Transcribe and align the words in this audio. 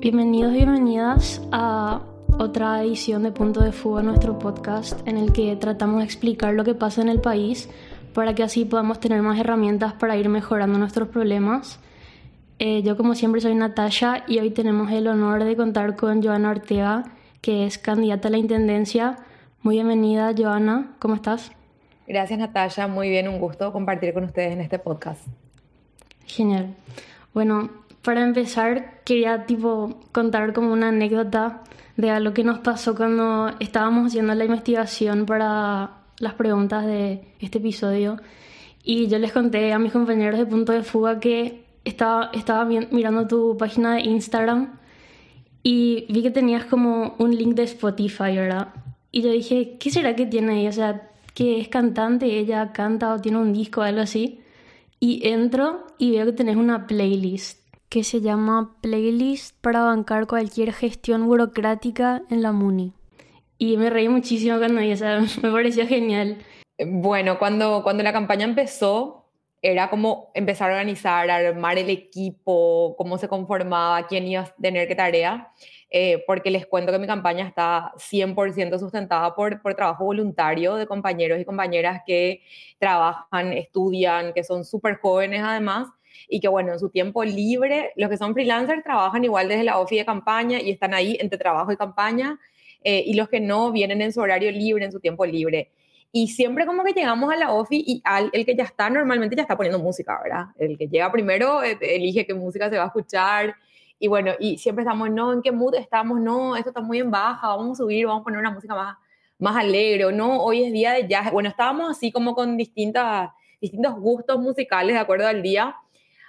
Bienvenidos 0.00 0.54
y 0.54 0.56
bienvenidas 0.56 1.42
a 1.52 2.00
otra 2.38 2.82
edición 2.82 3.22
de 3.22 3.32
Punto 3.32 3.60
de 3.60 3.70
Fuga, 3.70 4.02
nuestro 4.02 4.38
podcast 4.38 5.06
en 5.06 5.18
el 5.18 5.30
que 5.34 5.54
tratamos 5.56 5.98
de 5.98 6.04
explicar 6.04 6.54
lo 6.54 6.64
que 6.64 6.72
pasa 6.74 7.02
en 7.02 7.10
el 7.10 7.20
país 7.20 7.68
para 8.14 8.34
que 8.34 8.42
así 8.42 8.64
podamos 8.64 8.98
tener 8.98 9.20
más 9.20 9.38
herramientas 9.38 9.92
para 9.92 10.16
ir 10.16 10.30
mejorando 10.30 10.78
nuestros 10.78 11.08
problemas. 11.08 11.80
Eh, 12.58 12.80
yo 12.82 12.96
como 12.96 13.14
siempre 13.14 13.42
soy 13.42 13.54
Natasha 13.54 14.24
y 14.26 14.38
hoy 14.38 14.52
tenemos 14.52 14.90
el 14.90 15.06
honor 15.06 15.44
de 15.44 15.54
contar 15.54 15.96
con 15.96 16.22
Joana 16.22 16.48
Ortega, 16.48 17.04
que 17.42 17.66
es 17.66 17.76
candidata 17.76 18.28
a 18.28 18.30
la 18.30 18.38
Intendencia. 18.38 19.18
Muy 19.60 19.74
bienvenida, 19.74 20.32
Joana. 20.34 20.96
¿Cómo 20.98 21.16
estás? 21.16 21.52
Gracias, 22.08 22.38
Natasha. 22.38 22.86
Muy 22.88 23.10
bien, 23.10 23.28
un 23.28 23.38
gusto 23.38 23.70
compartir 23.70 24.14
con 24.14 24.24
ustedes 24.24 24.54
en 24.54 24.62
este 24.62 24.78
podcast. 24.78 25.20
Genial. 26.24 26.74
Bueno, 27.34 27.79
para 28.02 28.22
empezar, 28.22 29.02
quería 29.04 29.46
tipo 29.46 30.00
contar 30.12 30.52
como 30.52 30.72
una 30.72 30.88
anécdota 30.88 31.62
de 31.96 32.10
algo 32.10 32.32
que 32.32 32.44
nos 32.44 32.60
pasó 32.60 32.94
cuando 32.94 33.50
estábamos 33.60 34.06
haciendo 34.06 34.34
la 34.34 34.44
investigación 34.44 35.26
para 35.26 35.98
las 36.18 36.34
preguntas 36.34 36.86
de 36.86 37.34
este 37.40 37.58
episodio. 37.58 38.16
Y 38.82 39.08
yo 39.08 39.18
les 39.18 39.32
conté 39.32 39.72
a 39.72 39.78
mis 39.78 39.92
compañeros 39.92 40.38
de 40.38 40.46
Punto 40.46 40.72
de 40.72 40.82
Fuga 40.82 41.20
que 41.20 41.64
estaba, 41.84 42.30
estaba 42.32 42.64
mirando 42.64 43.26
tu 43.26 43.56
página 43.58 43.96
de 43.96 44.02
Instagram 44.02 44.78
y 45.62 46.06
vi 46.08 46.22
que 46.22 46.30
tenías 46.30 46.64
como 46.64 47.16
un 47.18 47.36
link 47.36 47.54
de 47.54 47.64
Spotify, 47.64 48.36
¿verdad? 48.36 48.68
Y 49.12 49.22
yo 49.22 49.30
dije, 49.30 49.76
¿qué 49.78 49.90
será 49.90 50.16
que 50.16 50.24
tiene 50.24 50.60
ella? 50.60 50.70
O 50.70 50.72
sea, 50.72 51.10
que 51.34 51.60
es 51.60 51.68
cantante, 51.68 52.38
ella 52.38 52.72
canta 52.72 53.12
o 53.12 53.18
tiene 53.18 53.38
un 53.38 53.52
disco 53.52 53.80
o 53.82 53.84
algo 53.84 54.00
así. 54.00 54.40
Y 55.00 55.26
entro 55.28 55.86
y 55.98 56.12
veo 56.12 56.26
que 56.26 56.32
tenés 56.32 56.56
una 56.56 56.86
playlist 56.86 57.59
que 57.90 58.04
se 58.04 58.20
llama 58.20 58.76
Playlist 58.80 59.56
para 59.60 59.82
bancar 59.82 60.28
cualquier 60.28 60.72
gestión 60.72 61.26
burocrática 61.26 62.22
en 62.30 62.40
la 62.40 62.52
MUNI. 62.52 62.94
Y 63.58 63.76
me 63.76 63.90
reí 63.90 64.08
muchísimo 64.08 64.58
cuando 64.58 64.80
vi, 64.80 64.92
o 64.92 64.96
sea, 64.96 65.20
me 65.42 65.50
pareció 65.50 65.86
genial. 65.86 66.38
Bueno, 66.86 67.38
cuando, 67.38 67.82
cuando 67.82 68.02
la 68.04 68.12
campaña 68.12 68.44
empezó, 68.44 69.26
era 69.60 69.90
como 69.90 70.30
empezar 70.34 70.70
a 70.70 70.74
organizar, 70.74 71.28
a 71.30 71.36
armar 71.36 71.78
el 71.78 71.90
equipo, 71.90 72.94
cómo 72.96 73.18
se 73.18 73.28
conformaba, 73.28 74.06
quién 74.06 74.26
iba 74.26 74.42
a 74.42 74.54
tener 74.54 74.86
qué 74.86 74.94
tarea, 74.94 75.52
eh, 75.90 76.22
porque 76.28 76.50
les 76.50 76.66
cuento 76.66 76.92
que 76.92 76.98
mi 77.00 77.08
campaña 77.08 77.46
está 77.46 77.92
100% 77.96 78.78
sustentada 78.78 79.34
por, 79.34 79.60
por 79.60 79.74
trabajo 79.74 80.04
voluntario 80.04 80.76
de 80.76 80.86
compañeros 80.86 81.40
y 81.40 81.44
compañeras 81.44 82.02
que 82.06 82.42
trabajan, 82.78 83.52
estudian, 83.52 84.32
que 84.32 84.44
son 84.44 84.64
súper 84.64 84.98
jóvenes 84.98 85.42
además, 85.44 85.88
y 86.28 86.40
que 86.40 86.48
bueno, 86.48 86.72
en 86.72 86.78
su 86.78 86.90
tiempo 86.90 87.24
libre, 87.24 87.92
los 87.96 88.10
que 88.10 88.16
son 88.16 88.34
freelancers 88.34 88.82
trabajan 88.82 89.24
igual 89.24 89.48
desde 89.48 89.64
la 89.64 89.78
ofi 89.78 89.96
de 89.96 90.04
campaña 90.04 90.60
y 90.60 90.70
están 90.70 90.94
ahí 90.94 91.16
entre 91.20 91.38
trabajo 91.38 91.72
y 91.72 91.76
campaña, 91.76 92.38
eh, 92.82 93.02
y 93.06 93.14
los 93.14 93.28
que 93.28 93.40
no 93.40 93.72
vienen 93.72 94.00
en 94.02 94.12
su 94.12 94.20
horario 94.20 94.50
libre, 94.50 94.84
en 94.84 94.92
su 94.92 95.00
tiempo 95.00 95.26
libre. 95.26 95.70
Y 96.12 96.28
siempre 96.28 96.66
como 96.66 96.82
que 96.82 96.92
llegamos 96.92 97.32
a 97.32 97.36
la 97.36 97.52
OFI 97.52 97.84
y 97.86 98.00
al, 98.04 98.30
el 98.32 98.44
que 98.44 98.56
ya 98.56 98.64
está 98.64 98.90
normalmente 98.90 99.36
ya 99.36 99.42
está 99.42 99.56
poniendo 99.56 99.78
música, 99.78 100.18
¿verdad? 100.22 100.46
El 100.58 100.76
que 100.76 100.88
llega 100.88 101.10
primero 101.12 101.62
eh, 101.62 101.78
elige 101.80 102.26
qué 102.26 102.34
música 102.34 102.68
se 102.68 102.76
va 102.76 102.84
a 102.84 102.86
escuchar. 102.86 103.54
Y 103.98 104.08
bueno, 104.08 104.32
y 104.40 104.58
siempre 104.58 104.82
estamos, 104.82 105.10
no, 105.10 105.32
¿en 105.32 105.42
qué 105.42 105.52
mood 105.52 105.74
estamos? 105.74 106.18
No, 106.20 106.56
esto 106.56 106.70
está 106.70 106.80
muy 106.80 106.98
en 106.98 107.10
baja, 107.10 107.48
vamos 107.48 107.78
a 107.78 107.82
subir, 107.82 108.06
vamos 108.06 108.22
a 108.22 108.24
poner 108.24 108.40
una 108.40 108.50
música 108.50 108.74
más, 108.74 108.96
más 109.38 109.56
alegre, 109.56 110.10
no, 110.12 110.42
hoy 110.42 110.64
es 110.64 110.72
día 110.72 110.92
de 110.92 111.06
jazz. 111.06 111.30
Bueno, 111.30 111.48
estábamos 111.48 111.90
así 111.90 112.10
como 112.10 112.34
con 112.34 112.56
distintas, 112.56 113.30
distintos 113.60 113.94
gustos 113.94 114.40
musicales 114.40 114.94
de 114.94 115.00
acuerdo 115.00 115.28
al 115.28 115.42
día. 115.42 115.76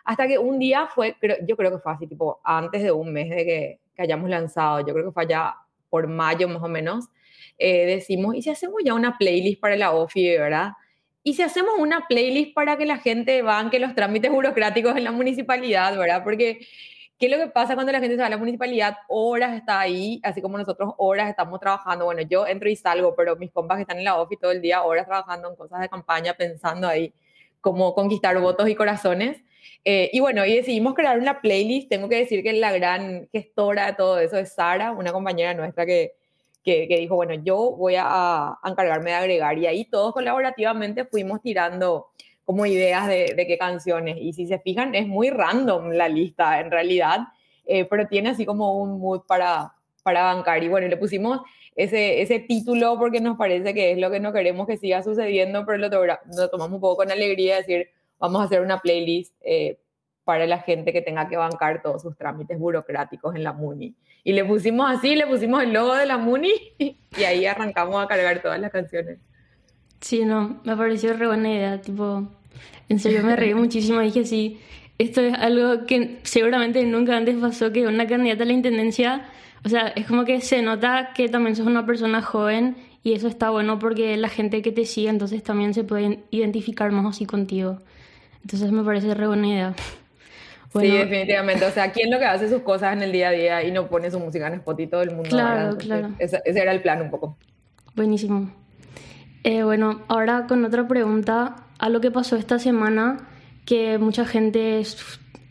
Hasta 0.06 0.28
que 0.28 0.38
un 0.38 0.60
día 0.60 0.88
fue, 0.88 1.16
yo 1.48 1.56
creo 1.58 1.72
que 1.72 1.80
fue 1.80 1.92
así, 1.92 2.08
tipo, 2.08 2.40
antes 2.44 2.84
de 2.84 2.92
un 2.92 3.14
mes 3.14 3.30
de 3.30 3.46
que, 3.46 3.80
que 3.96 4.02
hayamos 4.02 4.30
lanzado, 4.30 4.80
yo 4.86 4.94
creo 4.94 5.06
que 5.06 5.12
fue 5.12 5.24
allá 5.24 5.56
por 5.90 6.08
mayo 6.08 6.48
más 6.48 6.64
o 6.64 6.68
menos, 6.68 7.10
eh, 7.58 7.86
decimos, 7.86 8.36
¿y 8.36 8.42
si 8.42 8.50
hacemos 8.50 8.82
ya 8.84 8.96
una 8.96 9.18
playlist 9.18 9.62
para 9.62 9.76
la 9.76 9.92
OFI, 9.92 10.38
verdad? 10.38 10.72
Y 11.22 11.36
si 11.36 11.44
hacemos 11.44 11.76
una 11.78 12.08
playlist 12.08 12.56
para 12.56 12.78
que 12.78 12.88
la 12.88 12.98
gente 12.98 13.44
banque 13.44 13.80
los 13.80 13.94
trámites 13.94 14.32
burocráticos 14.32 14.98
en 14.98 15.04
la 15.04 15.12
municipalidad, 15.12 15.96
¿verdad? 15.96 16.24
Porque, 16.24 16.66
¿qué 17.20 17.28
es 17.28 17.32
lo 17.32 17.38
que 17.38 17.52
pasa 17.52 17.76
cuando 17.76 17.92
la 17.92 18.00
gente 18.00 18.16
se 18.16 18.22
va 18.22 18.28
a 18.28 18.32
la 18.32 18.38
municipalidad? 18.38 18.98
Horas 19.08 19.56
está 19.56 19.80
ahí, 19.80 20.20
así 20.24 20.42
como 20.42 20.58
nosotros 20.58 20.94
horas 20.98 21.30
estamos 21.30 21.60
trabajando. 21.60 22.06
Bueno, 22.06 22.24
yo 22.24 22.48
entro 22.48 22.68
y 22.68 22.76
salgo, 22.76 23.14
pero 23.16 23.36
mis 23.36 23.52
compas 23.52 23.78
que 23.78 23.82
están 23.84 24.00
en 24.00 24.06
la 24.06 24.20
OFI 24.20 24.38
todo 24.38 24.52
el 24.52 24.62
día, 24.62 24.82
horas 24.82 25.06
trabajando 25.06 25.50
en 25.50 25.56
cosas 25.56 25.82
de 25.82 25.90
campaña, 25.90 26.34
pensando 26.34 26.88
ahí 26.88 27.14
cómo 27.60 27.94
conquistar 27.94 28.40
votos 28.40 28.68
y 28.68 28.74
corazones. 28.74 29.44
Eh, 29.84 30.10
y 30.14 30.20
bueno, 30.20 30.46
y 30.46 30.56
decidimos 30.56 30.94
crear 30.94 31.20
una 31.20 31.42
playlist. 31.42 31.90
Tengo 31.90 32.10
que 32.10 32.18
decir 32.18 32.44
que 32.44 32.54
la 32.54 32.72
gran 32.72 33.28
gestora 33.32 33.88
de 33.88 33.94
todo 33.94 34.20
eso 34.20 34.38
es 34.38 34.54
Sara, 34.54 34.92
una 34.92 35.12
compañera 35.12 35.54
nuestra 35.54 35.86
que, 35.86 36.14
que, 36.64 36.88
dijo, 36.88 37.16
bueno, 37.16 37.34
yo 37.34 37.72
voy 37.72 37.96
a, 37.96 38.06
a, 38.06 38.60
encargarme 38.66 39.12
de 39.12 39.16
agregar. 39.16 39.58
Y 39.58 39.68
ahí 39.68 39.86
todos 39.86 40.14
colaborativamente 40.14 41.06
fuimos 41.06 41.42
tirando 41.42 42.08
como 42.46 42.66
ideas 42.66 43.08
de, 43.08 43.34
de, 43.36 43.48
qué 43.48 43.58
canciones. 43.58 44.18
Y 44.20 44.34
si 44.34 44.48
se 44.48 44.60
fijan, 44.60 44.94
es 44.96 45.08
muy 45.08 45.30
random 45.30 45.92
la 45.92 46.10
lista 46.10 46.60
en 46.60 46.72
realidad, 46.72 47.20
eh, 47.66 47.86
pero 47.86 48.08
tiene 48.08 48.30
así 48.30 48.46
como 48.46 48.78
un 48.82 49.00
mood 49.00 49.22
para, 49.28 49.74
para 50.04 50.24
bancar. 50.24 50.64
Y 50.64 50.68
bueno, 50.68 50.88
le 50.88 50.98
pusimos 50.98 51.42
ese, 51.76 52.22
ese 52.22 52.40
título 52.40 52.98
porque 53.00 53.22
nos 53.22 53.38
parece 53.38 53.74
que 53.74 53.92
es 53.92 53.98
lo 53.98 54.12
que 54.12 54.20
no 54.20 54.34
queremos 54.34 54.68
que 54.68 54.78
siga 54.78 55.04
sucediendo, 55.04 55.66
pero 55.66 55.78
lo, 55.78 55.90
lo 55.90 56.50
tomamos 56.50 56.76
un 56.76 56.82
poco 56.82 56.98
con 56.98 57.12
alegría, 57.12 57.58
decir, 57.58 57.90
vamos 58.22 58.42
a 58.42 58.46
hacer 58.46 58.62
una 58.62 58.80
playlist 58.80 59.34
eh, 59.42 59.80
para 60.24 60.46
la 60.46 60.60
gente 60.60 60.94
que 60.94 61.02
tenga 61.02 61.28
que 61.28 61.36
bancar 61.36 61.82
todos 61.82 62.04
sus 62.04 62.16
trámites 62.16 62.58
burocráticos 62.58 63.36
en 63.36 63.44
la 63.44 63.52
MUNI. 63.52 63.96
Y 64.24 64.34
le 64.34 64.46
pusimos 64.46 64.90
así, 64.90 65.16
le 65.16 65.26
pusimos 65.26 65.64
el 65.64 65.74
logo 65.74 65.96
de 65.96 66.06
la 66.06 66.18
MUNI 66.18 66.54
y 66.78 67.24
ahí 67.24 67.46
arrancamos 67.46 68.02
a 68.02 68.08
cargar 68.08 68.42
todas 68.42 68.60
las 68.60 68.72
canciones. 68.72 69.20
Sí, 70.00 70.24
no, 70.24 70.62
me 70.64 70.78
pareció 70.78 71.14
re 71.14 71.28
buena 71.28 71.50
idea, 71.50 71.82
tipo, 71.82 72.28
en 72.88 73.00
serio 73.00 73.24
me 73.24 73.36
reí 73.36 73.54
muchísimo, 73.56 74.00
dije 74.00 74.24
sí, 74.26 74.60
esto 74.98 75.22
es 75.22 75.34
algo 75.34 75.86
que 75.86 76.20
seguramente 76.24 76.84
nunca 76.86 77.18
antes 77.18 77.36
pasó, 77.38 77.72
que 77.72 77.88
una 77.88 78.08
candidata 78.08 78.44
a 78.44 78.46
la 78.46 78.54
intendencia, 78.54 79.26
o 79.66 79.70
sea, 79.70 79.88
es 79.90 80.06
como 80.06 80.26
que 80.26 80.42
se 80.42 80.62
nota 80.62 81.12
que 81.16 81.28
también 81.30 81.56
sos 81.56 81.68
una 81.68 81.86
persona 81.86 82.22
joven 82.22 82.76
y 83.04 83.14
eso 83.14 83.28
está 83.28 83.50
bueno 83.50 83.80
porque 83.80 84.16
la 84.18 84.30
gente 84.30 84.62
que 84.62 84.72
te 84.72 84.86
sigue 84.86 85.10
entonces 85.10 85.44
también 85.44 85.74
se 85.74 85.84
puede 85.84 86.24
identificar 86.30 86.92
más 86.92 87.06
así 87.06 87.26
contigo. 87.26 87.80
Entonces 88.42 88.72
me 88.72 88.84
parece 88.84 89.14
re 89.14 89.28
buena 89.28 89.48
idea. 89.48 89.76
sí, 90.74 90.88
definitivamente. 90.88 91.66
O 91.66 91.72
sea, 91.72 91.92
¿quién 91.92 92.12
lo 92.12 92.20
que 92.20 92.26
hace 92.26 92.50
sus 92.50 92.62
cosas 92.62 92.94
en 92.94 93.04
el 93.04 93.12
día 93.12 93.30
a 93.30 93.32
día 93.32 93.64
y 93.64 93.72
no 93.72 93.88
pone 93.88 94.10
su 94.12 94.20
música 94.20 94.48
en 94.48 94.56
Spotify 94.56 94.90
todo 94.90 95.02
el 95.02 95.12
mundo? 95.12 95.30
Claro, 95.30 95.78
claro. 95.78 96.10
Ese, 96.20 96.42
era 96.46 96.72
el 96.72 96.82
plan 96.82 97.02
un 97.02 97.10
poco. 97.10 97.38
Buenísimo. 97.96 98.52
Eh, 99.44 99.64
bueno, 99.64 100.02
ahora 100.08 100.46
con 100.48 100.64
otra 100.66 100.88
pregunta, 100.88 101.56
a 101.80 101.90
lo 101.90 102.02
que 102.02 102.12
pasó 102.12 102.36
esta 102.36 102.60
semana, 102.60 103.28
que 103.66 103.98
mucha 103.98 104.26
gente, 104.26 104.84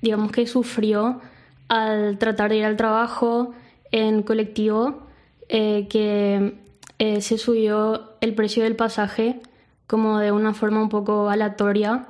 digamos 0.00 0.32
que 0.32 0.46
sufrió 0.46 1.20
al 1.68 2.18
tratar 2.18 2.50
de 2.50 2.56
ir 2.56 2.64
al 2.64 2.76
trabajo 2.76 3.52
en 3.92 4.22
colectivo, 4.22 5.06
eh, 5.48 5.86
que 5.88 6.54
eh, 6.98 7.20
se 7.20 7.38
subió 7.38 8.12
el 8.20 8.34
precio 8.34 8.62
del 8.62 8.76
pasaje 8.76 9.40
como 9.86 10.18
de 10.18 10.30
una 10.30 10.54
forma 10.54 10.80
un 10.82 10.88
poco 10.88 11.28
aleatoria 11.28 12.06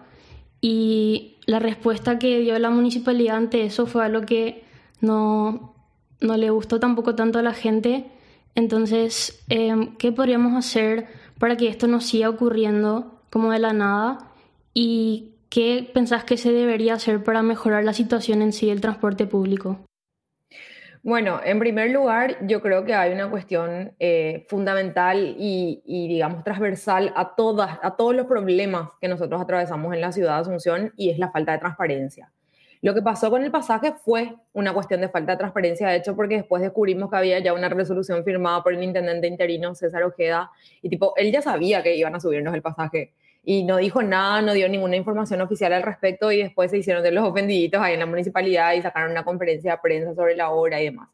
y 0.60 1.36
la 1.46 1.58
respuesta 1.58 2.18
que 2.18 2.40
dio 2.40 2.58
la 2.58 2.70
municipalidad 2.70 3.36
ante 3.36 3.64
eso 3.64 3.86
fue 3.86 4.04
algo 4.04 4.22
que 4.22 4.64
no, 5.00 5.74
no 6.20 6.36
le 6.36 6.50
gustó 6.50 6.80
tampoco 6.80 7.14
tanto 7.14 7.38
a 7.38 7.42
la 7.42 7.54
gente. 7.54 8.06
Entonces, 8.54 9.42
em, 9.48 9.96
¿qué 9.96 10.12
podríamos 10.12 10.54
hacer 10.54 11.06
para 11.38 11.56
que 11.56 11.68
esto 11.68 11.86
no 11.86 12.00
siga 12.00 12.28
ocurriendo 12.28 13.20
como 13.30 13.52
de 13.52 13.58
la 13.58 13.72
nada? 13.72 14.30
¿Y 14.74 15.30
qué 15.48 15.88
pensás 15.92 16.24
que 16.24 16.36
se 16.36 16.52
debería 16.52 16.94
hacer 16.94 17.24
para 17.24 17.42
mejorar 17.42 17.84
la 17.84 17.94
situación 17.94 18.42
en 18.42 18.52
sí 18.52 18.66
del 18.66 18.80
transporte 18.80 19.26
público? 19.26 19.78
Bueno, 21.02 21.40
en 21.42 21.58
primer 21.58 21.90
lugar, 21.90 22.36
yo 22.46 22.60
creo 22.60 22.84
que 22.84 22.92
hay 22.94 23.12
una 23.12 23.30
cuestión 23.30 23.92
eh, 23.98 24.44
fundamental 24.48 25.34
y, 25.38 25.80
digamos, 25.86 26.44
transversal 26.44 27.10
a, 27.16 27.34
todas, 27.34 27.78
a 27.82 27.96
todos 27.96 28.14
los 28.14 28.26
problemas 28.26 28.90
que 29.00 29.08
nosotros 29.08 29.40
atravesamos 29.40 29.94
en 29.94 30.02
la 30.02 30.12
ciudad 30.12 30.34
de 30.34 30.40
Asunción 30.42 30.92
y 30.96 31.08
es 31.08 31.18
la 31.18 31.30
falta 31.30 31.52
de 31.52 31.58
transparencia. 31.58 32.30
Lo 32.82 32.92
que 32.94 33.00
pasó 33.00 33.30
con 33.30 33.42
el 33.42 33.50
pasaje 33.50 33.94
fue 34.04 34.36
una 34.52 34.74
cuestión 34.74 35.00
de 35.00 35.08
falta 35.08 35.32
de 35.32 35.38
transparencia, 35.38 35.88
de 35.88 35.96
hecho, 35.96 36.14
porque 36.14 36.36
después 36.36 36.60
descubrimos 36.60 37.10
que 37.10 37.16
había 37.16 37.38
ya 37.38 37.54
una 37.54 37.70
resolución 37.70 38.22
firmada 38.22 38.62
por 38.62 38.74
el 38.74 38.82
intendente 38.82 39.26
interino 39.26 39.74
César 39.74 40.02
Ojeda 40.02 40.50
y 40.82 40.90
tipo, 40.90 41.14
él 41.16 41.32
ya 41.32 41.40
sabía 41.40 41.82
que 41.82 41.96
iban 41.96 42.14
a 42.14 42.20
subirnos 42.20 42.54
el 42.54 42.62
pasaje 42.62 43.12
y 43.42 43.64
no 43.64 43.78
dijo 43.78 44.02
nada, 44.02 44.42
no 44.42 44.52
dio 44.52 44.68
ninguna 44.68 44.96
información 44.96 45.40
oficial 45.40 45.72
al 45.72 45.82
respecto 45.82 46.30
y 46.30 46.42
después 46.42 46.70
se 46.70 46.78
hicieron 46.78 47.02
de 47.02 47.10
los 47.10 47.26
ofendiditos 47.26 47.80
ahí 47.80 47.94
en 47.94 48.00
la 48.00 48.06
municipalidad 48.06 48.74
y 48.74 48.82
sacaron 48.82 49.10
una 49.10 49.24
conferencia 49.24 49.72
de 49.72 49.78
prensa 49.78 50.14
sobre 50.14 50.36
la 50.36 50.50
obra 50.50 50.80
y 50.80 50.84
demás. 50.86 51.08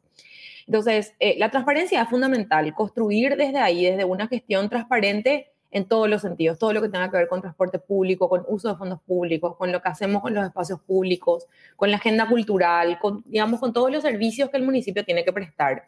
Entonces, 0.65 1.15
eh, 1.19 1.35
la 1.37 1.49
transparencia 1.49 2.01
es 2.01 2.09
fundamental. 2.09 2.73
Construir 2.73 3.37
desde 3.37 3.57
ahí, 3.57 3.85
desde 3.85 4.03
una 4.03 4.27
gestión 4.27 4.69
transparente, 4.69 5.51
en 5.71 5.85
todos 5.85 6.09
los 6.09 6.21
sentidos, 6.21 6.57
todo 6.57 6.73
lo 6.73 6.81
que 6.81 6.89
tenga 6.89 7.09
que 7.11 7.17
ver 7.17 7.27
con 7.27 7.41
transporte 7.41 7.79
público, 7.79 8.29
con 8.29 8.43
uso 8.47 8.69
de 8.69 8.75
fondos 8.75 9.01
públicos, 9.01 9.55
con 9.57 9.71
lo 9.71 9.81
que 9.81 9.89
hacemos 9.89 10.21
con 10.21 10.33
los 10.33 10.45
espacios 10.45 10.79
públicos, 10.81 11.45
con 11.75 11.91
la 11.91 11.97
agenda 11.97 12.27
cultural, 12.27 12.97
con, 12.99 13.23
digamos, 13.25 13.59
con 13.59 13.73
todos 13.73 13.91
los 13.91 14.01
servicios 14.01 14.49
que 14.49 14.57
el 14.57 14.63
municipio 14.63 15.03
tiene 15.03 15.25
que 15.25 15.33
prestar. 15.33 15.87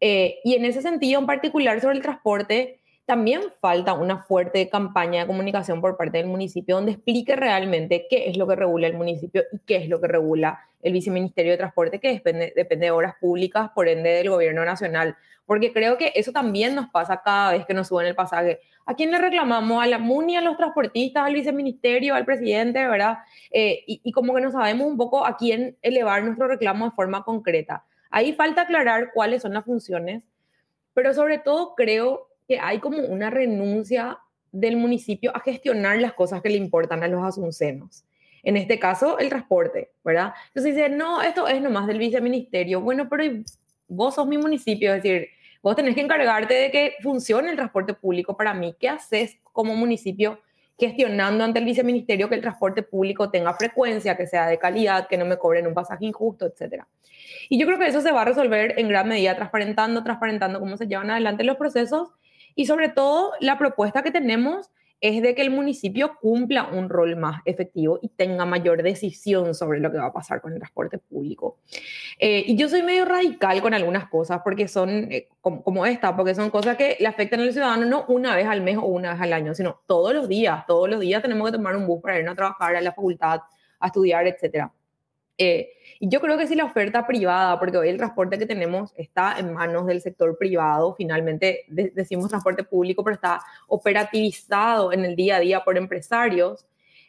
Eh, 0.00 0.38
y 0.44 0.54
en 0.54 0.64
ese 0.64 0.82
sentido, 0.82 1.20
en 1.20 1.26
particular 1.26 1.80
sobre 1.80 1.96
el 1.96 2.02
transporte, 2.02 2.80
también 3.08 3.40
falta 3.58 3.94
una 3.94 4.18
fuerte 4.18 4.68
campaña 4.68 5.22
de 5.22 5.26
comunicación 5.26 5.80
por 5.80 5.96
parte 5.96 6.18
del 6.18 6.26
municipio 6.26 6.74
donde 6.74 6.92
explique 6.92 7.34
realmente 7.36 8.06
qué 8.10 8.28
es 8.28 8.36
lo 8.36 8.46
que 8.46 8.54
regula 8.54 8.86
el 8.86 8.92
municipio 8.92 9.44
y 9.50 9.60
qué 9.60 9.76
es 9.76 9.88
lo 9.88 9.98
que 9.98 10.08
regula 10.08 10.60
el 10.82 10.92
Viceministerio 10.92 11.52
de 11.52 11.56
Transporte, 11.56 12.00
que 12.00 12.12
depende, 12.12 12.52
depende 12.54 12.84
de 12.84 12.90
obras 12.90 13.14
públicas, 13.18 13.70
por 13.74 13.88
ende 13.88 14.10
del 14.10 14.28
gobierno 14.28 14.62
nacional. 14.62 15.16
Porque 15.46 15.72
creo 15.72 15.96
que 15.96 16.12
eso 16.16 16.32
también 16.32 16.74
nos 16.74 16.90
pasa 16.90 17.22
cada 17.24 17.52
vez 17.52 17.64
que 17.64 17.72
nos 17.72 17.88
suben 17.88 18.06
el 18.06 18.14
pasaje. 18.14 18.60
¿A 18.84 18.92
quién 18.92 19.10
le 19.10 19.16
reclamamos? 19.16 19.82
¿A 19.82 19.86
la 19.86 19.98
MUNI, 19.98 20.36
a 20.36 20.42
los 20.42 20.58
transportistas, 20.58 21.24
al 21.24 21.32
viceministerio, 21.32 22.14
al 22.14 22.26
presidente, 22.26 22.86
verdad? 22.86 23.20
Eh, 23.50 23.84
y, 23.86 24.02
y 24.04 24.12
como 24.12 24.34
que 24.34 24.42
no 24.42 24.50
sabemos 24.50 24.86
un 24.86 24.98
poco 24.98 25.24
a 25.24 25.38
quién 25.38 25.78
elevar 25.80 26.22
nuestro 26.22 26.46
reclamo 26.46 26.84
de 26.84 26.90
forma 26.90 27.24
concreta. 27.24 27.86
Ahí 28.10 28.34
falta 28.34 28.62
aclarar 28.62 29.12
cuáles 29.14 29.40
son 29.40 29.54
las 29.54 29.64
funciones, 29.64 30.24
pero 30.92 31.14
sobre 31.14 31.38
todo 31.38 31.74
creo 31.74 32.27
que 32.48 32.58
hay 32.58 32.80
como 32.80 32.98
una 32.98 33.28
renuncia 33.30 34.18
del 34.50 34.78
municipio 34.78 35.36
a 35.36 35.40
gestionar 35.40 36.00
las 36.00 36.14
cosas 36.14 36.40
que 36.40 36.48
le 36.48 36.56
importan 36.56 37.02
a 37.02 37.08
los 37.08 37.22
asuncenos. 37.22 38.04
En 38.42 38.56
este 38.56 38.78
caso, 38.78 39.18
el 39.18 39.28
transporte, 39.28 39.92
¿verdad? 40.02 40.32
Entonces 40.48 40.74
dice, 40.74 40.88
no, 40.88 41.20
esto 41.20 41.46
es 41.46 41.60
nomás 41.60 41.86
del 41.86 41.98
viceministerio. 41.98 42.80
Bueno, 42.80 43.08
pero 43.08 43.24
vos 43.86 44.14
sos 44.14 44.26
mi 44.26 44.38
municipio, 44.38 44.94
es 44.94 45.02
decir, 45.02 45.28
vos 45.62 45.76
tenés 45.76 45.94
que 45.94 46.00
encargarte 46.00 46.54
de 46.54 46.70
que 46.70 46.94
funcione 47.02 47.50
el 47.50 47.56
transporte 47.56 47.92
público 47.92 48.36
para 48.36 48.54
mí. 48.54 48.74
¿Qué 48.80 48.88
haces 48.88 49.36
como 49.52 49.74
municipio 49.74 50.40
gestionando 50.78 51.44
ante 51.44 51.58
el 51.58 51.64
viceministerio 51.66 52.28
que 52.28 52.36
el 52.36 52.40
transporte 52.40 52.82
público 52.82 53.30
tenga 53.30 53.52
frecuencia, 53.52 54.16
que 54.16 54.26
sea 54.26 54.46
de 54.46 54.58
calidad, 54.58 55.08
que 55.08 55.18
no 55.18 55.26
me 55.26 55.36
cobren 55.36 55.66
un 55.66 55.74
pasaje 55.74 56.06
injusto, 56.06 56.46
etcétera? 56.46 56.88
Y 57.50 57.58
yo 57.58 57.66
creo 57.66 57.78
que 57.78 57.86
eso 57.86 58.00
se 58.00 58.12
va 58.12 58.22
a 58.22 58.24
resolver 58.24 58.78
en 58.78 58.88
gran 58.88 59.08
medida 59.08 59.34
transparentando, 59.34 60.02
transparentando 60.04 60.60
cómo 60.60 60.76
se 60.76 60.86
llevan 60.86 61.10
adelante 61.10 61.44
los 61.44 61.56
procesos 61.56 62.08
y 62.58 62.66
sobre 62.66 62.88
todo, 62.88 63.34
la 63.38 63.56
propuesta 63.56 64.02
que 64.02 64.10
tenemos 64.10 64.68
es 65.00 65.22
de 65.22 65.36
que 65.36 65.42
el 65.42 65.50
municipio 65.50 66.18
cumpla 66.20 66.66
un 66.66 66.88
rol 66.88 67.14
más 67.14 67.40
efectivo 67.44 68.00
y 68.02 68.08
tenga 68.08 68.44
mayor 68.46 68.82
decisión 68.82 69.54
sobre 69.54 69.78
lo 69.78 69.92
que 69.92 69.98
va 69.98 70.06
a 70.06 70.12
pasar 70.12 70.40
con 70.40 70.52
el 70.52 70.58
transporte 70.58 70.98
público. 70.98 71.58
Eh, 72.18 72.42
y 72.48 72.56
yo 72.56 72.68
soy 72.68 72.82
medio 72.82 73.04
radical 73.04 73.62
con 73.62 73.74
algunas 73.74 74.08
cosas 74.08 74.40
porque 74.42 74.66
son 74.66 74.90
eh, 75.12 75.28
como, 75.40 75.86
esta, 75.86 76.16
porque 76.16 76.34
son 76.34 76.50
cosas 76.50 76.76
que 76.76 76.96
le 76.98 77.06
afectan 77.06 77.38
al 77.38 77.52
ciudadano 77.52 77.86
no 77.86 78.06
una 78.08 78.34
vez 78.34 78.48
al 78.48 78.60
mes 78.60 78.76
o 78.76 78.86
una 78.86 79.12
vez 79.12 79.22
al 79.22 79.34
año, 79.34 79.54
sino 79.54 79.80
todos 79.86 80.12
los 80.12 80.28
días. 80.28 80.66
Todos 80.66 80.90
los 80.90 80.98
días 80.98 81.22
tenemos 81.22 81.48
que 81.48 81.56
tomar 81.56 81.76
un 81.76 81.86
bus 81.86 82.02
para 82.02 82.18
ir 82.18 82.28
a 82.28 82.34
trabajar 82.34 82.74
a 82.74 82.80
la 82.80 82.90
facultad, 82.90 83.42
a 83.78 83.86
estudiar, 83.86 84.26
etcétera. 84.26 84.72
Eh, 85.38 85.70
y 86.00 86.08
yo 86.08 86.20
creo 86.20 86.38
que 86.38 86.46
si 86.46 86.54
la 86.54 86.64
oferta 86.64 87.06
privada, 87.06 87.58
porque 87.58 87.78
hoy 87.78 87.88
el 87.88 87.96
transporte 87.96 88.38
que 88.38 88.46
tenemos 88.46 88.92
está 88.96 89.38
en 89.38 89.52
manos 89.52 89.86
del 89.86 90.00
sector 90.00 90.36
privado, 90.38 90.94
finalmente 90.94 91.64
decimos 91.68 92.28
transporte 92.28 92.62
público, 92.62 93.02
pero 93.02 93.14
está 93.14 93.40
operativizado 93.66 94.92
en 94.92 95.04
el 95.04 95.16
día 95.16 95.36
a 95.36 95.40
día 95.40 95.64
por 95.64 95.76
empresarios, 95.76 96.66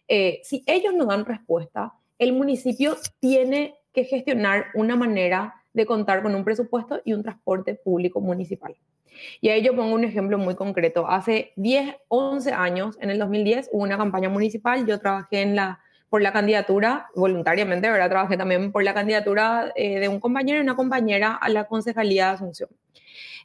eh, 0.07 0.41
si 0.43 0.63
ellos 0.65 0.93
no 0.95 1.05
dan 1.05 1.25
respuesta, 1.25 1.93
el 2.17 2.33
municipio 2.33 2.97
tiene 3.19 3.75
que 3.93 4.05
gestionar 4.05 4.67
una 4.73 4.95
manera 4.95 5.53
de 5.73 5.85
contar 5.85 6.23
con 6.23 6.33
un 6.33 6.43
presupuesto 6.43 6.99
y 7.05 7.13
un 7.13 7.21
transporte 7.21 7.75
público 7.75 8.19
municipal. 8.19 8.75
Y 9.39 9.49
ahí 9.49 9.61
yo 9.61 9.75
pongo 9.75 9.93
un 9.93 10.03
ejemplo 10.03 10.37
muy 10.37 10.55
concreto. 10.55 11.07
Hace 11.07 11.53
10, 11.57 11.95
11 12.07 12.53
años, 12.53 12.97
en 13.01 13.11
el 13.11 13.19
2010, 13.19 13.69
hubo 13.71 13.83
una 13.83 13.97
campaña 13.97 14.29
municipal, 14.29 14.85
yo 14.85 14.99
trabajé 14.99 15.41
en 15.41 15.55
la 15.55 15.79
por 16.09 16.21
la 16.21 16.33
candidatura, 16.33 17.07
voluntariamente, 17.15 17.89
¿verdad? 17.89 18.09
Trabajé 18.09 18.37
también 18.37 18.71
por 18.71 18.83
la 18.83 18.93
candidatura 18.93 19.71
eh, 19.75 19.99
de 19.99 20.07
un 20.07 20.19
compañero 20.19 20.59
y 20.59 20.61
una 20.61 20.75
compañera 20.75 21.35
a 21.35 21.49
la 21.49 21.65
Concejalía 21.65 22.27
de 22.27 22.31
Asunción. 22.31 22.69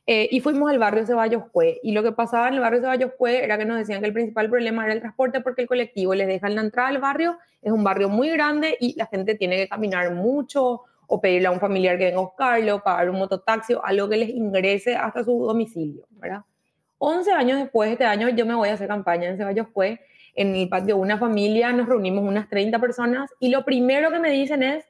Eh, 0.07 0.29
y 0.31 0.41
fuimos 0.41 0.71
al 0.71 0.79
barrio 0.79 1.07
Ceballos 1.07 1.45
Cue. 1.51 1.81
Y 1.83 1.93
lo 1.93 2.03
que 2.03 2.13
pasaba 2.13 2.49
en 2.49 2.55
el 2.55 2.61
barrio 2.61 2.81
Ceballos 2.81 3.13
Cue 3.17 3.43
era 3.43 3.57
que 3.57 3.65
nos 3.65 3.79
decían 3.79 4.01
que 4.01 4.07
el 4.07 4.13
principal 4.13 4.51
problema 4.51 4.85
era 4.85 4.93
el 4.93 5.01
transporte 5.01 5.41
porque 5.41 5.63
el 5.63 5.69
colectivo 5.69 6.15
les 6.15 6.27
deja 6.27 6.49
la 6.49 6.61
entrada 6.61 6.89
al 6.89 6.99
barrio. 6.99 7.39
Es 7.63 7.73
un 7.73 7.85
barrio 7.85 8.09
muy 8.09 8.29
grande 8.31 8.77
y 8.81 8.95
la 8.99 9.07
gente 9.07 9.35
tiene 9.35 9.57
que 9.57 9.69
caminar 9.69 10.13
mucho 10.13 10.83
o 11.07 11.21
pedirle 11.21 11.49
a 11.49 11.51
un 11.51 11.61
familiar 11.61 11.97
que 11.99 12.05
venga 12.07 12.19
a 12.19 12.23
buscarlo, 12.23 12.83
pagar 12.83 13.11
un 13.11 13.19
mototaxi 13.19 13.75
o 13.75 13.85
algo 13.85 14.09
que 14.09 14.17
les 14.17 14.31
ingrese 14.31 14.95
hasta 14.95 15.23
su 15.25 15.45
domicilio, 15.45 16.07
¿verdad? 16.11 16.43
11 16.99 17.33
años 17.33 17.59
después, 17.59 17.91
este 17.91 18.05
año 18.05 18.31
yo 18.31 18.47
me 18.47 18.55
voy 18.55 18.71
a 18.71 18.75
hacer 18.75 18.89
campaña 18.89 19.29
en 19.29 19.37
Ceballos 19.37 19.69
Cue 19.69 20.01
en 20.35 20.55
el 20.55 20.69
patio 20.69 20.97
de 20.97 21.01
una 21.01 21.19
familia, 21.19 21.73
nos 21.73 21.89
reunimos 21.89 22.25
unas 22.25 22.49
30 22.49 22.79
personas 22.79 23.31
y 23.39 23.49
lo 23.49 23.65
primero 23.65 24.11
que 24.11 24.19
me 24.19 24.31
dicen 24.31 24.63
es, 24.63 24.85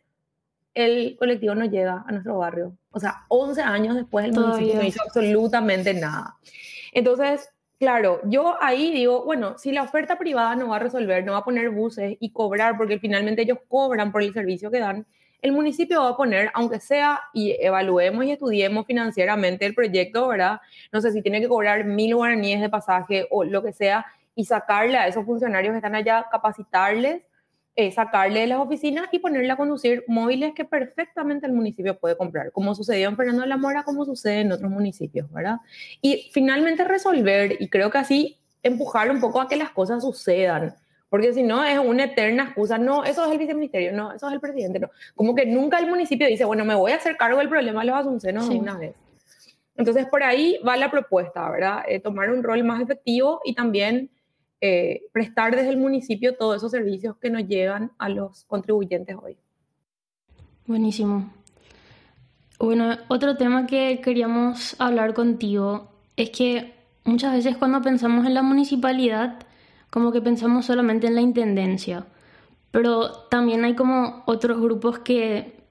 el 0.75 1.17
colectivo 1.19 1.55
no 1.55 1.67
llega 1.67 2.05
a 2.07 2.13
nuestro 2.13 2.39
barrio. 2.39 2.77
O 2.91 2.99
sea, 2.99 3.25
11 3.29 3.63
años 3.63 3.95
después 3.95 4.25
el 4.25 4.33
municipio 4.33 4.75
no 4.75 4.83
hizo 4.83 5.03
absolutamente 5.03 5.95
nada. 5.95 6.37
Entonces, 6.93 7.49
claro, 7.79 8.21
yo 8.25 8.57
ahí 8.61 8.91
digo, 8.91 9.25
bueno, 9.25 9.57
si 9.59 9.73
la 9.73 9.83
oferta 9.83 10.19
privada 10.19 10.57
no 10.57 10.69
va 10.69 10.77
a 10.77 10.81
resolver, 10.81 11.25
no 11.25 11.33
va 11.33 11.39
a 11.39 11.45
poner 11.45 11.71
buses 11.71 12.17
y 12.19 12.31
cobrar, 12.31 12.77
porque 12.77 12.99
finalmente 12.99 13.43
ellos 13.43 13.59
cobran 13.69 14.11
por 14.11 14.23
el 14.23 14.33
servicio 14.33 14.71
que 14.71 14.81
dan, 14.81 15.07
el 15.43 15.53
municipio 15.53 16.01
va 16.03 16.09
a 16.09 16.17
poner, 16.17 16.51
aunque 16.55 16.81
sea, 16.81 17.21
y 17.35 17.55
evaluemos 17.61 18.25
y 18.25 18.33
estudiemos 18.33 18.87
financieramente 18.87 19.67
el 19.67 19.75
proyecto, 19.75 20.27
¿verdad? 20.27 20.59
No 20.91 21.03
sé 21.03 21.13
si 21.13 21.21
tiene 21.21 21.39
que 21.41 21.49
cobrar 21.49 21.85
mil 21.85 22.15
guaraníes 22.15 22.63
de 22.63 22.71
pasaje 22.71 23.27
o 23.31 23.45
lo 23.45 23.63
que 23.63 23.75
sea, 23.75 24.07
y 24.35 24.45
sacarle 24.45 24.99
a 24.99 25.07
esos 25.07 25.25
funcionarios 25.25 25.73
que 25.73 25.79
están 25.79 25.95
allá, 25.95 26.27
capacitarles, 26.31 27.23
eh, 27.77 27.91
sacarle 27.91 28.41
de 28.41 28.47
las 28.47 28.59
oficinas 28.59 29.09
y 29.11 29.19
ponerle 29.19 29.51
a 29.51 29.57
conducir 29.57 30.05
móviles 30.07 30.55
que 30.55 30.65
perfectamente 30.65 31.47
el 31.47 31.53
municipio 31.53 31.99
puede 31.99 32.17
comprar, 32.17 32.53
como 32.53 32.75
sucedió 32.75 33.09
en 33.09 33.17
Fernando 33.17 33.43
de 33.43 33.49
la 33.49 33.57
Mora, 33.57 33.83
como 33.83 34.05
sucede 34.05 34.43
en 34.43 34.53
otros 34.53 34.71
municipios, 34.71 35.31
¿verdad? 35.33 35.57
Y 36.01 36.31
finalmente 36.33 36.85
resolver, 36.85 37.57
y 37.61 37.69
creo 37.69 37.91
que 37.91 37.99
así 37.99 38.39
empujar 38.63 39.11
un 39.11 39.21
poco 39.21 39.41
a 39.41 39.49
que 39.49 39.57
las 39.57 39.71
cosas 39.71 40.03
sucedan, 40.03 40.75
porque 41.09 41.33
si 41.33 41.43
no 41.43 41.63
es 41.65 41.79
una 41.79 42.05
eterna 42.05 42.45
excusa, 42.45 42.79
no, 42.79 43.05
eso 43.05 43.25
es 43.25 43.33
el 43.33 43.39
viceministerio, 43.39 43.93
no, 43.93 44.13
eso 44.13 44.27
es 44.29 44.35
el 44.35 44.41
presidente, 44.41 44.81
no. 44.81 44.91
Como 45.15 45.35
que 45.35 45.47
nunca 45.47 45.79
el 45.79 45.89
municipio 45.89 46.27
dice, 46.27 46.45
bueno, 46.45 46.65
me 46.65 46.75
voy 46.75 46.93
a 46.93 46.97
hacer 46.97 47.17
cargo 47.17 47.39
del 47.39 47.49
problema 47.49 47.83
de 47.83 47.87
los 47.87 47.97
asuncenos 47.97 48.49
de 48.49 48.57
una 48.57 48.77
vez. 48.77 48.97
Entonces, 49.77 50.07
por 50.07 50.23
ahí 50.23 50.59
va 50.67 50.77
la 50.77 50.91
propuesta, 50.91 51.49
¿verdad? 51.51 51.85
Eh, 51.87 52.01
tomar 52.01 52.31
un 52.31 52.43
rol 52.43 52.63
más 52.65 52.81
efectivo 52.81 53.41
y 53.45 53.55
también 53.55 54.11
eh, 54.67 55.11
prestar 55.13 55.55
desde 55.55 55.69
el 55.69 55.77
municipio 55.77 56.37
todos 56.39 56.57
esos 56.57 56.71
servicios 56.71 57.19
que 57.19 57.29
nos 57.29 57.47
llegan 57.47 57.93
a 57.99 58.09
los 58.09 58.47
contribuyentes 58.47 59.15
hoy. 59.23 59.37
Buenísimo. 60.67 61.31
Bueno, 62.59 62.97
otro 63.09 63.37
tema 63.37 63.67
que 63.67 64.01
queríamos 64.01 64.75
hablar 64.79 65.13
contigo 65.13 65.91
es 66.17 66.31
que 66.31 66.73
muchas 67.05 67.35
veces 67.35 67.59
cuando 67.59 67.83
pensamos 67.83 68.25
en 68.25 68.33
la 68.33 68.41
municipalidad, 68.41 69.39
como 69.91 70.13
que 70.13 70.23
pensamos 70.23 70.65
solamente 70.65 71.09
en 71.09 71.17
la 71.17 71.21
intendencia, 71.21 72.07
pero 72.71 73.11
también 73.29 73.67
hay 73.67 73.75
como 73.75 74.23
otros 74.25 74.59
grupos 74.59 75.01
que 75.01 75.63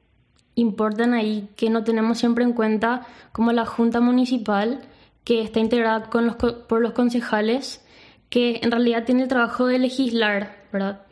importan 0.54 1.16
ahí 1.16 1.50
que 1.56 1.72
no 1.72 1.84
tenemos 1.84 2.20
siempre 2.20 2.44
en 2.44 2.54
cuenta, 2.54 3.08
como 3.32 3.54
la 3.54 3.66
Junta 3.66 4.02
Municipal, 4.02 4.82
que 5.24 5.42
está 5.42 5.60
integrada 5.60 6.12
con 6.12 6.28
los, 6.28 6.36
por 6.36 6.80
los 6.80 6.92
concejales 6.92 7.83
que 8.34 8.62
en 8.64 8.72
realidad 8.72 9.04
tiene 9.04 9.22
el 9.22 9.28
trabajo 9.28 9.68
de 9.68 9.78
legislar, 9.78 10.64
¿verdad? 10.74 11.04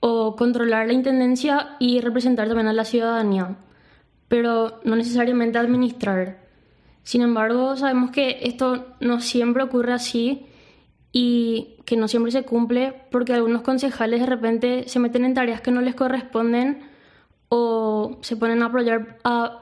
O 0.00 0.34
controlar 0.34 0.88
la 0.88 0.92
intendencia 0.92 1.76
y 1.78 2.00
representar 2.00 2.48
también 2.48 2.66
a 2.66 2.72
la 2.72 2.84
ciudadanía, 2.84 3.54
pero 4.26 4.80
no 4.82 4.96
necesariamente 4.96 5.56
administrar. 5.56 6.40
Sin 7.04 7.22
embargo, 7.22 7.76
sabemos 7.76 8.10
que 8.10 8.40
esto 8.42 8.86
no 8.98 9.20
siempre 9.20 9.62
ocurre 9.62 9.92
así 9.92 10.46
y 11.12 11.76
que 11.84 11.96
no 11.96 12.08
siempre 12.08 12.32
se 12.32 12.42
cumple 12.42 13.02
porque 13.12 13.34
algunos 13.34 13.62
concejales 13.62 14.18
de 14.18 14.26
repente 14.26 14.88
se 14.88 14.98
meten 14.98 15.24
en 15.24 15.34
tareas 15.34 15.60
que 15.60 15.70
no 15.70 15.80
les 15.80 15.94
corresponden 15.94 16.90
o 17.50 18.18
se 18.20 18.36
ponen 18.36 18.64
a, 18.64 18.66
apoyar, 18.66 19.18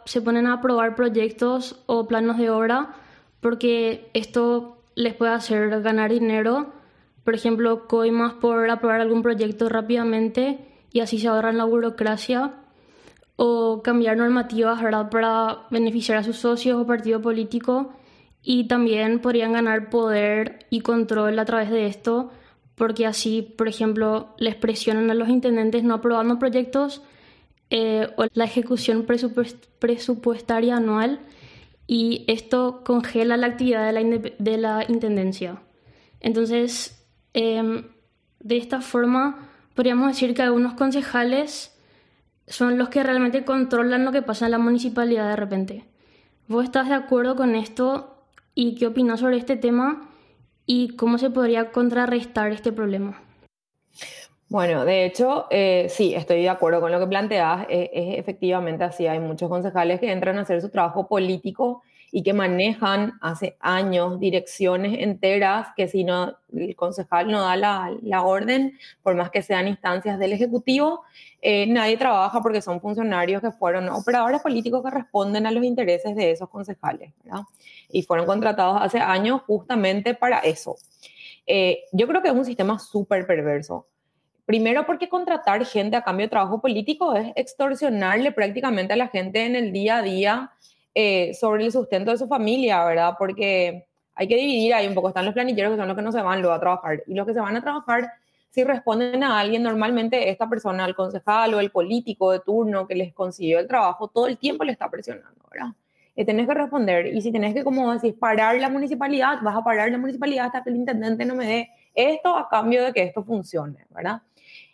se 0.06 0.22
ponen 0.22 0.46
a 0.46 0.54
aprobar 0.54 0.94
proyectos 0.94 1.82
o 1.84 2.08
planos 2.08 2.38
de 2.38 2.48
obra 2.48 2.94
porque 3.42 4.08
esto 4.14 4.78
les 4.94 5.12
puede 5.12 5.32
hacer 5.32 5.82
ganar 5.82 6.10
dinero 6.10 6.80
por 7.24 7.34
ejemplo, 7.34 7.86
coimas 7.86 8.34
por 8.34 8.68
aprobar 8.70 9.00
algún 9.00 9.22
proyecto 9.22 9.68
rápidamente 9.68 10.58
y 10.92 11.00
así 11.00 11.18
se 11.18 11.28
ahorran 11.28 11.56
la 11.56 11.64
burocracia, 11.64 12.62
o 13.36 13.82
cambiar 13.82 14.16
normativas 14.16 14.82
¿verdad? 14.82 15.10
para 15.10 15.66
beneficiar 15.70 16.18
a 16.18 16.22
sus 16.22 16.36
socios 16.36 16.80
o 16.80 16.86
partido 16.86 17.20
político 17.20 17.92
y 18.42 18.68
también 18.68 19.20
podrían 19.20 19.52
ganar 19.52 19.90
poder 19.90 20.66
y 20.70 20.80
control 20.80 21.38
a 21.38 21.44
través 21.44 21.70
de 21.70 21.86
esto 21.86 22.30
porque 22.74 23.06
así, 23.06 23.42
por 23.42 23.68
ejemplo, 23.68 24.34
les 24.38 24.54
presionan 24.54 25.10
a 25.10 25.14
los 25.14 25.28
intendentes 25.28 25.84
no 25.84 25.94
aprobando 25.94 26.38
proyectos 26.38 27.02
eh, 27.70 28.08
o 28.16 28.26
la 28.34 28.44
ejecución 28.44 29.06
presupuestaria 29.78 30.76
anual 30.76 31.20
y 31.86 32.24
esto 32.28 32.82
congela 32.84 33.36
la 33.36 33.48
actividad 33.48 33.86
de 33.86 33.92
la, 33.92 34.18
de 34.38 34.58
la 34.58 34.84
intendencia. 34.88 35.62
Entonces, 36.20 37.01
em, 37.34 37.84
de 38.40 38.56
esta 38.56 38.80
forma, 38.80 39.48
podríamos 39.74 40.08
decir 40.08 40.34
que 40.34 40.42
algunos 40.42 40.74
concejales 40.74 41.76
son 42.46 42.78
los 42.78 42.88
que 42.88 43.02
realmente 43.02 43.44
controlan 43.44 44.04
lo 44.04 44.12
que 44.12 44.22
pasa 44.22 44.46
en 44.46 44.52
la 44.52 44.58
municipalidad 44.58 45.28
de 45.28 45.36
repente. 45.36 45.84
¿Vos 46.48 46.64
estás 46.64 46.88
de 46.88 46.94
acuerdo 46.94 47.36
con 47.36 47.54
esto 47.54 48.16
y 48.54 48.74
qué 48.74 48.88
opinas 48.88 49.20
sobre 49.20 49.38
este 49.38 49.56
tema 49.56 50.08
y 50.66 50.96
cómo 50.96 51.18
se 51.18 51.30
podría 51.30 51.70
contrarrestar 51.70 52.52
este 52.52 52.72
problema? 52.72 53.22
Bueno, 54.48 54.84
de 54.84 55.06
hecho, 55.06 55.46
eh, 55.50 55.86
sí, 55.88 56.14
estoy 56.14 56.42
de 56.42 56.50
acuerdo 56.50 56.80
con 56.80 56.92
lo 56.92 57.00
que 57.00 57.06
planteas. 57.06 57.66
es 57.70 58.18
efectivamente 58.18 58.84
así. 58.84 59.06
Hay 59.06 59.18
muchos 59.18 59.48
concejales 59.48 59.98
que 59.98 60.12
entran 60.12 60.36
a 60.36 60.42
hacer 60.42 60.60
su 60.60 60.68
trabajo 60.68 61.08
político 61.08 61.82
y 62.14 62.22
que 62.22 62.34
manejan 62.34 63.14
hace 63.22 63.56
años 63.58 64.20
direcciones 64.20 64.98
enteras 65.00 65.68
que 65.74 65.88
si 65.88 66.04
no 66.04 66.36
el 66.54 66.76
concejal 66.76 67.28
no 67.28 67.40
da 67.40 67.56
la, 67.56 67.96
la 68.02 68.22
orden, 68.22 68.78
por 69.02 69.14
más 69.14 69.30
que 69.30 69.42
sean 69.42 69.66
instancias 69.66 70.18
del 70.18 70.34
Ejecutivo, 70.34 71.04
eh, 71.40 71.66
nadie 71.66 71.96
trabaja 71.96 72.42
porque 72.42 72.60
son 72.60 72.82
funcionarios 72.82 73.40
que 73.40 73.50
fueron 73.50 73.88
operadores 73.88 74.42
políticos 74.42 74.82
que 74.84 74.90
responden 74.90 75.46
a 75.46 75.50
los 75.50 75.64
intereses 75.64 76.14
de 76.14 76.30
esos 76.30 76.50
concejales. 76.50 77.14
Y 77.88 78.02
fueron 78.02 78.26
contratados 78.26 78.76
hace 78.82 78.98
años 78.98 79.40
justamente 79.46 80.14
para 80.14 80.40
eso. 80.40 80.76
Eh, 81.46 81.84
yo 81.92 82.06
creo 82.06 82.20
que 82.20 82.28
es 82.28 82.34
un 82.34 82.44
sistema 82.44 82.78
súper 82.78 83.26
perverso. 83.26 83.86
Primero 84.44 84.84
porque 84.84 85.08
contratar 85.08 85.64
gente 85.64 85.96
a 85.96 86.02
cambio 86.02 86.26
de 86.26 86.30
trabajo 86.30 86.60
político 86.60 87.14
es 87.14 87.32
extorsionarle 87.36 88.32
prácticamente 88.32 88.92
a 88.92 88.96
la 88.96 89.08
gente 89.08 89.46
en 89.46 89.56
el 89.56 89.72
día 89.72 89.96
a 89.96 90.02
día 90.02 90.52
eh, 90.94 91.32
sobre 91.34 91.64
el 91.64 91.72
sustento 91.72 92.10
de 92.10 92.18
su 92.18 92.26
familia, 92.28 92.84
¿verdad? 92.84 93.14
Porque 93.18 93.86
hay 94.14 94.28
que 94.28 94.36
dividir 94.36 94.74
ahí 94.74 94.86
un 94.86 94.94
poco. 94.94 95.08
Están 95.08 95.24
los 95.24 95.34
planilleros 95.34 95.72
que 95.72 95.78
son 95.78 95.88
los 95.88 95.96
que 95.96 96.02
no 96.02 96.12
se 96.12 96.20
van 96.20 96.40
luego 96.40 96.54
a 96.54 96.60
trabajar. 96.60 97.02
Y 97.06 97.14
los 97.14 97.26
que 97.26 97.34
se 97.34 97.40
van 97.40 97.56
a 97.56 97.60
trabajar, 97.60 98.12
si 98.50 98.64
responden 98.64 99.22
a 99.24 99.38
alguien, 99.38 99.62
normalmente 99.62 100.28
esta 100.28 100.48
persona, 100.48 100.84
el 100.84 100.94
concejal 100.94 101.54
o 101.54 101.60
el 101.60 101.70
político 101.70 102.30
de 102.30 102.40
turno 102.40 102.86
que 102.86 102.94
les 102.94 103.12
consiguió 103.14 103.58
el 103.58 103.66
trabajo, 103.66 104.08
todo 104.08 104.26
el 104.26 104.36
tiempo 104.36 104.64
le 104.64 104.72
está 104.72 104.90
presionando, 104.90 105.42
¿verdad? 105.50 105.68
Y 106.14 106.24
tenés 106.26 106.46
que 106.46 106.54
responder. 106.54 107.06
Y 107.06 107.22
si 107.22 107.32
tenés 107.32 107.54
que, 107.54 107.64
como 107.64 107.92
decís, 107.92 108.14
parar 108.18 108.56
la 108.56 108.68
municipalidad, 108.68 109.40
vas 109.40 109.56
a 109.56 109.64
parar 109.64 109.90
la 109.90 109.98
municipalidad 109.98 110.46
hasta 110.46 110.62
que 110.62 110.70
el 110.70 110.76
intendente 110.76 111.24
no 111.24 111.34
me 111.34 111.46
dé 111.46 111.70
esto 111.94 112.36
a 112.36 112.48
cambio 112.48 112.84
de 112.84 112.92
que 112.92 113.02
esto 113.02 113.22
funcione, 113.24 113.86
¿verdad? 113.90 114.20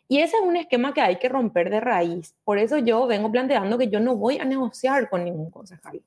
Y 0.09 0.21
ese 0.21 0.37
es 0.39 0.43
un 0.43 0.57
esquema 0.57 0.95
que 0.95 1.03
hay 1.03 1.17
que 1.17 1.29
romper 1.29 1.69
de 1.69 1.81
raíz. 1.81 2.35
Por 2.45 2.59
eso 2.59 2.79
yo 2.79 3.07
vengo 3.07 3.31
planteando 3.31 3.77
que 3.77 3.89
yo 3.89 4.01
no 4.01 4.17
voy 4.17 4.39
a 4.39 4.45
negociar 4.45 5.11
con 5.11 5.23
ningún 5.25 5.51
concejal, 5.51 6.01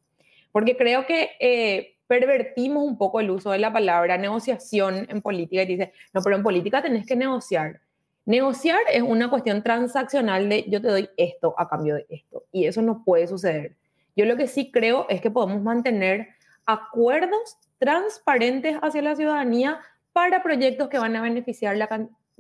porque 0.52 0.76
creo 0.76 1.06
que 1.06 1.32
eh, 1.40 1.96
pervertimos 2.08 2.84
un 2.84 2.98
poco 2.98 3.20
el 3.20 3.30
uso 3.30 3.52
de 3.52 3.60
la 3.60 3.72
palabra 3.72 4.18
negociación 4.18 5.08
en 5.10 5.22
política 5.22 5.62
y 5.62 5.68
dice, 5.68 5.94
no, 6.14 6.22
pero 6.22 6.36
en 6.36 6.44
política 6.44 6.82
tenés 6.82 7.06
que 7.06 7.16
negociar. 7.16 7.80
Negociar 8.26 8.80
es 8.92 9.02
una 9.02 9.30
cuestión 9.30 9.64
transaccional 9.64 10.50
de 10.50 10.66
yo 10.68 10.82
te 10.82 10.88
doy 10.88 11.10
esto 11.16 11.56
a 11.58 11.70
cambio 11.70 11.96
de 11.96 12.06
esto 12.10 12.44
y 12.52 12.66
eso 12.66 12.82
no 12.82 13.04
puede 13.04 13.28
suceder. 13.28 13.76
Yo 14.16 14.26
lo 14.26 14.36
que 14.36 14.48
sí 14.48 14.72
creo 14.72 15.06
es 15.10 15.22
que 15.22 15.32
podemos 15.32 15.62
mantener 15.62 16.30
acuerdos 16.66 17.58
transparentes 17.78 18.78
hacia 18.82 19.02
la 19.02 19.16
ciudadanía 19.16 19.80
para 20.14 20.44
proyectos 20.44 20.90
que 20.90 21.00
van 21.00 21.16
a 21.16 21.22
beneficiar 21.22 21.78
la, 21.78 21.88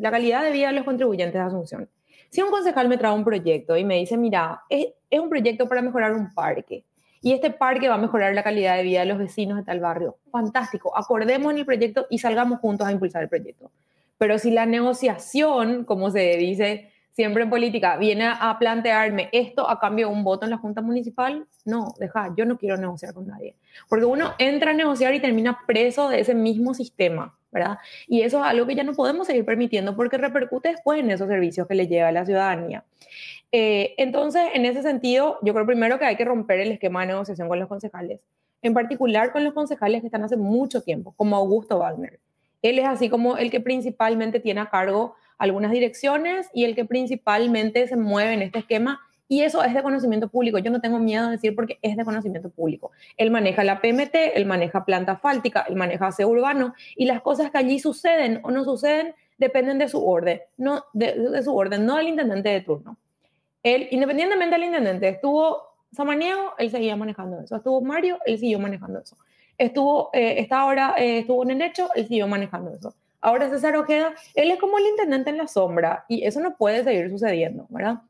la 0.02 0.12
calidad 0.12 0.44
de 0.44 0.52
vida 0.52 0.68
de 0.68 0.74
los 0.74 0.84
contribuyentes 0.84 1.34
de 1.34 1.40
Asunción. 1.40 1.90
Si 2.30 2.42
un 2.42 2.50
concejal 2.50 2.88
me 2.88 2.98
trae 2.98 3.14
un 3.14 3.24
proyecto 3.24 3.78
y 3.78 3.84
me 3.86 3.98
dice, 3.98 4.18
mira, 4.18 4.62
es, 4.70 4.88
es, 5.10 5.20
un 5.20 5.30
proyecto 5.30 5.68
para 5.68 5.82
mejorar 5.82 6.14
un 6.14 6.34
parque 6.34 6.86
y 7.22 7.34
este 7.34 7.52
parque 7.52 7.88
va 7.88 7.96
a 7.96 7.98
mejorar 8.00 8.34
la 8.34 8.42
calidad 8.42 8.78
de 8.78 8.84
vida 8.84 9.02
de 9.02 9.06
los 9.06 9.18
vecinos 9.18 9.58
de 9.58 9.64
tal 9.64 9.80
barrio, 9.80 10.18
fantástico, 10.32 10.98
acordemos 10.98 11.52
en 11.52 11.60
el 11.60 11.66
proyecto 11.66 12.08
y 12.10 12.18
salgamos 12.18 12.60
juntos 12.60 12.88
a 12.88 12.92
impulsar 12.92 13.24
el 13.24 13.30
proyecto. 13.30 13.70
Pero 14.18 14.40
si 14.40 14.52
la 14.52 14.66
negociación, 14.66 15.84
como 15.84 16.10
se 16.10 16.38
dice 16.38 16.92
siempre 17.12 17.44
en 17.44 17.50
política, 17.50 17.98
viene 17.98 18.26
a 18.28 18.56
plantearme 18.58 19.30
esto 19.32 19.70
a 19.70 19.80
cambio 19.80 20.08
de 20.08 20.14
un 20.14 20.24
voto 20.24 20.46
en 20.46 20.52
la 20.52 20.58
Junta 20.58 20.82
Municipal, 20.82 21.46
no, 21.66 21.94
deja, 22.00 22.34
yo 22.38 22.46
no 22.46 22.58
quiero 22.58 22.78
negociar 22.78 23.14
con 23.14 23.28
nadie. 23.28 23.56
Porque 23.90 24.06
uno 24.06 24.34
entra 24.38 24.72
a 24.72 24.74
negociar 24.74 25.14
y 25.14 25.20
termina 25.20 25.60
preso 25.68 26.10
de 26.10 26.22
ese 26.22 26.34
mismo 26.34 26.74
sistema. 26.74 27.38
¿Verdad? 27.52 27.78
Y 28.08 28.22
eso 28.22 28.40
es 28.40 28.46
algo 28.46 28.66
que 28.66 28.76
ya 28.76 28.84
no 28.84 28.94
podemos 28.94 29.28
seguir 29.28 29.46
permitiendo 29.46 29.96
porque 29.96 30.18
repercute 30.18 30.70
después 30.70 31.00
en 31.00 31.12
esos 31.12 31.28
servicios 31.28 31.68
que 31.68 31.76
le 31.76 31.88
llega 31.88 32.08
a 32.08 32.12
la 32.12 32.26
ciudadanía. 32.26 32.84
Eh, 33.52 33.94
entonces, 33.98 34.44
en 34.54 34.66
ese 34.66 34.82
sentido, 34.82 35.38
yo 35.42 35.54
creo 35.54 35.66
primero 35.66 36.00
que 36.00 36.06
hay 36.06 36.16
que 36.16 36.26
romper 36.26 36.60
el 36.62 36.72
esquema 36.72 37.02
de 37.02 37.08
negociación 37.08 37.50
con 37.50 37.60
los 37.60 37.68
concejales, 37.68 38.22
en 38.62 38.74
particular 38.74 39.32
con 39.32 39.44
los 39.44 39.54
concejales 39.54 40.02
que 40.02 40.08
están 40.08 40.24
hace 40.24 40.38
mucho 40.38 40.82
tiempo, 40.82 41.14
como 41.18 41.36
Augusto 41.36 41.78
Wagner. 41.78 42.20
Él 42.62 42.80
es 42.80 42.86
así 42.86 43.10
como 43.10 43.38
el 43.38 43.52
que 43.52 43.60
principalmente 43.60 44.40
tiene 44.40 44.62
a 44.62 44.70
cargo 44.70 45.16
algunas 45.38 45.72
direcciones 45.72 46.50
y 46.54 46.66
el 46.66 46.76
que 46.76 46.86
principalmente 46.86 47.88
se 47.88 47.96
mueve 47.96 48.34
en 48.34 48.44
este 48.44 48.60
esquema 48.60 49.02
y 49.32 49.44
eso 49.44 49.64
es 49.64 49.74
de 49.74 49.82
conocimiento 49.82 50.28
público. 50.28 50.58
Yo 50.58 50.72
no 50.72 50.82
tengo 50.82 51.00
miedo 51.00 51.28
de 51.28 51.32
decir 51.32 51.56
porque 51.56 51.80
es 51.82 51.96
de 51.96 52.04
conocimiento 52.04 52.50
público. 52.50 52.92
Él 53.16 53.32
maneja 53.32 53.64
la 53.64 53.80
PMT, 53.80 54.14
él 54.36 54.46
maneja 54.46 54.84
planta 54.84 55.16
fáltica, 55.16 55.66
él 55.70 55.78
maneja 55.78 56.08
aseo 56.08 56.28
urbano 56.28 56.74
y 56.98 57.06
las 57.06 57.22
cosas 57.22 57.50
que 57.50 57.58
allí 57.58 57.80
suceden 57.80 58.42
o 58.44 58.52
no 58.52 58.66
suceden 58.66 59.16
dependen 59.38 59.78
de 59.78 59.88
su 59.88 60.06
orden, 60.06 60.42
no 60.58 60.84
de, 60.92 61.42
su 61.44 61.56
orden, 61.56 61.86
no 61.86 61.96
del 61.96 62.10
intendente 62.10 62.50
de 62.50 62.60
turno. 62.60 62.98
Él, 63.64 63.88
independientemente 63.92 64.54
del 64.54 64.66
intendente, 64.66 65.08
estuvo 65.08 65.62
Samaniego, 65.94 66.54
él 66.58 66.70
seguía 66.70 66.98
manejando 66.98 67.40
eso. 67.40 67.56
Estuvo 67.56 67.80
Mario, 67.80 68.20
él 68.26 68.38
siguió 68.38 68.60
manejando 68.60 69.00
eso. 69.00 69.16
Estuvo, 69.58 70.10
eh, 70.12 70.36
esta 70.40 70.66
hora 70.66 70.94
eh, 70.98 71.20
estuvo 71.20 71.46
Nenecho, 71.46 71.88
él 71.96 72.06
siguió 72.10 72.28
manejando 72.28 72.72
eso. 72.74 72.94
Ahora 73.22 73.50
César 73.50 73.78
Ojeda, 73.78 74.14
él 74.36 74.52
es 74.52 74.60
como 74.60 74.78
el 74.78 74.88
intendente 74.88 75.30
en 75.30 75.38
la 75.38 75.48
sombra 75.48 76.04
y 76.10 76.26
eso 76.26 76.42
no 76.42 76.58
puede 76.58 76.84
seguir 76.84 77.10
sucediendo, 77.10 77.66
¿verdad? 77.70 78.02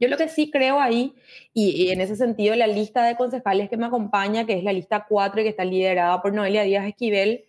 Yo 0.00 0.08
lo 0.08 0.16
que 0.16 0.28
sí 0.28 0.50
creo 0.50 0.80
ahí, 0.80 1.14
y, 1.52 1.90
en 1.90 2.00
ese 2.00 2.16
sentido 2.16 2.54
la 2.56 2.66
lista 2.66 3.04
de 3.04 3.16
concejales 3.16 3.68
que 3.70 3.76
me 3.76 3.86
acompaña, 3.86 4.44
que 4.44 4.54
es 4.54 4.64
la 4.64 4.72
lista 4.72 5.06
4 5.08 5.40
y 5.40 5.44
que 5.44 5.50
está 5.50 5.64
liderada 5.64 6.20
por 6.20 6.32
Noelia 6.32 6.62
Díaz 6.62 6.86
Esquivel, 6.86 7.44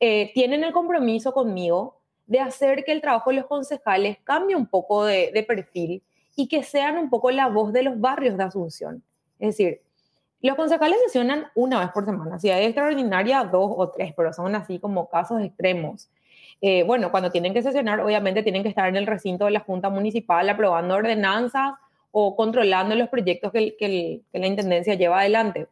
eh, 0.00 0.30
tienen 0.34 0.64
el 0.64 0.72
compromiso 0.72 1.32
conmigo 1.32 2.00
de 2.26 2.40
hacer 2.40 2.84
que 2.84 2.92
el 2.92 3.00
trabajo 3.00 3.30
de 3.30 3.36
los 3.36 3.46
concejales 3.46 4.18
cambie 4.22 4.54
un 4.54 4.66
poco 4.66 5.04
de, 5.04 5.30
de 5.32 5.42
perfil 5.42 6.02
y 6.36 6.46
que 6.46 6.62
sean 6.62 6.98
un 6.98 7.10
poco 7.10 7.30
la 7.30 7.48
voz 7.48 7.72
de 7.72 7.82
los 7.82 7.98
barrios 7.98 8.36
de 8.36 8.44
Asunción. 8.44 9.02
Es 9.38 9.56
decir, 9.56 9.80
los 10.40 10.56
concejales 10.56 10.98
sesionan 11.06 11.46
una 11.54 11.80
vez 11.80 11.90
por 11.90 12.04
semana. 12.04 12.38
Si 12.38 12.48
hay 12.50 12.66
extraordinaria, 12.66 13.42
dos 13.44 13.72
o 13.76 13.90
tres, 13.90 14.12
pero 14.16 14.32
son 14.32 14.54
así 14.54 14.78
como 14.78 15.08
casos 15.08 15.42
extremos. 15.42 16.08
Eh, 16.60 16.82
bueno, 16.82 17.10
cuando 17.10 17.30
tienen 17.30 17.54
que 17.54 17.62
sesionar, 17.62 18.00
obviamente 18.00 18.42
tienen 18.42 18.62
que 18.62 18.68
estar 18.68 18.88
en 18.88 18.96
el 18.96 19.06
recinto 19.06 19.44
de 19.44 19.52
la 19.52 19.60
Junta 19.60 19.90
Municipal 19.90 20.48
aprobando 20.48 20.94
ordenanzas 20.94 21.74
o 22.10 22.34
controlando 22.34 22.94
los 22.94 23.08
proyectos 23.08 23.52
que, 23.52 24.22
la 24.32 24.46
Intendencia 24.46 24.94
lleva 24.94 25.20
adelante. 25.20 25.68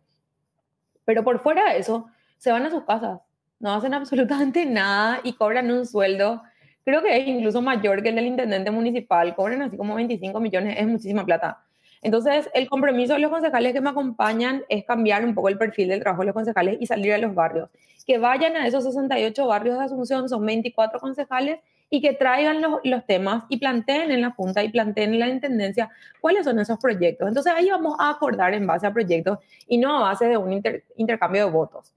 Pero 1.05 1.25
por 1.25 1.40
fuera 1.40 1.73
de 1.73 1.78
eso, 1.78 2.07
se 2.38 2.52
van 2.52 2.66
a 2.66 2.71
sus 2.71 2.85
casas, 2.85 3.21
no 3.59 3.73
hacen 3.75 3.95
absolutamente 3.95 4.64
nada 4.66 5.21
y 5.25 5.33
cobran 5.33 5.71
un 5.71 5.87
sueldo, 5.87 6.43
creo 6.85 7.02
que 7.02 7.16
es 7.16 7.26
incluso 7.26 7.61
mayor 7.62 8.02
que 8.02 8.11
el 8.11 8.16
del 8.16 8.26
intendente 8.26 8.71
municipal, 8.71 9.35
cobran 9.35 9.62
así 9.62 9.76
como 9.76 9.97
25 9.97 10.38
millones, 10.40 10.76
es 10.78 10.87
muchísima 10.87 11.25
plata. 11.25 11.66
Entonces, 12.03 12.49
el 12.55 12.69
compromiso 12.69 13.15
de 13.15 13.21
los 13.21 13.31
concejales 13.31 13.73
que 13.73 13.81
me 13.81 13.91
acompañan 13.91 14.65
es 14.69 14.85
cambiar 14.85 15.25
un 15.25 15.35
poco 15.35 15.49
el 15.49 15.59
perfil 15.59 15.88
del 15.88 16.00
trabajo 16.00 16.23
de 16.23 16.26
los 16.26 16.35
concejales 16.35 16.76
y 16.81 16.87
salir 16.87 17.12
a 17.12 17.19
los 17.19 17.35
barrios. 17.35 17.71
Que 18.07 18.19
vayan 18.19 18.57
a 18.57 18.67
esos 18.67 18.85
68 18.85 19.47
barrios 19.47 19.79
de 19.79 19.85
Asunción, 19.85 20.29
son 20.29 20.45
24 20.47 21.00
concejales, 21.00 21.61
y 21.91 22.00
que 22.00 22.12
traigan 22.12 22.61
los, 22.61 22.81
los 22.85 23.07
temas 23.07 23.45
y 23.49 23.59
planteen 23.59 24.11
en 24.11 24.21
la 24.21 24.31
Junta 24.31 24.62
y 24.65 24.69
planteen 24.71 25.15
en 25.15 25.21
la 25.21 25.29
Intendencia 25.29 25.91
cuáles 26.21 26.45
son 26.45 26.59
esos 26.59 26.79
proyectos. 26.79 27.29
Entonces, 27.29 27.53
ahí 27.55 27.71
vamos 27.71 27.97
a 27.99 28.11
acordar 28.11 28.55
en 28.55 28.67
base 28.67 28.87
a 28.87 28.93
proyectos 28.93 29.38
y 29.67 29.79
no 29.79 29.97
a 29.97 30.11
base 30.11 30.26
de 30.26 30.37
un 30.37 30.62
intercambio 30.97 31.47
de 31.47 31.50
votos. 31.50 31.96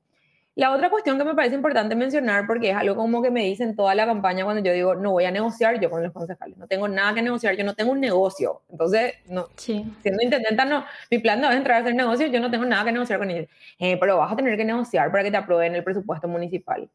La 0.56 0.72
otra 0.72 0.90
cuestión 0.90 1.18
que 1.18 1.24
me 1.24 1.36
parece 1.36 1.56
importante 1.56 1.96
mencionar, 1.96 2.46
porque 2.46 2.72
es 2.72 2.76
algo 2.76 2.96
como 2.96 3.22
que 3.22 3.32
me 3.32 3.46
dicen 3.46 3.76
toda 3.76 3.96
la 3.96 4.06
campaña 4.06 4.44
cuando 4.44 4.62
yo 4.62 4.74
digo, 4.74 4.96
no 4.96 5.12
voy 5.12 5.24
a 5.24 5.32
negociar 5.32 5.80
yo 5.80 5.90
con 5.90 6.04
los 6.04 6.12
concejales, 6.12 6.58
no 6.58 6.68
tengo 6.68 6.88
nada 6.88 7.14
que 7.14 7.22
negociar, 7.22 7.56
yo 7.56 7.64
no 7.64 7.76
tengo 7.76 7.92
un 7.92 8.02
negocio. 8.02 8.62
Entonces, 8.70 9.14
no, 9.28 9.48
siendo 9.56 10.22
intendenta, 10.22 10.66
no, 10.66 10.84
mi 11.10 11.20
plan 11.20 11.40
no 11.40 11.50
es 11.50 11.56
entrar 11.56 11.78
a 11.78 11.82
hacer 11.82 11.96
negocios, 11.96 12.32
yo 12.32 12.42
no 12.42 12.52
tengo 12.52 12.66
nada 12.66 12.84
que 12.84 12.92
negociar 12.92 13.20
con 13.20 13.30
ellos. 13.30 13.48
Eh, 13.80 13.98
pero 14.00 14.18
vas 14.18 14.34
a 14.34 14.36
tener 14.36 14.58
que 14.58 14.66
negociar 14.66 15.12
para 15.12 15.24
que 15.24 15.32
te 15.32 15.38
aprueben 15.38 15.76
el 15.76 15.84
presupuesto 15.84 16.28
municipal. 16.28 16.90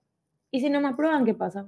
Y 0.50 0.61
si 0.61 0.68
no 0.68 0.80
me 0.80 0.88
aprueban, 0.88 1.25
¿qué 1.25 1.34
pasa? 1.34 1.66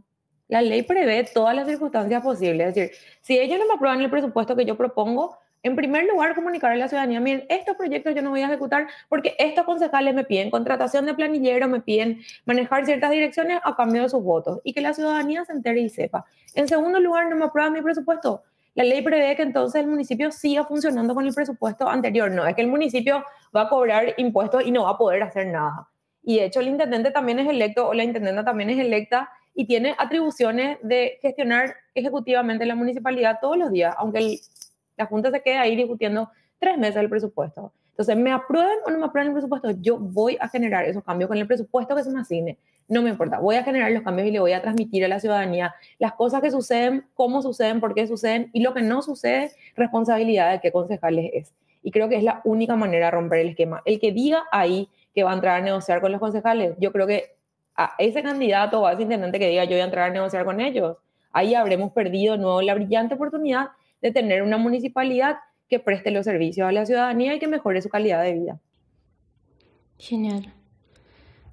La 0.49 0.63
ley 0.63 0.83
prevé 0.83 1.25
todas 1.33 1.57
las 1.57 1.67
circunstancias 1.67 2.23
posibles. 2.23 2.69
Es 2.69 2.75
decir, 2.75 2.97
si 3.21 3.39
ellos 3.39 3.59
no 3.59 3.67
me 3.67 3.75
aprueban 3.75 4.01
el 4.01 4.11
presupuesto 4.11 4.55
que 4.55 4.65
yo 4.65 4.77
propongo, 4.77 5.39
en 5.67 5.75
primer 5.75 6.05
lugar, 6.07 6.35
comunicar 6.37 6.71
a 6.71 6.77
la 6.77 6.87
ciudadanía, 6.87 7.19
miren, 7.19 7.45
estos 7.49 7.77
proyectos 7.77 8.15
yo 8.15 8.23
no 8.23 8.31
voy 8.31 8.41
a 8.41 8.47
ejecutar 8.47 8.87
porque 9.09 9.35
estos 9.37 9.65
concejales 9.65 10.15
me 10.15 10.23
piden 10.23 10.49
contratación 10.49 11.07
de 11.07 11.15
planillero, 11.15 11.69
me 11.69 11.81
piden 11.81 12.21
manejar 12.45 12.87
ciertas 12.87 13.11
direcciones 13.11 13.59
a 13.65 13.75
cambio 13.75 14.03
de 14.03 14.09
sus 14.09 14.23
votos 14.23 14.61
y 14.63 14.73
que 14.73 14.81
la 14.81 14.95
ciudadanía 14.95 15.45
se 15.45 15.53
entere 15.53 15.81
y 15.81 15.89
sepa. 15.89 16.25
En 16.55 16.69
segundo 16.69 17.01
lugar, 17.01 17.29
no 17.29 17.35
me 17.35 17.47
aprueban 17.47 17.73
mi 17.73 17.83
presupuesto. 17.83 18.45
La 18.75 18.85
ley 18.85 19.03
prevé 19.03 19.35
que 19.35 19.43
entonces 19.43 19.81
el 19.81 19.89
municipio 19.89 20.31
siga 20.31 20.65
funcionando 20.65 21.15
con 21.15 21.27
el 21.27 21.35
presupuesto 21.35 21.89
anterior. 21.89 22.31
No 22.31 22.47
es 22.47 22.55
que 22.55 22.63
el 22.63 22.69
municipio 22.69 23.25
va 23.55 23.63
a 23.63 23.69
cobrar 23.69 24.15
impuestos 24.19 24.65
y 24.65 24.71
no 24.71 24.85
va 24.85 24.91
a 24.91 24.99
poder 24.99 25.23
hacer 25.25 25.49
nada. 25.49 25.89
Y 26.23 26.37
de 26.39 26.45
hecho 26.45 26.61
el 26.61 26.69
intendente 26.69 27.11
también 27.11 27.41
es 27.41 27.49
electo 27.49 27.89
o 27.89 27.95
la 27.95 28.05
intendenta 28.05 28.45
también 28.45 28.71
es 28.71 28.79
electa 28.79 29.31
y 29.53 29.67
tiene 29.67 29.97
atribuciones 29.99 30.79
de 30.83 31.19
gestionar 31.23 31.75
ejecutivamente 31.95 32.67
la 32.67 32.75
municipalidad 32.77 33.39
todos 33.41 33.57
los 33.57 33.73
días, 33.73 33.95
aunque 33.99 34.39
la 34.97 35.07
Junta 35.07 35.31
se 35.31 35.43
quede 35.43 35.59
ahí 35.59 35.77
discutiendo 35.77 36.31
tres 36.59 36.79
meses 36.79 36.97
el 36.97 37.09
presupuesto. 37.09 37.73
Entonces, 37.91 38.17
me 38.17 38.31
aprueben 38.31 38.79
o 38.85 38.91
no 38.91 38.99
me 38.99 39.07
aprueben 39.07 39.29
el 39.29 39.33
presupuesto, 39.33 39.71
yo 39.71 39.99
voy 39.99 40.37
a 40.39 40.49
generar 40.49 40.85
esos 40.85 41.03
cambios 41.03 41.29
con 41.29 41.39
el 41.39 41.47
presupuesto 41.47 41.97
que 41.97 42.05
se 42.05 42.11
me 42.11 42.21
asigne. 42.21 42.59
No 42.89 43.03
me 43.03 43.09
importa, 43.09 43.39
voy 43.39 43.57
a 43.57 43.65
generar 43.65 43.91
los 43.91 44.03
cambios 44.03 44.29
y 44.29 44.31
le 44.31 44.39
voy 44.39 44.53
a 44.53 44.61
transmitir 44.61 45.05
a 45.05 45.09
la 45.09 45.19
ciudadanía 45.19 45.75
las 45.99 46.13
cosas 46.13 46.43
que 46.43 46.51
suceden, 46.51 47.07
cómo 47.15 47.41
suceden, 47.43 47.81
por 47.81 47.95
qué 47.95 48.07
suceden 48.07 48.51
y 48.53 48.61
lo 48.61 48.75
que 48.75 48.83
no 48.83 49.01
sucede, 49.03 49.51
responsabilidad 49.77 50.53
de 50.53 50.61
qué 50.61 50.71
concejales 50.71 51.31
es. 51.33 51.55
Y 51.83 51.91
creo 51.91 52.09
que 52.09 52.17
es 52.17 52.23
la 52.23 52.43
única 52.45 52.77
manera 52.77 53.07
de 53.07 53.13
romper 53.13 53.41
el 53.41 53.49
esquema. 53.49 53.81
El 53.87 53.99
que 53.99 54.13
diga 54.13 54.45
ahí 54.53 54.89
que 55.15 55.25
va 55.25 55.31
a 55.33 55.35
entrar 55.35 55.61
a 55.61 55.65
negociar 55.65 56.01
con 56.01 56.13
los 56.13 56.21
concejales, 56.21 56.75
yo 56.79 56.93
creo 56.93 57.07
que 57.07 57.35
a 57.75 57.95
ese 57.99 58.23
candidato 58.23 58.83
o 58.83 58.87
a 58.87 58.93
ese 58.93 59.03
intendente 59.03 59.39
que 59.39 59.49
diga 59.49 59.65
yo 59.65 59.71
voy 59.71 59.81
a 59.81 59.85
entrar 59.85 60.11
a 60.11 60.13
negociar 60.13 60.45
con 60.45 60.61
ellos, 60.61 60.97
ahí 61.33 61.55
habremos 61.55 61.93
perdido 61.93 62.35
de 62.35 62.41
nuevo 62.41 62.61
la 62.61 62.75
brillante 62.75 63.15
oportunidad 63.15 63.69
de 64.03 64.11
tener 64.11 64.43
una 64.43 64.59
municipalidad 64.59 65.37
que 65.69 65.81
preste 65.81 66.11
los 66.11 66.25
servicios 66.25 66.69
a 66.69 66.73
la 66.73 66.87
ciudadanía 66.87 67.35
y 67.35 67.39
que 67.39 67.49
mejore 67.49 67.83
su 67.83 67.89
calidad 67.89 68.23
de 68.23 68.33
vida. 68.35 68.61
Genial. 69.99 70.53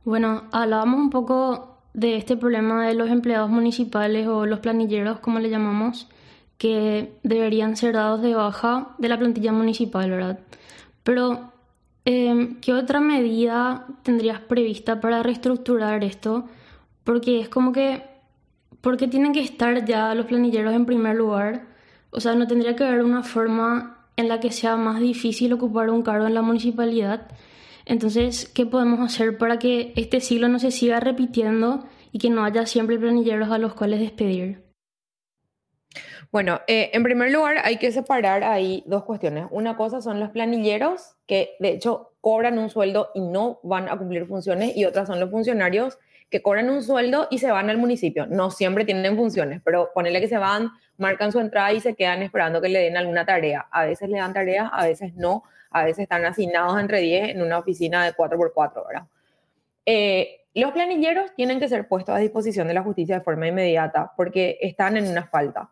Bueno, 0.03 0.43
hablábamos 0.51 0.99
un 0.99 1.09
poco 1.09 1.77
de 1.93 2.17
este 2.17 2.35
problema 2.35 2.87
de 2.87 2.93
los 2.93 3.09
empleados 3.09 3.49
municipales 3.49 4.27
o 4.27 4.45
los 4.45 4.59
planilleros, 4.59 5.19
como 5.19 5.39
le 5.39 5.49
llamamos, 5.49 6.09
que 6.57 7.13
deberían 7.23 7.77
ser 7.77 7.93
dados 7.93 8.21
de 8.21 8.35
baja 8.35 8.95
de 8.97 9.09
la 9.09 9.17
plantilla 9.17 9.51
municipal, 9.51 10.09
¿verdad? 10.09 10.39
Pero, 11.03 11.53
em, 12.05 12.59
¿qué 12.61 12.73
otra 12.73 12.99
medida 12.99 13.85
tendrías 14.03 14.39
prevista 14.39 14.99
para 14.99 15.23
reestructurar 15.23 16.03
esto? 16.03 16.45
Porque 17.03 17.39
es 17.39 17.49
como 17.49 17.71
que, 17.71 18.03
¿por 18.81 18.97
qué 18.97 19.07
tienen 19.07 19.33
que 19.33 19.41
estar 19.41 19.85
ya 19.85 20.13
los 20.15 20.25
planilleros 20.25 20.73
en 20.73 20.85
primer 20.85 21.15
lugar? 21.15 21.72
O 22.13 22.19
sea, 22.19 22.35
¿no 22.35 22.47
tendría 22.47 22.75
que 22.75 22.83
haber 22.83 23.03
una 23.03 23.23
forma 23.23 24.03
en 24.15 24.27
la 24.27 24.39
que 24.39 24.51
sea 24.51 24.75
más 24.77 24.99
difícil 24.99 25.53
ocupar 25.53 25.89
un 25.89 26.03
cargo 26.03 26.27
en 26.27 26.33
la 26.33 26.41
municipalidad. 26.41 27.27
Entonces, 27.85 28.47
¿qué 28.47 28.65
podemos 28.65 28.99
hacer 28.99 29.37
para 29.37 29.59
que 29.59 29.93
este 29.95 30.21
siglo 30.21 30.47
no 30.47 30.59
se 30.59 30.71
siga 30.71 30.99
repitiendo 30.99 31.85
y 32.11 32.19
que 32.19 32.29
no 32.29 32.45
haya 32.45 32.65
siempre 32.65 32.97
planilleros 32.97 33.51
a 33.51 33.57
los 33.57 33.73
cuales 33.73 33.99
despedir? 33.99 34.63
Bueno, 36.31 36.61
eh, 36.67 36.89
en 36.93 37.03
primer 37.03 37.31
lugar 37.31 37.57
hay 37.63 37.77
que 37.77 37.91
separar 37.91 38.43
ahí 38.43 38.83
dos 38.87 39.03
cuestiones. 39.03 39.45
Una 39.51 39.75
cosa 39.75 40.01
son 40.01 40.19
los 40.19 40.29
planilleros, 40.29 41.15
que 41.27 41.55
de 41.59 41.69
hecho 41.69 42.13
cobran 42.21 42.57
un 42.57 42.69
sueldo 42.69 43.09
y 43.13 43.21
no 43.21 43.59
van 43.63 43.89
a 43.89 43.97
cumplir 43.97 44.25
funciones, 44.25 44.75
y 44.75 44.85
otras 44.85 45.07
son 45.07 45.19
los 45.19 45.29
funcionarios 45.29 45.99
que 46.29 46.41
cobran 46.41 46.69
un 46.71 46.81
sueldo 46.81 47.27
y 47.29 47.37
se 47.37 47.51
van 47.51 47.69
al 47.69 47.77
municipio. 47.77 48.25
No 48.25 48.49
siempre 48.49 48.85
tienen 48.85 49.15
funciones, 49.15 49.61
pero 49.63 49.91
ponele 49.93 50.21
que 50.21 50.27
se 50.27 50.37
van, 50.37 50.71
marcan 50.97 51.31
su 51.31 51.39
entrada 51.39 51.73
y 51.73 51.79
se 51.79 51.95
quedan 51.95 52.21
esperando 52.21 52.61
que 52.61 52.69
le 52.69 52.79
den 52.79 52.97
alguna 52.97 53.25
tarea. 53.25 53.67
A 53.71 53.85
veces 53.85 54.09
le 54.09 54.17
dan 54.17 54.33
tareas, 54.33 54.69
a 54.71 54.85
veces 54.85 55.13
no, 55.15 55.43
a 55.71 55.83
veces 55.83 56.03
están 56.03 56.25
asignados 56.25 56.79
entre 56.79 56.99
10 56.99 57.29
en 57.29 57.41
una 57.41 57.59
oficina 57.59 58.05
de 58.05 58.13
4x4, 58.13 58.87
¿verdad? 58.87 59.07
Eh, 59.85 60.41
los 60.53 60.71
planilleros 60.71 61.33
tienen 61.35 61.59
que 61.59 61.67
ser 61.67 61.87
puestos 61.87 62.15
a 62.15 62.19
disposición 62.19 62.67
de 62.67 62.75
la 62.75 62.83
justicia 62.83 63.17
de 63.17 63.21
forma 63.23 63.47
inmediata 63.47 64.13
porque 64.15 64.59
están 64.61 64.97
en 64.97 65.07
una 65.07 65.25
falta. 65.25 65.71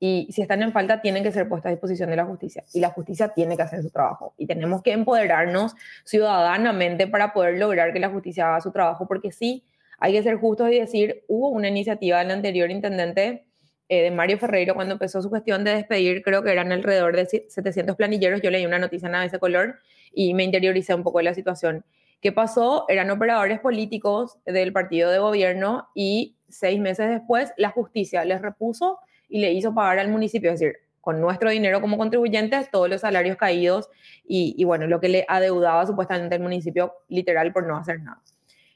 Y 0.00 0.28
si 0.30 0.42
están 0.42 0.62
en 0.62 0.72
falta, 0.72 1.02
tienen 1.02 1.24
que 1.24 1.32
ser 1.32 1.48
puestos 1.48 1.66
a 1.66 1.70
disposición 1.70 2.08
de 2.10 2.16
la 2.16 2.24
justicia. 2.24 2.64
Y 2.72 2.80
la 2.80 2.90
justicia 2.90 3.28
tiene 3.28 3.56
que 3.56 3.62
hacer 3.62 3.82
su 3.82 3.90
trabajo. 3.90 4.32
Y 4.38 4.46
tenemos 4.46 4.80
que 4.82 4.92
empoderarnos 4.92 5.74
ciudadanamente 6.04 7.08
para 7.08 7.32
poder 7.32 7.58
lograr 7.58 7.92
que 7.92 7.98
la 7.98 8.08
justicia 8.08 8.48
haga 8.48 8.60
su 8.60 8.70
trabajo, 8.70 9.08
porque 9.08 9.32
sí, 9.32 9.64
hay 9.98 10.12
que 10.12 10.22
ser 10.22 10.36
justos 10.36 10.70
y 10.70 10.78
decir, 10.78 11.24
hubo 11.26 11.48
una 11.48 11.68
iniciativa 11.68 12.18
del 12.18 12.30
anterior 12.30 12.70
intendente 12.70 13.47
eh, 13.88 14.02
de 14.02 14.10
Mario 14.10 14.38
Ferreiro 14.38 14.74
cuando 14.74 14.94
empezó 14.94 15.22
su 15.22 15.30
gestión 15.30 15.64
de 15.64 15.74
despedir, 15.74 16.22
creo 16.22 16.42
que 16.42 16.52
eran 16.52 16.72
alrededor 16.72 17.16
de 17.16 17.26
700 17.48 17.96
planilleros, 17.96 18.42
yo 18.42 18.50
leí 18.50 18.66
una 18.66 18.78
noticia 18.78 19.08
en 19.08 19.14
ese 19.14 19.38
color 19.38 19.78
y 20.12 20.34
me 20.34 20.44
interioricé 20.44 20.94
un 20.94 21.02
poco 21.02 21.18
de 21.18 21.24
la 21.24 21.34
situación. 21.34 21.84
¿Qué 22.20 22.32
pasó? 22.32 22.84
Eran 22.88 23.10
operadores 23.10 23.60
políticos 23.60 24.38
del 24.44 24.72
partido 24.72 25.10
de 25.10 25.18
gobierno 25.18 25.88
y 25.94 26.36
seis 26.48 26.80
meses 26.80 27.08
después 27.08 27.52
la 27.56 27.70
justicia 27.70 28.24
les 28.24 28.42
repuso 28.42 28.98
y 29.28 29.40
le 29.40 29.52
hizo 29.52 29.74
pagar 29.74 29.98
al 29.98 30.08
municipio, 30.08 30.50
es 30.50 30.58
decir, 30.58 30.76
con 31.00 31.20
nuestro 31.20 31.50
dinero 31.50 31.80
como 31.80 31.96
contribuyentes, 31.96 32.70
todos 32.70 32.88
los 32.88 33.00
salarios 33.00 33.36
caídos 33.36 33.88
y, 34.26 34.62
bueno, 34.64 34.86
lo 34.86 35.00
que 35.00 35.08
le 35.08 35.24
adeudaba 35.28 35.86
supuestamente 35.86 36.34
el 36.34 36.42
municipio 36.42 36.92
literal 37.08 37.52
por 37.52 37.66
no 37.66 37.76
hacer 37.76 38.00
nada. 38.00 38.20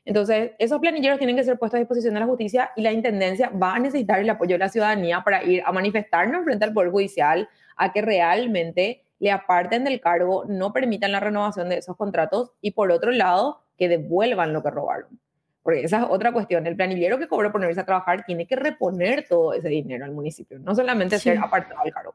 Entonces, 0.05 0.53
esos 0.59 0.81
planilleros 0.81 1.19
tienen 1.19 1.37
que 1.37 1.45
ser 1.45 1.59
puestos 1.59 1.77
a 1.77 1.81
disposición 1.81 2.15
de 2.15 2.21
la 2.21 2.27
justicia 2.27 2.71
y 2.75 2.83
la 2.83 2.93
Intendencia 2.93 3.51
va 3.51 3.75
a 3.75 3.79
necesitar 3.79 4.19
el 4.19 4.29
apoyo 4.29 4.55
de 4.55 4.59
la 4.59 4.69
ciudadanía 4.69 5.23
para 5.23 5.45
ir 5.45 5.63
a 5.65 5.73
manifestarnos 5.73 6.45
frente 6.45 6.65
al 6.65 6.73
Poder 6.73 6.91
Judicial 6.91 7.49
a 7.77 7.93
que 7.93 8.03
realmente 8.03 9.05
le 9.21 9.31
aparten 9.31 9.85
del 9.85 10.01
cargo, 10.01 10.45
no 10.49 10.73
permitan 10.73 11.13
la 11.13 11.21
renovación 11.21 11.69
de 11.69 11.79
esos 11.79 11.97
contratos 11.97 12.51
y 12.61 12.73
por 12.73 12.91
otro 12.91 13.13
lado, 13.13 13.63
que 13.79 13.89
devuelvan 13.89 14.53
lo 14.53 14.63
que 14.63 14.71
robaron. 14.71 15.19
Porque 15.63 15.85
esa 15.85 15.99
es 15.99 16.07
otra 16.11 16.33
cuestión. 16.33 16.67
El 16.67 16.75
planillero 16.75 17.19
que 17.19 17.29
cobró 17.29 17.53
por 17.53 17.65
irse 17.65 17.81
a 17.81 17.87
trabajar 17.87 18.25
tiene 18.25 18.47
que 18.47 18.57
reponer 18.57 19.27
todo 19.29 19.53
ese 19.53 19.69
dinero 19.69 20.05
al 20.05 20.11
municipio, 20.11 20.59
no 20.59 20.75
solamente 20.75 21.19
ser 21.19 21.39
apartado 21.39 21.81
del 21.85 21.93
cargo. 21.93 22.15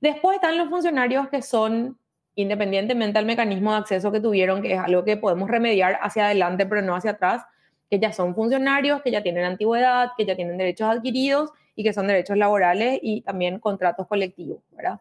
Después 0.00 0.36
están 0.36 0.56
los 0.56 0.68
funcionarios 0.68 1.28
que 1.28 1.42
son 1.42 1.98
independientemente 2.38 3.18
del 3.18 3.26
mecanismo 3.26 3.72
de 3.72 3.78
acceso 3.78 4.12
que 4.12 4.20
tuvieron, 4.20 4.62
que 4.62 4.74
es 4.74 4.78
algo 4.78 5.04
que 5.04 5.16
podemos 5.16 5.50
remediar 5.50 5.98
hacia 6.00 6.26
adelante, 6.26 6.66
pero 6.66 6.82
no 6.82 6.94
hacia 6.94 7.10
atrás, 7.10 7.42
que 7.90 7.98
ya 7.98 8.12
son 8.12 8.32
funcionarios, 8.32 9.02
que 9.02 9.10
ya 9.10 9.24
tienen 9.24 9.44
antigüedad, 9.44 10.10
que 10.16 10.24
ya 10.24 10.36
tienen 10.36 10.56
derechos 10.56 10.88
adquiridos 10.88 11.50
y 11.74 11.82
que 11.82 11.92
son 11.92 12.06
derechos 12.06 12.36
laborales 12.36 13.00
y 13.02 13.22
también 13.22 13.58
contratos 13.58 14.06
colectivos, 14.06 14.60
¿verdad? 14.70 15.00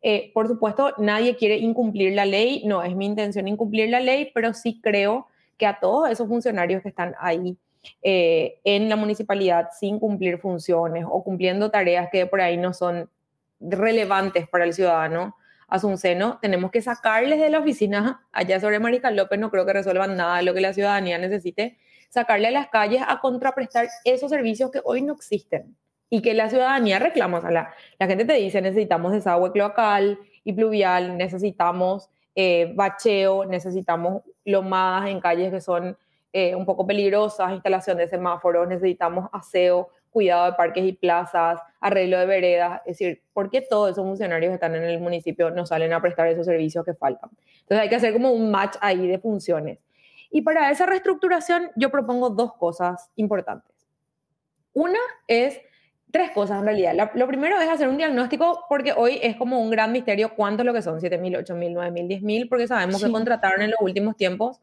Eh, 0.00 0.30
por 0.32 0.48
supuesto, 0.48 0.94
nadie 0.96 1.36
quiere 1.36 1.58
incumplir 1.58 2.14
la 2.14 2.24
ley, 2.24 2.62
no 2.64 2.82
es 2.82 2.96
mi 2.96 3.04
intención 3.04 3.46
incumplir 3.46 3.90
la 3.90 4.00
ley, 4.00 4.30
pero 4.32 4.54
sí 4.54 4.80
creo 4.82 5.26
que 5.58 5.66
a 5.66 5.80
todos 5.80 6.08
esos 6.08 6.26
funcionarios 6.28 6.82
que 6.82 6.88
están 6.88 7.14
ahí 7.20 7.58
eh, 8.00 8.58
en 8.64 8.88
la 8.88 8.96
municipalidad 8.96 9.68
sin 9.78 9.98
cumplir 9.98 10.38
funciones 10.38 11.04
o 11.06 11.22
cumpliendo 11.22 11.70
tareas 11.70 12.08
que 12.10 12.24
por 12.24 12.40
ahí 12.40 12.56
no 12.56 12.72
son 12.72 13.10
relevantes 13.60 14.48
para 14.48 14.64
el 14.64 14.72
ciudadano, 14.72 15.36
a 15.70 15.78
su 15.78 15.96
seno, 15.96 16.38
tenemos 16.42 16.70
que 16.70 16.82
sacarles 16.82 17.40
de 17.40 17.48
la 17.48 17.60
oficina, 17.60 18.26
allá 18.32 18.60
sobre 18.60 18.80
Mariscal 18.80 19.16
López 19.16 19.38
no 19.38 19.50
creo 19.50 19.64
que 19.64 19.72
resuelvan 19.72 20.16
nada 20.16 20.38
de 20.38 20.42
lo 20.42 20.52
que 20.52 20.60
la 20.60 20.72
ciudadanía 20.72 21.16
necesite, 21.16 21.78
sacarle 22.08 22.48
a 22.48 22.50
las 22.50 22.68
calles 22.68 23.02
a 23.06 23.20
contraprestar 23.20 23.88
esos 24.04 24.30
servicios 24.30 24.70
que 24.70 24.80
hoy 24.84 25.00
no 25.00 25.14
existen 25.14 25.76
y 26.10 26.22
que 26.22 26.34
la 26.34 26.50
ciudadanía 26.50 26.98
reclama. 26.98 27.38
O 27.38 27.40
sea, 27.40 27.50
la, 27.52 27.74
la 27.98 28.06
gente 28.08 28.24
te 28.24 28.32
dice, 28.34 28.60
necesitamos 28.60 29.12
desagüe 29.12 29.52
cloacal 29.52 30.18
y 30.42 30.52
pluvial, 30.52 31.16
necesitamos 31.16 32.10
eh, 32.34 32.72
bacheo, 32.74 33.44
necesitamos 33.44 34.22
lomadas 34.44 35.08
en 35.08 35.20
calles 35.20 35.52
que 35.52 35.60
son 35.60 35.96
eh, 36.32 36.54
un 36.54 36.64
poco 36.64 36.86
peligrosas, 36.86 37.52
instalación 37.52 37.96
de 37.96 38.08
semáforos, 38.08 38.68
necesitamos 38.68 39.28
aseo, 39.32 39.88
cuidado 40.10 40.46
de 40.46 40.52
parques 40.52 40.84
y 40.84 40.92
plazas, 40.92 41.60
arreglo 41.80 42.18
de 42.18 42.26
veredas, 42.26 42.80
es 42.84 42.98
decir, 42.98 43.22
¿por 43.32 43.50
qué 43.50 43.60
todos 43.62 43.92
esos 43.92 44.04
funcionarios 44.04 44.50
que 44.50 44.54
están 44.54 44.74
en 44.74 44.84
el 44.84 45.00
municipio 45.00 45.50
no 45.50 45.66
salen 45.66 45.92
a 45.92 46.02
prestar 46.02 46.28
esos 46.28 46.46
servicios 46.46 46.84
que 46.84 46.94
faltan? 46.94 47.30
Entonces 47.60 47.78
hay 47.78 47.88
que 47.88 47.96
hacer 47.96 48.12
como 48.12 48.32
un 48.32 48.50
match 48.50 48.76
ahí 48.80 49.06
de 49.06 49.18
funciones. 49.18 49.78
Y 50.30 50.42
para 50.42 50.70
esa 50.70 50.86
reestructuración 50.86 51.70
yo 51.76 51.90
propongo 51.90 52.30
dos 52.30 52.54
cosas 52.54 53.10
importantes. 53.16 53.74
Una 54.72 54.98
es 55.26 55.60
tres 56.10 56.30
cosas 56.32 56.58
en 56.58 56.64
realidad. 56.64 57.10
lo 57.14 57.26
primero 57.26 57.60
es 57.60 57.68
hacer 57.68 57.88
un 57.88 57.96
diagnóstico 57.96 58.64
porque 58.68 58.92
hoy 58.92 59.18
es 59.22 59.36
como 59.36 59.60
un 59.60 59.70
gran 59.70 59.92
misterio 59.92 60.34
cuánto 60.34 60.62
es 60.62 60.66
lo 60.66 60.72
que 60.72 60.82
son, 60.82 61.00
7.000, 61.00 61.44
8.000, 61.46 61.74
9.000, 61.74 62.20
10.000, 62.20 62.48
porque 62.48 62.66
sabemos 62.66 63.02
que 63.02 63.10
contrataron 63.10 63.62
en 63.62 63.70
los 63.70 63.80
últimos 63.80 64.16
tiempos 64.16 64.60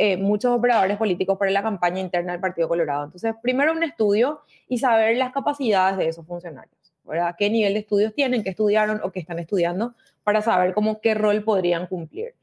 eh, 0.00 0.16
muchos 0.16 0.52
operadores 0.52 0.96
políticos 0.96 1.36
para 1.36 1.50
la 1.50 1.60
campaña 1.60 1.98
interna 1.98 2.30
del 2.30 2.40
Partido 2.40 2.68
Colorado. 2.68 3.06
Entonces, 3.06 3.34
primero 3.42 3.72
un 3.72 3.82
estudio 3.82 4.42
y 4.68 4.78
saber 4.78 5.16
las 5.16 5.32
capacidades 5.32 5.98
de 5.98 6.06
esos 6.06 6.24
funcionarios, 6.24 6.94
¿verdad? 7.02 7.34
¿Qué 7.36 7.50
nivel 7.50 7.74
de 7.74 7.80
estudios 7.80 8.14
tienen, 8.14 8.44
qué 8.44 8.50
estudiaron 8.50 9.00
o 9.02 9.10
qué 9.10 9.18
están 9.18 9.40
estudiando 9.40 9.96
para 10.22 10.40
saber 10.40 10.72
cómo 10.72 11.00
qué 11.00 11.14
rol 11.14 11.42
podrían 11.42 11.88
cumplir. 11.88 12.36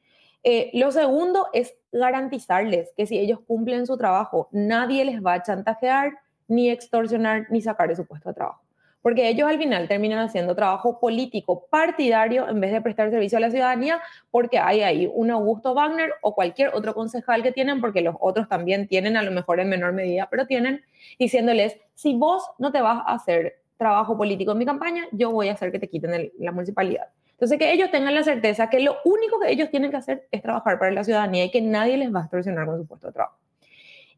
Eh, 0.44 0.70
lo 0.74 0.91
segundo 0.91 1.48
es 1.54 1.76
garantizarles 1.94 2.91
que 2.98 3.06
si 3.06 3.18
ellos 3.18 3.39
cumplen 3.48 3.88
su 3.88 3.98
trabajo, 3.98 4.50
nadie 4.52 5.06
les 5.06 5.24
va 5.24 5.36
a 5.36 5.41
chantajear, 5.41 6.12
ni 6.50 6.70
extorsionar, 6.70 7.48
ni 7.50 7.62
sacar 7.62 7.88
de 7.88 7.96
su 7.96 8.06
puesto 8.06 8.28
de 8.28 8.36
trabajo 8.36 8.64
porque 9.06 9.30
ellos 9.30 9.48
al 9.48 9.60
final 9.60 9.88
terminan 9.88 10.18
haciendo 10.18 10.56
trabajo 10.56 11.00
político 11.00 11.68
partidario 11.70 12.50
en 12.50 12.60
vez 12.60 12.72
de 12.72 12.82
prestar 12.82 13.12
servicio 13.12 13.38
a 13.38 13.41
la 13.41 13.52
ciudadanía, 13.52 14.02
porque 14.32 14.58
hay 14.58 14.82
ahí 14.82 15.08
un 15.13 15.30
Augusto 15.30 15.76
Wagner 15.76 16.12
o 16.24 16.34
cualquier 16.34 16.74
otro 16.74 16.96
concejal 16.96 17.44
que 17.44 17.52
tienen, 17.52 17.82
porque 17.82 18.02
los 18.02 18.15
otros 18.20 18.50
también 18.50 18.88
tienen, 18.88 19.15
a 19.15 19.22
lo 19.22 19.30
mejor 19.30 19.60
en 19.60 19.70
menor 19.70 19.94
medida, 19.94 20.28
pero 20.32 20.48
tienen, 20.48 20.82
diciéndoles, 21.20 21.78
si 21.94 22.15
vos 22.15 22.50
no 22.58 22.72
te 22.72 22.82
vas 22.82 23.04
a 23.06 23.13
hacer 23.13 23.62
trabajo 23.78 24.18
político 24.18 24.54
en 24.54 24.58
mi 24.58 24.65
campaña, 24.65 25.04
yo 25.12 25.30
voy 25.30 25.50
a 25.50 25.54
hacer 25.54 25.72
que 25.72 25.78
te 25.78 25.88
quiten 25.88 26.32
la 26.39 26.52
municipalidad. 26.52 27.10
Entonces, 27.34 27.60
que 27.60 27.72
ellos 27.74 27.91
tengan 27.91 28.15
la 28.15 28.24
certeza 28.24 28.72
que 28.72 28.80
lo 28.80 28.98
único 29.06 29.39
que 29.39 29.52
ellos 29.52 29.70
tienen 29.70 29.91
que 29.91 29.98
hacer 29.98 30.28
es 30.32 30.41
trabajar 30.41 30.80
para 30.80 30.89
la 30.89 31.04
ciudadanía 31.04 31.46
y 31.46 31.52
que 31.52 31.62
nadie 31.62 31.96
les 31.98 32.12
va 32.12 32.22
a 32.22 32.24
extorsionar 32.24 32.65
con 32.65 32.80
su 32.80 32.88
puesto 32.88 33.06
de 33.06 33.13
trabajo. 33.13 33.38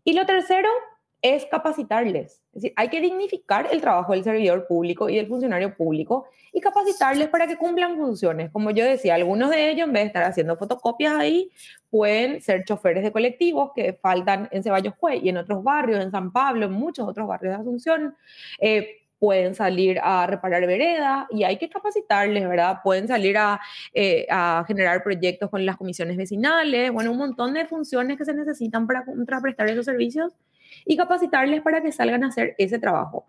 Y 0.06 0.14
lo 0.14 0.26
tercero 0.26 0.70
es 1.22 1.46
capacitarles. 1.46 2.42
Es 2.54 2.62
decir, 2.62 2.74
hay 2.76 2.90
que 2.90 3.02
dignificar 3.02 3.68
el 3.72 3.82
trabajo 3.82 4.14
del 4.14 4.24
servidor 4.24 4.68
público 4.68 5.10
y 5.10 5.16
del 5.16 5.28
funcionario 5.28 5.76
público 5.76 6.28
y 6.54 6.62
capacitarles 6.62 7.28
para 7.30 7.48
que 7.48 7.58
cumplan 7.58 7.98
funciones. 7.98 8.52
Como 8.52 8.72
yo 8.72 8.86
decía, 8.86 9.16
algunos 9.16 9.50
de 9.50 9.70
ellos, 9.70 9.88
en 9.88 9.94
vez 9.94 10.04
de 10.04 10.08
estar 10.08 10.24
haciendo 10.24 10.58
fotocopias 10.58 11.14
ahí, 11.16 11.52
pueden 11.90 12.42
ser 12.42 12.64
choferes 12.66 13.04
de 13.04 13.12
colectivos 13.12 13.72
que 13.76 13.94
faltan 13.94 14.48
en 14.52 14.64
Ceballos 14.64 14.96
Cue 14.96 15.18
y 15.18 15.30
en 15.30 15.38
otros 15.38 15.64
barrios, 15.64 16.02
en 16.02 16.12
San 16.12 16.32
Pablo, 16.32 16.66
en 16.66 16.72
muchos 16.72 17.08
otros 17.08 17.28
barrios 17.28 17.56
de 17.56 17.62
Asunción. 17.62 18.16
Eh, 18.60 19.02
pueden 19.20 19.56
salir 19.56 20.00
a 20.04 20.28
reparar 20.28 20.66
vereda 20.68 21.28
y 21.32 21.44
hay 21.44 21.58
que 21.58 21.70
capacitarles, 21.70 22.48
¿verdad? 22.48 22.80
Pueden 22.84 23.08
salir 23.08 23.38
a, 23.38 23.60
eh, 23.94 24.28
a, 24.30 24.64
generar 24.68 25.04
proyectos 25.04 25.50
con 25.50 25.66
las 25.66 25.78
comisiones 25.78 26.18
vecinales, 26.18 26.92
bueno, 26.92 27.12
un 27.12 27.18
montón 27.18 27.54
de 27.54 27.66
funciones 27.66 28.18
que 28.18 28.26
se 28.26 28.34
necesitan 28.34 28.86
para 28.86 29.06
contraprestar 29.06 29.70
esos 29.70 29.86
servicios 29.86 30.34
y 30.88 30.98
capacitarles 30.98 31.62
para 31.62 31.82
que 31.82 31.92
salgan 31.92 32.24
a 32.24 32.28
hacer 32.28 32.56
ese 32.58 32.80
trabajo. 32.80 33.26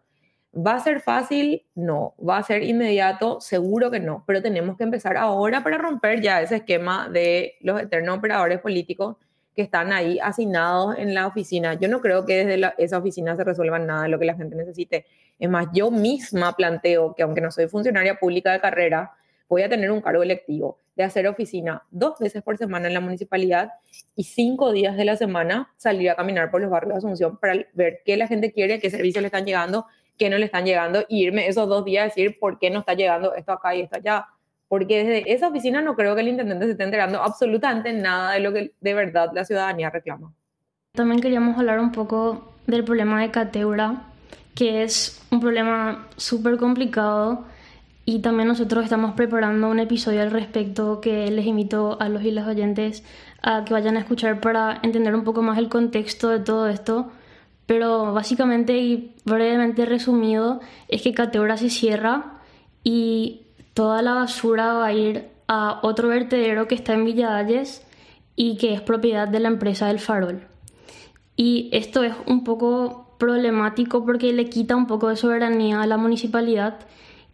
¿Va 0.54 0.74
a 0.74 0.80
ser 0.80 1.00
fácil? 1.00 1.66
No. 1.74 2.14
¿Va 2.26 2.38
a 2.38 2.42
ser 2.42 2.62
inmediato? 2.62 3.40
Seguro 3.40 3.90
que 3.90 4.00
no. 4.00 4.24
Pero 4.26 4.40
tenemos 4.40 4.76
que 4.76 4.84
empezar 4.84 5.16
ahora 5.16 5.62
para 5.62 5.76
romper 5.76 6.20
ya 6.20 6.40
ese 6.40 6.56
esquema 6.56 7.08
de 7.08 7.56
los 7.60 7.80
eternos 7.80 8.18
operadores 8.18 8.60
políticos 8.60 9.16
que 9.54 9.62
están 9.62 9.92
ahí 9.92 10.18
asignados 10.20 10.96
en 10.98 11.14
la 11.14 11.26
oficina. 11.26 11.74
Yo 11.74 11.88
no 11.88 12.00
creo 12.00 12.24
que 12.24 12.46
desde 12.46 12.72
esa 12.78 12.98
oficina 12.98 13.36
se 13.36 13.44
resuelva 13.44 13.78
nada 13.78 14.04
de 14.04 14.08
lo 14.08 14.18
que 14.18 14.24
la 14.24 14.36
gente 14.36 14.54
necesite. 14.54 15.04
Es 15.38 15.50
más, 15.50 15.66
yo 15.72 15.90
misma 15.90 16.52
planteo 16.52 17.14
que 17.14 17.24
aunque 17.24 17.40
no 17.40 17.50
soy 17.50 17.66
funcionaria 17.66 18.18
pública 18.18 18.52
de 18.52 18.60
carrera, 18.60 19.12
voy 19.48 19.62
a 19.62 19.68
tener 19.68 19.90
un 19.90 20.00
cargo 20.00 20.22
electivo 20.22 20.78
de 20.98 21.04
hacer 21.04 21.28
oficina 21.28 21.84
dos 21.92 22.18
veces 22.18 22.42
por 22.42 22.58
semana 22.58 22.88
en 22.88 22.94
la 22.94 23.00
municipalidad 23.00 23.70
y 24.16 24.24
cinco 24.24 24.72
días 24.72 24.96
de 24.96 25.04
la 25.04 25.14
semana 25.14 25.72
salir 25.76 26.10
a 26.10 26.16
caminar 26.16 26.50
por 26.50 26.60
los 26.60 26.70
barrios 26.70 26.94
de 26.94 26.98
Asunción 26.98 27.36
para 27.36 27.54
ver 27.72 28.00
qué 28.04 28.16
la 28.16 28.26
gente 28.26 28.52
quiere, 28.52 28.80
qué 28.80 28.90
servicios 28.90 29.22
le 29.22 29.26
están 29.26 29.46
llegando, 29.46 29.86
qué 30.16 30.28
no 30.28 30.36
le 30.38 30.46
están 30.46 30.64
llegando, 30.64 31.04
y 31.08 31.22
irme 31.22 31.46
esos 31.46 31.68
dos 31.68 31.84
días 31.84 32.02
a 32.02 32.04
decir 32.06 32.36
por 32.40 32.58
qué 32.58 32.68
no 32.70 32.80
está 32.80 32.94
llegando 32.94 33.32
esto 33.36 33.52
acá 33.52 33.76
y 33.76 33.82
esto 33.82 33.94
allá. 33.94 34.26
Porque 34.66 35.04
desde 35.04 35.32
esa 35.32 35.46
oficina 35.46 35.80
no 35.80 35.94
creo 35.94 36.16
que 36.16 36.20
el 36.22 36.28
intendente 36.28 36.64
se 36.64 36.72
esté 36.72 36.82
enterando 36.82 37.22
absolutamente 37.22 37.92
nada 37.92 38.32
de 38.32 38.40
lo 38.40 38.52
que 38.52 38.72
de 38.80 38.94
verdad 38.94 39.30
la 39.32 39.44
ciudadanía 39.44 39.90
reclama. 39.90 40.32
También 40.94 41.20
queríamos 41.20 41.56
hablar 41.56 41.78
un 41.78 41.92
poco 41.92 42.54
del 42.66 42.82
problema 42.82 43.22
de 43.22 43.30
Cateura, 43.30 44.02
que 44.56 44.82
es 44.82 45.24
un 45.30 45.38
problema 45.38 46.08
súper 46.16 46.56
complicado 46.56 47.44
y 48.08 48.20
también 48.20 48.48
nosotros 48.48 48.84
estamos 48.84 49.12
preparando 49.12 49.68
un 49.68 49.80
episodio 49.80 50.22
al 50.22 50.30
respecto 50.30 50.98
que 50.98 51.30
les 51.30 51.44
invito 51.44 51.98
a 52.00 52.08
los 52.08 52.22
y 52.22 52.30
las 52.30 52.48
oyentes 52.48 53.04
a 53.42 53.66
que 53.66 53.74
vayan 53.74 53.98
a 53.98 54.00
escuchar 54.00 54.40
para 54.40 54.80
entender 54.82 55.14
un 55.14 55.24
poco 55.24 55.42
más 55.42 55.58
el 55.58 55.68
contexto 55.68 56.30
de 56.30 56.38
todo 56.40 56.68
esto. 56.68 57.10
Pero 57.66 58.14
básicamente 58.14 58.78
y 58.78 59.14
brevemente 59.26 59.84
resumido 59.84 60.60
es 60.88 61.02
que 61.02 61.12
Cateura 61.12 61.58
se 61.58 61.68
cierra 61.68 62.40
y 62.82 63.42
toda 63.74 64.00
la 64.00 64.14
basura 64.14 64.72
va 64.72 64.86
a 64.86 64.92
ir 64.94 65.28
a 65.46 65.78
otro 65.82 66.08
vertedero 66.08 66.66
que 66.66 66.76
está 66.76 66.94
en 66.94 67.04
Villalles 67.04 67.86
y 68.36 68.56
que 68.56 68.72
es 68.72 68.80
propiedad 68.80 69.28
de 69.28 69.40
la 69.40 69.48
empresa 69.48 69.88
del 69.88 70.00
Farol. 70.00 70.46
Y 71.36 71.68
esto 71.74 72.02
es 72.04 72.14
un 72.24 72.42
poco 72.42 73.16
problemático 73.18 74.06
porque 74.06 74.32
le 74.32 74.48
quita 74.48 74.76
un 74.76 74.86
poco 74.86 75.08
de 75.08 75.16
soberanía 75.16 75.82
a 75.82 75.86
la 75.86 75.98
municipalidad 75.98 76.78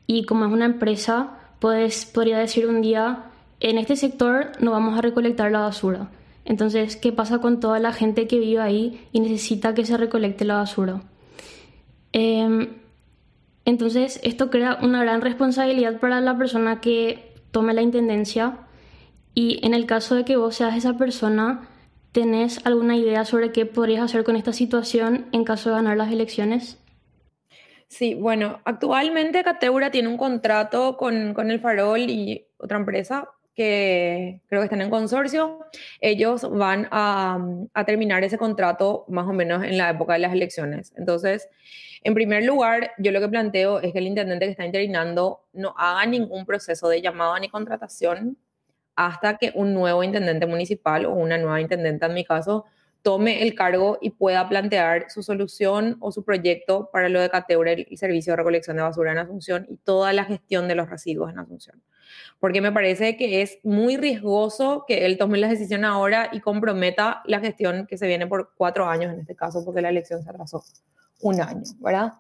y 0.07 0.25
como 0.25 0.47
es 0.47 0.53
una 0.53 0.67
empresa, 0.67 1.38
pues 1.59 2.07
podría 2.07 2.38
decir 2.38 2.67
un 2.67 2.83
día, 2.83 3.25
en 3.61 3.79
este 3.79 3.97
sector 3.97 4.53
no 4.61 4.73
vamos 4.73 4.99
a 4.99 5.03
recolectar 5.03 5.51
la 5.51 5.61
basura. 5.61 6.11
Entonces, 6.45 6.97
¿qué 6.97 7.12
pasa 7.12 7.38
con 7.38 7.61
toda 7.61 7.79
la 7.79 7.93
gente 7.93 8.27
que 8.27 8.38
vive 8.38 8.61
ahí 8.61 9.09
y 9.12 9.21
necesita 9.21 9.75
que 9.75 9.87
se 9.87 9.97
recolecte 9.97 10.45
la 10.45 10.57
basura? 10.57 11.01
Em, 12.12 12.69
entonces, 13.64 14.21
esto 14.23 14.51
crea 14.51 14.79
una 14.83 15.03
gran 15.03 15.23
responsabilidad 15.23 16.01
para 16.01 16.21
la 16.21 16.37
persona 16.37 16.81
que 16.81 17.33
tome 17.51 17.73
la 17.73 17.83
intendencia 17.83 18.59
y 19.35 19.64
en 19.67 19.75
el 19.75 19.87
caso 19.87 20.14
de 20.14 20.25
que 20.25 20.37
vos 20.37 20.57
seas 20.57 20.77
esa 20.77 20.97
persona, 20.97 21.69
¿tenés 22.12 22.64
alguna 22.67 22.97
idea 22.97 23.25
sobre 23.25 23.53
qué 23.53 23.67
podrías 23.67 24.03
hacer 24.03 24.23
con 24.23 24.37
esta 24.37 24.53
situación 24.53 25.27
en 25.33 25.45
caso 25.45 25.71
de 25.71 25.77
ganar 25.77 25.97
las 25.97 26.12
elecciones? 26.12 26.79
Sí, 27.94 28.14
bueno, 28.14 28.61
actualmente 28.64 29.44
Cateura 29.44 29.92
tiene 29.92 30.09
un 30.09 30.16
contrato 30.16 30.96
con, 30.96 31.33
con 31.33 31.52
el 31.52 31.61
Farol 31.61 32.00
y 32.00 32.44
otra 32.57 32.76
empresa 32.76 33.30
que 33.54 34.40
creo 34.48 34.62
que 34.62 34.64
están 34.64 34.80
en 34.80 34.90
consorcio. 34.90 35.61
Ellos 36.00 36.50
van 36.50 36.88
a, 36.90 37.38
a, 37.72 37.85
terminar 37.85 38.24
ese 38.24 38.37
contrato 38.37 39.04
más 39.07 39.28
o 39.28 39.33
menos 39.33 39.62
en 39.62 39.78
la 39.78 39.90
época 39.90 40.14
de 40.14 40.18
las 40.18 40.33
elecciones. 40.33 40.92
Entonces, 40.96 41.48
en 42.02 42.14
primer 42.14 42.42
lugar, 42.44 42.90
yo 42.98 43.12
lo 43.12 43.20
que 43.20 43.28
planteo 43.28 43.78
es 43.78 43.92
que 43.92 44.00
el 44.00 44.09
intendente 44.09 44.46
que 44.46 44.50
está 44.50 44.66
interinando 44.66 45.44
no 45.52 45.72
haga 45.78 46.04
ningún 46.04 46.46
proceso 46.46 46.88
de 46.88 47.00
llamada 47.00 47.38
ni 47.38 47.48
contratación 47.48 48.37
hasta 48.96 49.38
que 49.38 49.52
un 49.54 49.72
nuevo 49.72 50.02
intendente 50.02 50.46
municipal 50.46 51.07
o 51.07 51.12
una 51.12 51.38
nueva 51.38 51.61
intendente, 51.61 52.07
en 52.07 52.14
mi 52.14 52.24
caso, 52.24 52.64
tome 53.05 53.43
el 53.43 53.55
cargo 53.55 53.99
y 54.01 54.11
pueda 54.11 54.49
plantear 54.49 55.11
su 55.11 55.23
solución 55.23 55.99
o 56.01 56.11
su 56.11 56.25
proyecto 56.25 56.88
para 56.90 57.11
lo 57.11 57.21
de 57.21 57.29
Cateura 57.29 57.73
y 57.73 57.97
servicio 57.99 58.33
de 58.33 58.38
recolección 58.38 58.79
de 58.79 58.83
basura 58.83 59.12
en 59.12 59.19
Asunción 59.19 59.67
y 59.69 59.77
toda 59.77 60.14
la 60.14 60.25
gestión 60.25 60.69
de 60.69 60.75
los 60.75 60.88
residuos 60.88 61.31
en 61.31 61.38
Asunción. 61.38 61.83
Porque 62.40 62.62
me 62.62 62.73
parece 62.73 63.19
que 63.19 63.43
es 63.43 63.59
muy 63.62 63.99
riesgoso 63.99 64.87
que 64.88 65.05
él 65.05 65.19
tome 65.19 65.37
la 65.37 65.49
decisión 65.49 65.85
ahora 65.85 66.31
y 66.33 66.40
comprometa 66.40 67.21
la 67.27 67.40
gestión 67.40 67.87
que 67.87 67.99
se 67.99 68.07
viene 68.07 68.27
por 68.27 68.53
cuatro 68.57 68.87
años 68.88 69.12
en 69.12 69.21
este 69.21 69.37
caso, 69.37 69.62
porque 69.67 69.83
la 69.83 69.90
elección 69.90 70.23
se 70.23 70.31
atrasó 70.31 70.64
un 71.21 71.43
año, 71.43 71.62
¿verdad? 71.81 72.14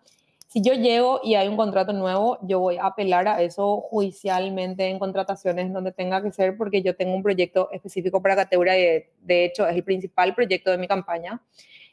Si 0.54 0.62
yo 0.62 0.72
llego 0.72 1.20
y 1.24 1.34
hay 1.34 1.48
un 1.48 1.56
contrato 1.56 1.92
nuevo, 1.92 2.38
yo 2.42 2.60
voy 2.60 2.76
a 2.76 2.86
apelar 2.86 3.26
a 3.26 3.42
eso 3.42 3.80
judicialmente 3.80 4.86
en 4.86 5.00
contrataciones 5.00 5.72
donde 5.72 5.90
tenga 5.90 6.22
que 6.22 6.30
ser 6.30 6.56
porque 6.56 6.80
yo 6.80 6.94
tengo 6.94 7.12
un 7.12 7.24
proyecto 7.24 7.68
específico 7.72 8.22
para 8.22 8.36
Cateura 8.36 8.78
y 8.78 9.02
de, 9.20 9.44
hecho 9.46 9.66
es 9.66 9.74
el 9.74 9.82
principal 9.82 10.32
proyecto 10.32 10.70
de 10.70 10.78
mi 10.78 10.86
campaña 10.86 11.42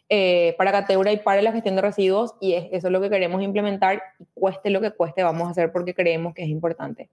eh, 0.10 0.54
para 0.60 0.72
Cateura 0.72 1.12
y 1.12 1.18
para 1.18 1.42
la 1.42 1.52
gestión 1.52 1.76
de 1.76 1.82
residuos 1.82 2.36
y 2.40 2.54
es, 2.54 2.68
eso 2.72 2.90
es 2.90 2.94
lo 2.94 3.02
que 3.02 3.10
queremos 3.10 3.42
implementar 3.42 4.00
y 4.20 4.26
cueste 4.36 4.70
lo 4.70 4.80
que 4.80 4.92
cueste 4.92 5.24
vamos 5.24 5.48
a 5.48 5.52
hacer 5.52 5.72
porque 5.72 5.96
creemos 5.96 6.36
que 6.36 6.44
es 6.44 6.50
importante. 6.50 7.10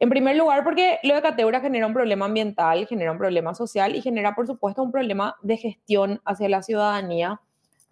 En 0.00 0.10
primer 0.10 0.34
lugar, 0.34 0.64
porque 0.64 0.98
lo 1.04 1.14
de 1.14 1.22
Cateura 1.22 1.60
genera 1.60 1.86
un 1.86 1.94
problema 1.94 2.24
ambiental, 2.24 2.84
genera 2.88 3.12
un 3.12 3.18
problema 3.18 3.54
social 3.54 3.94
y 3.94 4.02
genera, 4.02 4.34
por 4.34 4.48
supuesto, 4.48 4.82
un 4.82 4.90
problema 4.90 5.36
de 5.40 5.56
gestión 5.56 6.20
hacia 6.24 6.48
la 6.48 6.64
ciudadanía 6.64 7.40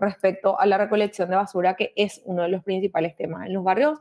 respecto 0.00 0.58
a 0.58 0.66
la 0.66 0.78
recolección 0.78 1.30
de 1.30 1.36
basura, 1.36 1.74
que 1.74 1.92
es 1.96 2.22
uno 2.24 2.42
de 2.42 2.48
los 2.48 2.62
principales 2.64 3.16
temas 3.16 3.46
en 3.46 3.54
los 3.54 3.64
barrios. 3.64 3.98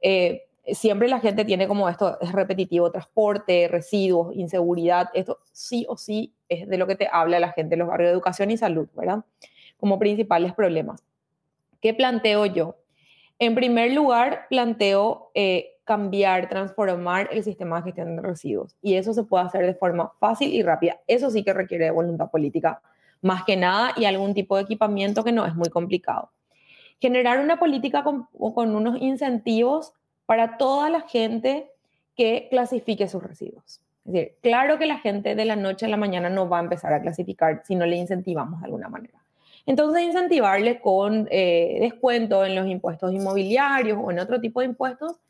Eh, 0.00 0.42
siempre 0.66 1.08
la 1.08 1.20
gente 1.20 1.44
tiene 1.44 1.66
como 1.66 1.88
esto, 1.88 2.20
es 2.20 2.32
repetitivo, 2.32 2.90
transporte, 2.90 3.68
residuos, 3.68 4.34
inseguridad, 4.36 5.08
esto 5.14 5.40
sí 5.52 5.84
o 5.88 5.96
sí 5.96 6.34
es 6.48 6.68
de 6.68 6.78
lo 6.78 6.86
que 6.86 6.96
te 6.96 7.08
habla 7.10 7.40
la 7.40 7.52
gente 7.52 7.74
en 7.74 7.80
los 7.80 7.88
barrios 7.88 8.08
de 8.08 8.12
educación 8.12 8.50
y 8.50 8.56
salud, 8.56 8.88
¿verdad? 8.94 9.24
Como 9.78 9.98
principales 9.98 10.52
problemas. 10.52 11.02
¿Qué 11.80 11.94
planteo 11.94 12.46
yo? 12.46 12.76
En 13.38 13.54
primer 13.56 13.92
lugar, 13.92 14.46
planteo 14.48 15.32
eh, 15.34 15.72
cambiar, 15.84 16.48
transformar 16.48 17.28
el 17.32 17.42
sistema 17.42 17.78
de 17.78 17.82
gestión 17.84 18.14
de 18.14 18.22
residuos. 18.22 18.76
Y 18.80 18.94
eso 18.94 19.12
se 19.12 19.24
puede 19.24 19.44
hacer 19.44 19.66
de 19.66 19.74
forma 19.74 20.12
fácil 20.20 20.52
y 20.52 20.62
rápida. 20.62 21.00
Eso 21.08 21.30
sí 21.30 21.42
que 21.42 21.52
requiere 21.52 21.90
voluntad 21.90 22.30
política 22.30 22.80
más 23.22 23.44
que 23.44 23.56
nada, 23.56 23.92
y 23.96 24.04
algún 24.04 24.34
tipo 24.34 24.56
de 24.56 24.62
equipamiento 24.64 25.24
que 25.24 25.32
no 25.32 25.46
es 25.46 25.54
muy 25.54 25.70
complicado. 25.70 26.30
Generar 27.00 27.40
una 27.40 27.58
política 27.58 28.04
con, 28.04 28.28
unos 28.32 29.00
incentivos 29.00 29.92
para 30.26 30.58
toda 30.58 30.90
la 30.90 31.00
gente 31.02 31.70
que 32.16 32.48
clasifique 32.50 33.08
sus 33.08 33.22
residuos. 33.22 33.80
Es 34.04 34.12
decir, 34.12 34.34
claro 34.42 34.78
que 34.78 34.86
la 34.86 34.98
gente 34.98 35.34
de 35.34 35.44
la 35.44 35.56
noche 35.56 35.86
a 35.86 35.88
la 35.88 35.96
mañana 35.96 36.28
no 36.28 36.48
va 36.48 36.58
a 36.58 36.62
empezar 36.62 36.92
a 36.92 37.00
clasificar 37.00 37.62
si 37.64 37.76
no 37.76 37.86
le 37.86 37.96
incentivamos 37.96 38.60
de 38.60 38.66
alguna 38.66 38.88
manera. 38.88 39.18
Entonces, 39.64 40.02
incentivarle 40.02 40.80
con 40.80 41.28
eh, 41.30 41.78
descuento 41.80 42.44
en 42.44 42.56
los 42.56 42.66
impuestos 42.66 43.12
inmobiliarios 43.12 43.98
o 44.02 44.10
en 44.10 44.18
otro 44.18 44.40
tipo 44.40 44.60
de 44.60 44.66
impuestos 44.66 45.20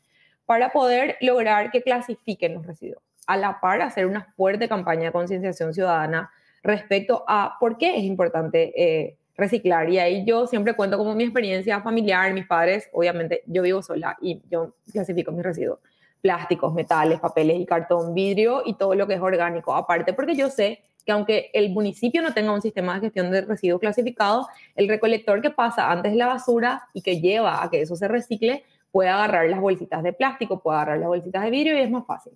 para 0.47 0.71
poder 0.71 1.17
lograr 1.21 1.71
que 1.71 1.83
clasifiquen 1.83 2.55
los 2.55 2.65
residuos. 2.65 3.03
A 3.27 3.37
la 3.37 3.61
par, 3.61 3.81
hacer 3.81 4.07
una 4.07 4.33
fuerte 4.35 4.67
campaña 4.67 5.03
de 5.03 5.11
concienciación 5.11 5.73
ciudadana 5.73 6.31
respecto 6.63 7.23
a 7.27 7.57
por 7.59 7.77
qué 7.77 7.97
es 7.97 8.03
importante 8.03 8.73
eh, 8.75 9.17
reciclar. 9.35 9.89
Y 9.89 9.99
ahí 9.99 10.25
yo 10.25 10.47
siempre 10.47 10.75
cuento 10.75 10.97
como 10.97 11.13
mi 11.13 11.23
experiencia 11.23 11.81
familiar, 11.81 12.33
mis 12.33 12.47
padres, 12.47 12.89
obviamente 12.93 13.43
yo 13.45 13.61
vivo 13.61 13.81
sola 13.83 14.17
y 14.21 14.41
yo 14.49 14.73
clasifico 14.91 15.31
mis 15.31 15.43
residuos, 15.43 15.79
plásticos, 16.21 16.73
metales, 16.73 17.19
papeles 17.19 17.59
y 17.59 17.65
cartón, 17.65 18.13
vidrio 18.13 18.63
y 18.65 18.75
todo 18.75 18.95
lo 18.95 19.05
que 19.07 19.15
es 19.15 19.21
orgánico. 19.21 19.75
Aparte, 19.75 20.13
porque 20.13 20.35
yo 20.35 20.49
sé 20.49 20.81
que 21.05 21.11
aunque 21.11 21.51
el 21.53 21.71
municipio 21.71 22.21
no 22.21 22.33
tenga 22.33 22.53
un 22.53 22.61
sistema 22.61 22.95
de 22.95 23.01
gestión 23.01 23.29
de 23.29 23.41
residuos 23.41 23.81
clasificados, 23.81 24.47
el 24.75 24.87
recolector 24.87 25.41
que 25.41 25.49
pasa 25.49 25.91
antes 25.91 26.13
de 26.13 26.17
la 26.17 26.27
basura 26.27 26.87
y 26.93 27.01
que 27.01 27.19
lleva 27.19 27.61
a 27.61 27.69
que 27.69 27.81
eso 27.81 27.97
se 27.97 28.07
recicle, 28.07 28.63
puede 28.91 29.09
agarrar 29.09 29.49
las 29.49 29.59
bolsitas 29.59 30.01
de 30.03 30.13
plástico, 30.13 30.61
puede 30.61 30.77
agarrar 30.77 30.99
las 30.99 31.07
bolsitas 31.07 31.43
de 31.43 31.49
vidrio 31.49 31.77
y 31.77 31.81
es 31.81 31.91
más 31.91 32.05
fácil. 32.05 32.33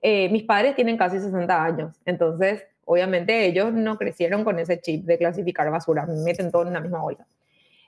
Eh, 0.00 0.28
mis 0.30 0.44
padres 0.44 0.76
tienen 0.76 0.96
casi 0.96 1.18
60 1.18 1.62
años, 1.62 1.96
entonces 2.06 2.62
obviamente 2.88 3.44
ellos 3.44 3.72
no 3.72 3.98
crecieron 3.98 4.44
con 4.44 4.58
ese 4.58 4.80
chip 4.80 5.04
de 5.04 5.18
clasificar 5.18 5.70
basura, 5.70 6.06
meten 6.06 6.50
todo 6.50 6.66
en 6.66 6.72
la 6.72 6.80
misma 6.80 7.02
bolsa. 7.02 7.26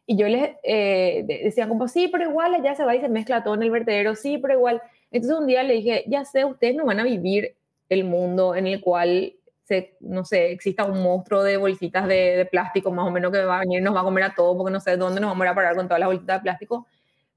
Y 0.06 0.16
yo 0.16 0.28
les 0.28 0.50
eh, 0.62 1.24
decía 1.44 1.68
como, 1.68 1.88
sí, 1.88 2.08
pero 2.08 2.28
igual 2.28 2.54
allá 2.54 2.74
se 2.74 2.84
va 2.84 2.94
y 2.94 3.00
se 3.00 3.08
mezcla 3.08 3.42
todo 3.42 3.54
en 3.54 3.62
el 3.62 3.70
vertedero, 3.70 4.14
sí, 4.14 4.36
pero 4.38 4.54
igual. 4.54 4.82
Entonces 5.10 5.38
un 5.38 5.46
día 5.46 5.62
le 5.62 5.74
dije, 5.74 6.04
ya 6.06 6.24
sé, 6.24 6.44
ustedes 6.44 6.76
no 6.76 6.84
van 6.84 7.00
a 7.00 7.04
vivir 7.04 7.56
el 7.88 8.04
mundo 8.04 8.54
en 8.54 8.66
el 8.66 8.80
cual, 8.82 9.32
se, 9.64 9.96
no 10.00 10.24
sé, 10.24 10.50
exista 10.52 10.84
un 10.84 11.02
monstruo 11.02 11.42
de 11.42 11.56
bolsitas 11.56 12.06
de, 12.06 12.46
plástico 12.50 12.90
más 12.90 13.06
o 13.06 13.10
menos 13.10 13.32
que 13.32 13.42
va 13.42 13.56
a 13.56 13.60
venir 13.60 13.80
y 13.80 13.82
nos 13.82 13.94
va 13.94 14.00
a 14.00 14.04
comer 14.04 14.24
a 14.24 14.34
todos 14.34 14.56
porque 14.56 14.72
no 14.72 14.80
sé 14.80 14.96
dónde 14.98 15.20
nos 15.20 15.30
vamos 15.30 15.46
a, 15.46 15.50
a 15.50 15.54
parar 15.54 15.76
con 15.76 15.86
todas 15.86 16.00
las 16.00 16.08
bolsitas 16.08 16.40
de 16.40 16.42
plástico. 16.42 16.86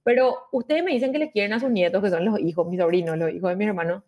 Pero 0.04 0.48
ustedes 0.52 0.84
me 0.84 0.92
dicen 0.92 1.14
que 1.14 1.20
les 1.20 1.32
quieren 1.32 1.54
a 1.54 1.60
sus 1.60 1.70
nietos, 1.70 2.04
que 2.04 2.10
son 2.10 2.26
los 2.26 2.40
hijos, 2.40 2.68
mis 2.68 2.80
sobrinos, 2.80 3.18
los 3.18 3.32
hijos 3.32 3.52
de 3.52 3.56
mis 3.56 3.68
hermanos. 3.68 4.04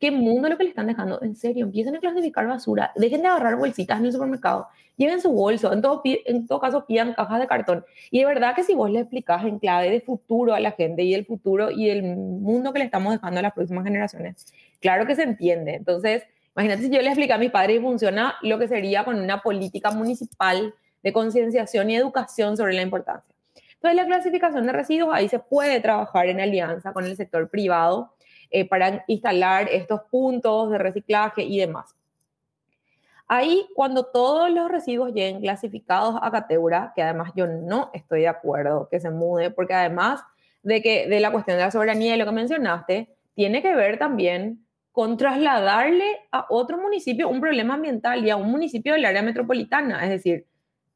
¿Qué 0.00 0.10
mundo 0.10 0.48
lo 0.48 0.56
que 0.56 0.64
le 0.64 0.70
están 0.70 0.86
dejando? 0.86 1.20
En 1.20 1.36
serio, 1.36 1.66
empiecen 1.66 1.94
a 1.94 2.00
clasificar 2.00 2.46
basura. 2.46 2.90
Dejen 2.96 3.20
de 3.20 3.28
agarrar 3.28 3.56
bolsitas 3.56 4.00
en 4.00 4.06
el 4.06 4.12
supermercado. 4.12 4.66
Lleven 4.96 5.20
su 5.20 5.30
bolso. 5.30 5.74
En 5.74 5.82
todo, 5.82 6.00
en 6.04 6.46
todo 6.46 6.58
caso, 6.58 6.86
pidan 6.86 7.12
cajas 7.12 7.38
de 7.38 7.46
cartón. 7.46 7.84
Y 8.10 8.20
de 8.20 8.24
verdad 8.24 8.54
que 8.54 8.64
si 8.64 8.72
vos 8.72 8.90
le 8.90 9.00
explicás 9.00 9.44
en 9.44 9.58
clave 9.58 9.90
de 9.90 10.00
futuro 10.00 10.54
a 10.54 10.60
la 10.60 10.72
gente 10.72 11.02
y 11.02 11.12
el 11.12 11.26
futuro 11.26 11.70
y 11.70 11.90
el 11.90 12.02
mundo 12.02 12.72
que 12.72 12.78
le 12.78 12.86
estamos 12.86 13.12
dejando 13.12 13.40
a 13.40 13.42
las 13.42 13.52
próximas 13.52 13.84
generaciones, 13.84 14.46
claro 14.80 15.04
que 15.04 15.14
se 15.14 15.22
entiende. 15.22 15.74
Entonces, 15.74 16.22
imagínate 16.56 16.84
si 16.84 16.90
yo 16.90 17.02
le 17.02 17.08
explico 17.08 17.34
a 17.34 17.38
mis 17.38 17.50
padres 17.50 17.76
y 17.76 17.82
funciona 17.82 18.36
lo 18.40 18.58
que 18.58 18.68
sería 18.68 19.04
con 19.04 19.20
una 19.20 19.42
política 19.42 19.90
municipal 19.90 20.74
de 21.02 21.12
concienciación 21.12 21.90
y 21.90 21.96
educación 21.96 22.56
sobre 22.56 22.72
la 22.72 22.80
importancia. 22.80 23.34
Entonces, 23.74 23.96
la 23.96 24.06
clasificación 24.06 24.64
de 24.64 24.72
residuos, 24.72 25.10
ahí 25.12 25.28
se 25.28 25.40
puede 25.40 25.78
trabajar 25.80 26.26
en 26.28 26.40
alianza 26.40 26.94
con 26.94 27.04
el 27.04 27.16
sector 27.16 27.50
privado 27.50 28.14
eh, 28.50 28.68
para 28.68 29.04
instalar 29.06 29.68
estos 29.70 30.02
puntos 30.10 30.70
de 30.70 30.78
reciclaje 30.78 31.42
y 31.42 31.58
demás. 31.58 31.94
Ahí, 33.28 33.68
cuando 33.76 34.06
todos 34.06 34.50
los 34.50 34.68
residuos 34.68 35.12
lleguen 35.12 35.40
clasificados 35.40 36.16
a 36.20 36.32
Cateura, 36.32 36.92
que 36.96 37.02
además 37.02 37.30
yo 37.36 37.46
no 37.46 37.90
estoy 37.94 38.22
de 38.22 38.28
acuerdo 38.28 38.88
que 38.90 38.98
se 38.98 39.10
mude, 39.10 39.50
porque 39.50 39.72
además 39.72 40.20
de 40.64 40.82
que 40.82 41.06
de 41.06 41.20
la 41.20 41.30
cuestión 41.30 41.56
de 41.56 41.62
la 41.62 41.70
soberanía 41.70 42.16
y 42.16 42.18
lo 42.18 42.24
que 42.24 42.32
mencionaste, 42.32 43.08
tiene 43.34 43.62
que 43.62 43.74
ver 43.74 43.98
también 43.98 44.66
con 44.90 45.16
trasladarle 45.16 46.04
a 46.32 46.46
otro 46.50 46.78
municipio 46.78 47.28
un 47.28 47.40
problema 47.40 47.74
ambiental 47.74 48.24
y 48.26 48.30
a 48.30 48.36
un 48.36 48.50
municipio 48.50 48.94
del 48.94 49.04
área 49.04 49.22
metropolitana. 49.22 50.02
Es 50.02 50.10
decir, 50.10 50.46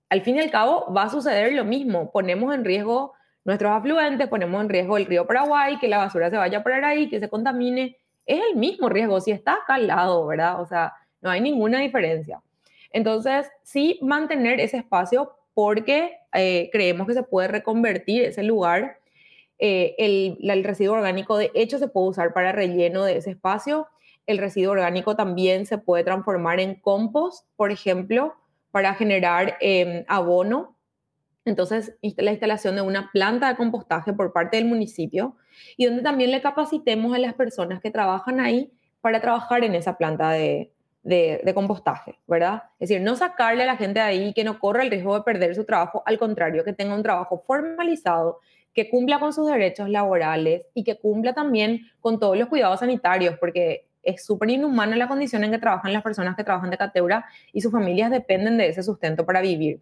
al 0.08 0.22
fin 0.22 0.36
y 0.36 0.40
al 0.40 0.50
cabo 0.50 0.92
va 0.92 1.04
a 1.04 1.10
suceder 1.10 1.52
lo 1.52 1.64
mismo. 1.64 2.10
Ponemos 2.10 2.52
en 2.52 2.64
riesgo 2.64 3.12
nuestros 3.44 3.72
afluentes, 3.72 4.28
ponemos 4.28 4.62
en 4.62 4.68
riesgo 4.68 4.96
el 4.96 5.06
río 5.06 5.26
Paraguay, 5.26 5.78
que 5.78 5.88
la 5.88 5.98
basura 5.98 6.30
se 6.30 6.36
vaya 6.36 6.58
a 6.58 6.62
parar 6.62 6.84
ahí, 6.84 7.08
que 7.08 7.20
se 7.20 7.28
contamine. 7.28 7.96
Es 8.26 8.40
el 8.50 8.56
mismo 8.56 8.88
riesgo 8.88 9.20
si 9.20 9.30
está 9.30 9.54
acá 9.54 9.74
al 9.74 9.86
lado, 9.86 10.26
¿verdad? 10.26 10.60
O 10.60 10.66
sea, 10.66 10.94
no 11.20 11.30
hay 11.30 11.40
ninguna 11.40 11.80
diferencia. 11.80 12.40
Entonces, 12.90 13.50
sí 13.62 13.98
mantener 14.02 14.60
ese 14.60 14.78
espacio 14.78 15.32
porque 15.52 16.18
eh, 16.32 16.70
creemos 16.72 17.06
que 17.06 17.14
se 17.14 17.22
puede 17.22 17.48
reconvertir 17.48 18.22
ese 18.24 18.42
lugar. 18.42 18.98
Eh, 19.58 19.94
el, 19.98 20.38
el 20.40 20.64
residuo 20.64 20.94
orgánico, 20.94 21.36
de 21.36 21.50
hecho, 21.54 21.78
se 21.78 21.88
puede 21.88 22.08
usar 22.08 22.32
para 22.32 22.52
relleno 22.52 23.04
de 23.04 23.18
ese 23.18 23.30
espacio. 23.30 23.88
El 24.26 24.38
residuo 24.38 24.72
orgánico 24.72 25.16
también 25.16 25.66
se 25.66 25.76
puede 25.76 26.02
transformar 26.02 26.60
en 26.60 26.76
compost, 26.76 27.46
por 27.56 27.70
ejemplo, 27.70 28.34
para 28.70 28.94
generar 28.94 29.56
em, 29.60 30.04
abono 30.08 30.73
entonces, 31.44 31.94
la 32.16 32.30
instalación 32.30 32.76
de 32.76 32.82
una 32.82 33.10
planta 33.12 33.48
de 33.48 33.56
compostaje 33.56 34.12
por 34.12 34.32
parte 34.32 34.56
del 34.56 34.66
municipio 34.66 35.36
y 35.76 35.86
donde 35.86 36.02
también 36.02 36.30
le 36.30 36.40
capacitemos 36.40 37.14
a 37.14 37.18
las 37.18 37.34
personas 37.34 37.80
que 37.80 37.90
trabajan 37.90 38.40
ahí 38.40 38.72
para 39.00 39.20
trabajar 39.20 39.62
en 39.64 39.74
esa 39.74 39.98
planta 39.98 40.30
de, 40.30 40.70
compostaje, 41.54 42.18
¿verdad? 42.26 42.62
Es 42.78 42.88
decir, 42.88 43.02
no 43.02 43.14
sacarle 43.14 43.64
a 43.64 43.66
la 43.66 43.76
gente 43.76 44.00
de 44.00 44.06
ahí 44.06 44.32
que 44.32 44.44
no 44.44 44.58
corra 44.58 44.82
el 44.82 44.90
riesgo 44.90 45.14
de 45.14 45.22
perder 45.22 45.54
su 45.54 45.64
trabajo, 45.64 46.02
al 46.06 46.18
contrario, 46.18 46.64
que 46.64 46.72
tenga 46.72 46.94
un 46.94 47.02
trabajo 47.02 47.44
formalizado, 47.46 48.40
que 48.72 48.88
cumpla 48.88 49.20
con 49.20 49.34
sus 49.34 49.46
derechos 49.46 49.90
laborales 49.90 50.62
y 50.72 50.82
que 50.82 50.96
cumpla 50.96 51.34
también 51.34 51.82
con 52.00 52.18
todos 52.18 52.38
los 52.38 52.48
cuidados 52.48 52.80
sanitarios, 52.80 53.36
porque 53.38 53.86
es 54.02 54.24
súper 54.24 54.50
inhumana 54.50 54.96
la 54.96 55.08
condición 55.08 55.44
en 55.44 55.50
que 55.50 55.58
trabajan 55.58 55.92
las 55.92 56.02
personas 56.02 56.36
que 56.36 56.44
trabajan 56.44 56.70
de 56.70 56.78
cateura 56.78 57.26
y 57.52 57.60
sus 57.60 57.70
familias 57.70 58.10
dependen 58.10 58.56
de 58.56 58.68
ese 58.68 58.82
sustento 58.82 59.26
para 59.26 59.42
vivir. 59.42 59.80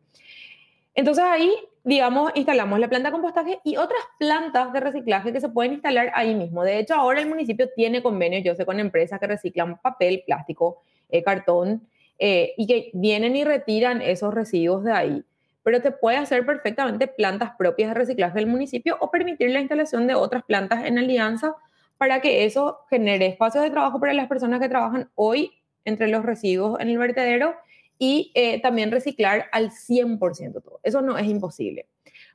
Entonces 0.95 1.25
ahí, 1.25 1.53
digamos, 1.85 2.33
instalamos 2.35 2.79
la 2.79 2.89
planta 2.89 3.09
de 3.09 3.13
compostaje 3.13 3.61
y 3.65 3.77
otras 3.77 4.01
plantas 4.19 4.73
de 4.73 4.81
reciclaje 4.81 5.33
que 5.33 5.41
se 5.41 5.49
pueden 5.49 5.73
instalar 5.73 6.13
ahí 6.15 6.35
mismo. 6.35 6.63
De 6.65 6.79
hecho, 6.79 6.95
ahora 6.95 7.21
el 7.21 7.29
municipio 7.29 7.69
tiene 7.75 8.03
convenios, 8.03 8.45
yo 8.45 8.55
sé, 8.55 8.67
con 8.67 8.79
empresas 8.79 9.19
que 9.19 9.27
reciclan 9.27 9.79
papel, 9.79 10.23
plástico, 10.27 10.83
eh, 11.09 11.23
cartón, 11.23 11.89
eh, 12.19 12.53
y 12.57 12.67
que 12.67 12.91
vienen 12.95 13.35
y 13.37 13.45
retiran 13.45 14.03
esos 14.03 14.33
residuos 14.35 14.85
de 14.85 14.93
ahí. 14.93 15.25
Pero 15.65 15.81
te 15.81 15.93
puede 15.93 16.19
hacer 16.19 16.45
perfectamente 16.45 17.07
plantas 17.09 17.53
propias 17.57 17.91
de 17.91 17.95
reciclaje 17.95 18.39
del 18.39 18.47
municipio 18.47 18.97
o 19.01 19.11
permitir 19.11 19.51
la 19.51 19.61
instalación 19.61 20.07
de 20.07 20.15
otras 20.15 20.43
plantas 20.45 20.85
en 20.85 20.99
alianza 20.99 21.55
para 21.99 22.21
que 22.21 22.45
eso 22.45 22.81
genere 22.91 23.27
espacios 23.27 23.65
de 23.65 23.71
trabajo 23.71 23.99
para 24.01 24.13
las 24.13 24.29
personas 24.29 24.61
que 24.61 24.69
trabajan 24.69 25.11
hoy 25.15 25.53
entre 25.85 26.09
los 26.09 26.25
residuos 26.25 26.81
en 26.81 26.91
el 26.91 26.99
vertedero 26.99 27.55
y 28.03 28.33
eh, 28.35 28.61
también 28.61 28.91
reciclar 28.91 29.47
al 29.53 29.71
100% 29.71 30.61
todo. 30.61 30.81
Eso 30.83 31.03
no 31.03 31.17
es 31.17 31.25
imposible. 31.29 31.87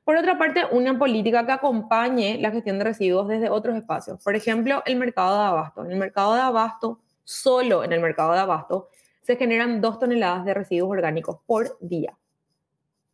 Por 0.05 0.15
otra 0.15 0.37
parte, 0.37 0.61
una 0.71 0.97
política 0.97 1.45
que 1.45 1.51
acompañe 1.51 2.37
la 2.37 2.51
gestión 2.51 2.77
de 2.77 2.85
residuos 2.85 3.27
desde 3.27 3.49
otros 3.49 3.75
espacios. 3.75 4.23
Por 4.23 4.33
ejemplo, 4.33 4.81
el 4.85 4.95
mercado 4.95 5.37
de 5.37 5.45
abasto. 5.45 5.83
En 5.83 5.91
el 5.91 5.97
mercado 5.97 6.35
de 6.35 6.39
abasto, 6.39 7.01
solo 7.25 7.83
en 7.83 7.91
el 7.91 7.99
mercado 7.99 8.31
de 8.31 8.39
abasto, 8.39 8.87
se 9.21 9.35
generan 9.35 9.81
dos 9.81 9.99
toneladas 9.99 10.45
de 10.45 10.53
residuos 10.53 10.89
orgánicos 10.89 11.39
por 11.45 11.77
día. 11.81 12.17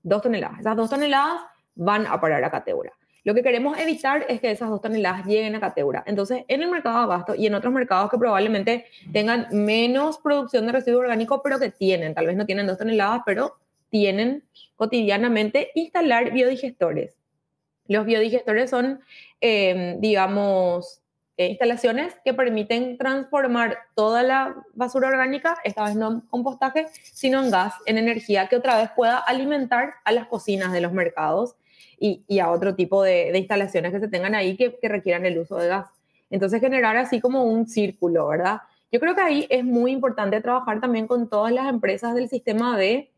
Dos 0.04 0.22
toneladas. 0.22 0.60
Esas 0.60 0.76
dos 0.76 0.92
toneladas 0.92 1.42
van 1.74 2.06
a 2.06 2.22
parar 2.22 2.44
a 2.44 2.52
Cateura. 2.52 2.94
Lo 3.24 3.34
que 3.34 3.42
queremos 3.42 3.78
evitar 3.80 4.26
es 4.28 4.42
que 4.42 4.52
esas 4.52 4.70
dos 4.70 4.82
toneladas 4.82 5.26
lleguen 5.26 5.56
a 5.56 5.60
Cateura. 5.62 6.04
Entonces, 6.06 6.44
en 6.48 6.62
el 6.62 6.70
mercado 6.70 6.98
de 6.98 7.04
abasto 7.04 7.36
y 7.36 7.48
en 7.48 7.56
otros 7.56 7.74
mercados 7.74 8.12
que 8.12 8.18
probablemente 8.18 8.86
tengan 9.14 9.48
menos 9.52 10.18
producción 10.18 10.66
de 10.66 10.74
residuo 10.74 11.00
orgánico, 11.00 11.42
pero 11.42 11.58
que 11.58 11.70
tienen, 11.70 12.14
tal 12.14 12.28
vez 12.28 12.36
no 12.36 12.46
tienen 12.46 12.68
dos 12.68 12.78
toneladas, 12.78 13.22
pero 13.26 13.56
tienen 13.90 14.44
cotidianamente 14.76 15.72
instalar 15.76 16.32
biodigestores. 16.32 17.16
Los 17.88 18.06
biodigestores 18.06 18.70
son, 18.70 19.00
em, 19.40 20.02
digamos, 20.02 21.02
eh, 21.38 21.48
instalaciones 21.48 22.16
que 22.24 22.34
permiten 22.34 22.98
transformar 22.98 23.78
toda 23.96 24.22
la 24.22 24.56
basura 24.74 25.08
orgánica, 25.08 25.58
esta 25.64 25.86
vez 25.86 25.96
no 25.96 26.12
en 26.12 26.22
compostaje, 26.22 26.88
sino 27.04 27.42
en 27.42 27.52
gas, 27.52 27.74
en 27.86 27.98
energía, 27.98 28.48
que 28.48 28.58
otra 28.58 28.78
vez 28.78 28.90
pueda 28.96 29.18
alimentar 29.18 29.96
a 30.04 30.12
las 30.12 30.28
cocinas 30.28 30.72
de 30.74 30.82
los 30.82 30.92
mercados 30.92 31.56
y, 32.00 32.40
a 32.40 32.50
otro 32.52 32.76
tipo 32.76 33.04
de, 33.04 33.32
instalaciones 33.38 33.92
que 33.92 34.00
se 34.00 34.08
tengan 34.08 34.36
ahí 34.36 34.58
que, 34.58 34.78
requieran 34.84 35.26
el 35.26 35.40
uso 35.40 35.58
de 35.58 35.68
gas. 35.68 35.88
Entonces 36.30 36.60
generar 36.60 36.98
así 36.98 37.22
como 37.22 37.46
un 37.46 37.68
círculo, 37.68 38.28
¿verdad? 38.28 38.62
Yo 38.92 39.00
creo 39.00 39.16
que 39.16 39.22
ahí 39.22 39.48
es 39.50 39.64
muy 39.64 39.92
importante 39.92 40.42
trabajar 40.42 40.80
también 40.82 41.08
con 41.08 41.30
todas 41.30 41.52
las 41.52 41.68
empresas 41.68 42.14
del 42.16 42.30
sistema 42.30 42.78
D 42.78 43.10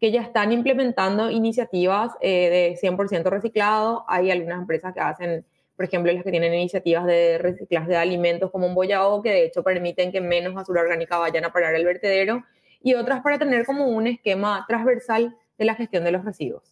que 0.00 0.10
ya 0.10 0.22
están 0.22 0.50
implementando 0.50 1.30
iniciativas 1.30 2.12
eh, 2.20 2.76
de 2.82 2.88
100% 2.88 3.30
reciclado. 3.30 4.04
Hay 4.08 4.32
algunas 4.32 4.58
empresas 4.58 4.92
que 4.92 5.00
hacen, 5.00 5.44
por 5.76 5.84
ejemplo, 5.84 6.12
las 6.12 6.24
que 6.24 6.32
tienen 6.32 6.52
iniciativas 6.54 7.06
de 7.06 7.38
reciclaje 7.38 7.90
de 7.90 7.96
alimentos 7.96 8.50
como 8.50 8.66
un 8.66 8.74
bollado, 8.74 9.22
que 9.22 9.30
de 9.30 9.44
hecho 9.44 9.62
permiten 9.62 10.10
que 10.10 10.20
menos 10.20 10.54
basura 10.54 10.80
orgánica 10.80 11.18
vayan 11.18 11.44
a 11.44 11.52
parar 11.52 11.76
al 11.76 11.84
vertedero, 11.84 12.42
y 12.82 12.94
otras 12.94 13.22
para 13.22 13.38
tener 13.38 13.64
como 13.64 13.86
un 13.86 14.08
esquema 14.08 14.64
transversal 14.66 15.36
de 15.56 15.64
la 15.64 15.76
gestión 15.76 16.02
de 16.02 16.10
los 16.10 16.24
residuos. 16.24 16.71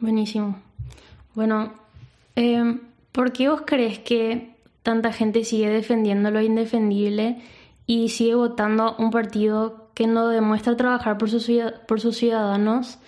Buenísimo. 0.00 0.56
Bueno, 1.34 1.72
em, 2.36 2.80
¿por 3.10 3.32
qué 3.32 3.48
vos 3.48 3.62
crees 3.66 3.98
que 3.98 4.56
tanta 4.82 5.12
gente 5.12 5.44
sigue 5.44 5.68
defendiendo 5.68 6.30
lo 6.30 6.40
indefendible 6.40 7.42
y 7.84 8.08
sigue 8.10 8.36
votando 8.36 8.94
un 8.98 9.10
partido 9.10 9.90
que 9.94 10.06
no 10.06 10.28
demuestra 10.28 10.76
trabajar 10.76 11.18
por 11.18 11.28
sus, 11.28 11.50
por 11.86 12.00
sus 12.00 12.16
ciudadanos, 12.16 12.98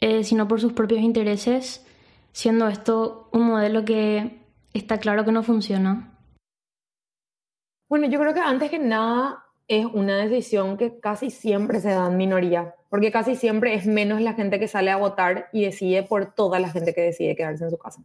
eh, 0.00 0.24
sino 0.24 0.46
por 0.46 0.60
sus 0.60 0.74
propios 0.74 1.00
intereses, 1.00 1.86
siendo 2.32 2.68
esto 2.68 3.28
un 3.32 3.46
modelo 3.46 3.84
que 3.86 4.38
está 4.74 4.98
claro 4.98 5.24
que 5.24 5.32
no 5.32 5.42
funciona? 5.42 6.12
Bueno, 7.88 8.08
yo 8.08 8.20
creo 8.20 8.34
que 8.34 8.40
antes 8.40 8.70
que 8.70 8.78
nada 8.78 9.46
es 9.68 9.86
una 9.86 10.16
decisión 10.16 10.76
que 10.76 11.00
casi 11.00 11.30
siempre 11.30 11.80
se 11.80 11.90
da 11.90 12.08
en 12.08 12.16
minoría 12.16 12.75
porque 12.88 13.10
casi 13.10 13.36
siempre 13.36 13.74
es 13.74 13.86
menos 13.86 14.20
la 14.20 14.34
gente 14.34 14.58
que 14.58 14.68
sale 14.68 14.90
a 14.90 14.96
votar 14.96 15.48
y 15.52 15.64
decide 15.64 16.02
por 16.02 16.34
toda 16.34 16.58
la 16.58 16.70
gente 16.70 16.94
que 16.94 17.02
decide 17.02 17.36
quedarse 17.36 17.64
en 17.64 17.70
su 17.70 17.78
casa. 17.78 18.02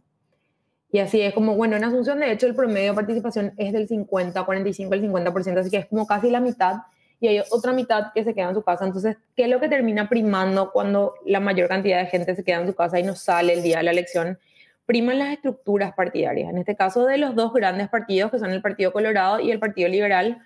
Y 0.90 0.98
así 0.98 1.20
es 1.22 1.32
como, 1.32 1.56
bueno, 1.56 1.76
en 1.76 1.84
Asunción 1.84 2.20
de 2.20 2.30
hecho 2.30 2.46
el 2.46 2.54
promedio 2.54 2.90
de 2.90 2.94
participación 2.94 3.54
es 3.56 3.72
del 3.72 3.88
50, 3.88 4.44
45, 4.44 4.94
el 4.94 5.02
50%, 5.02 5.58
así 5.58 5.70
que 5.70 5.78
es 5.78 5.86
como 5.86 6.06
casi 6.06 6.30
la 6.30 6.40
mitad 6.40 6.82
y 7.22 7.28
hay 7.28 7.40
otra 7.50 7.72
mitad 7.72 8.12
que 8.12 8.24
se 8.24 8.34
queda 8.34 8.48
en 8.48 8.54
su 8.56 8.62
casa. 8.62 8.84
Entonces, 8.84 9.16
¿qué 9.36 9.44
es 9.44 9.48
lo 9.48 9.60
que 9.60 9.68
termina 9.68 10.08
primando 10.08 10.72
cuando 10.72 11.14
la 11.24 11.38
mayor 11.38 11.68
cantidad 11.68 12.00
de 12.00 12.06
gente 12.06 12.34
se 12.34 12.42
queda 12.42 12.60
en 12.60 12.66
su 12.66 12.74
casa 12.74 12.98
y 12.98 13.04
no 13.04 13.14
sale 13.14 13.52
el 13.52 13.62
día 13.62 13.76
de 13.76 13.84
la 13.84 13.92
elección? 13.92 14.40
Priman 14.86 15.20
las 15.20 15.32
estructuras 15.32 15.94
partidarias. 15.94 16.50
En 16.50 16.58
este 16.58 16.74
caso, 16.74 17.06
de 17.06 17.18
los 17.18 17.36
dos 17.36 17.52
grandes 17.52 17.88
partidos, 17.88 18.32
que 18.32 18.40
son 18.40 18.50
el 18.50 18.60
Partido 18.60 18.92
Colorado 18.92 19.38
y 19.38 19.52
el 19.52 19.60
Partido 19.60 19.88
Liberal, 19.88 20.42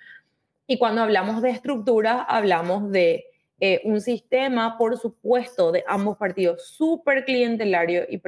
Y 0.66 0.78
cuando 0.78 1.00
hablamos 1.00 1.40
de 1.40 1.50
estructura, 1.50 2.22
hablamos 2.22 2.90
de 2.90 3.24
eh, 3.58 3.80
un 3.84 4.00
sistema, 4.00 4.76
por 4.76 4.98
supuesto, 4.98 5.72
de 5.72 5.82
ambos 5.86 6.18
partidos 6.18 6.66
súper 6.66 7.24
clientelario 7.24 8.04
y, 8.08 8.20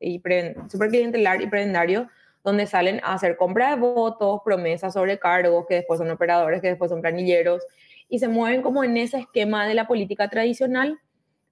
y 0.00 0.22
super 0.68 0.88
clientelar 0.88 1.42
y 1.42 1.46
prebendario, 1.46 2.08
donde 2.42 2.66
salen 2.66 3.00
a 3.02 3.14
hacer 3.14 3.36
compra 3.36 3.74
de 3.74 3.80
votos, 3.80 4.40
promesas 4.44 4.94
sobre 4.94 5.18
cargos, 5.18 5.66
que 5.68 5.74
después 5.76 5.98
son 5.98 6.10
operadores, 6.10 6.62
que 6.62 6.68
después 6.68 6.90
son 6.90 7.02
planilleros, 7.02 7.62
y 8.08 8.18
se 8.18 8.28
mueven 8.28 8.62
como 8.62 8.82
en 8.82 8.96
ese 8.96 9.18
esquema 9.18 9.66
de 9.66 9.74
la 9.74 9.86
política 9.86 10.28
tradicional, 10.28 10.98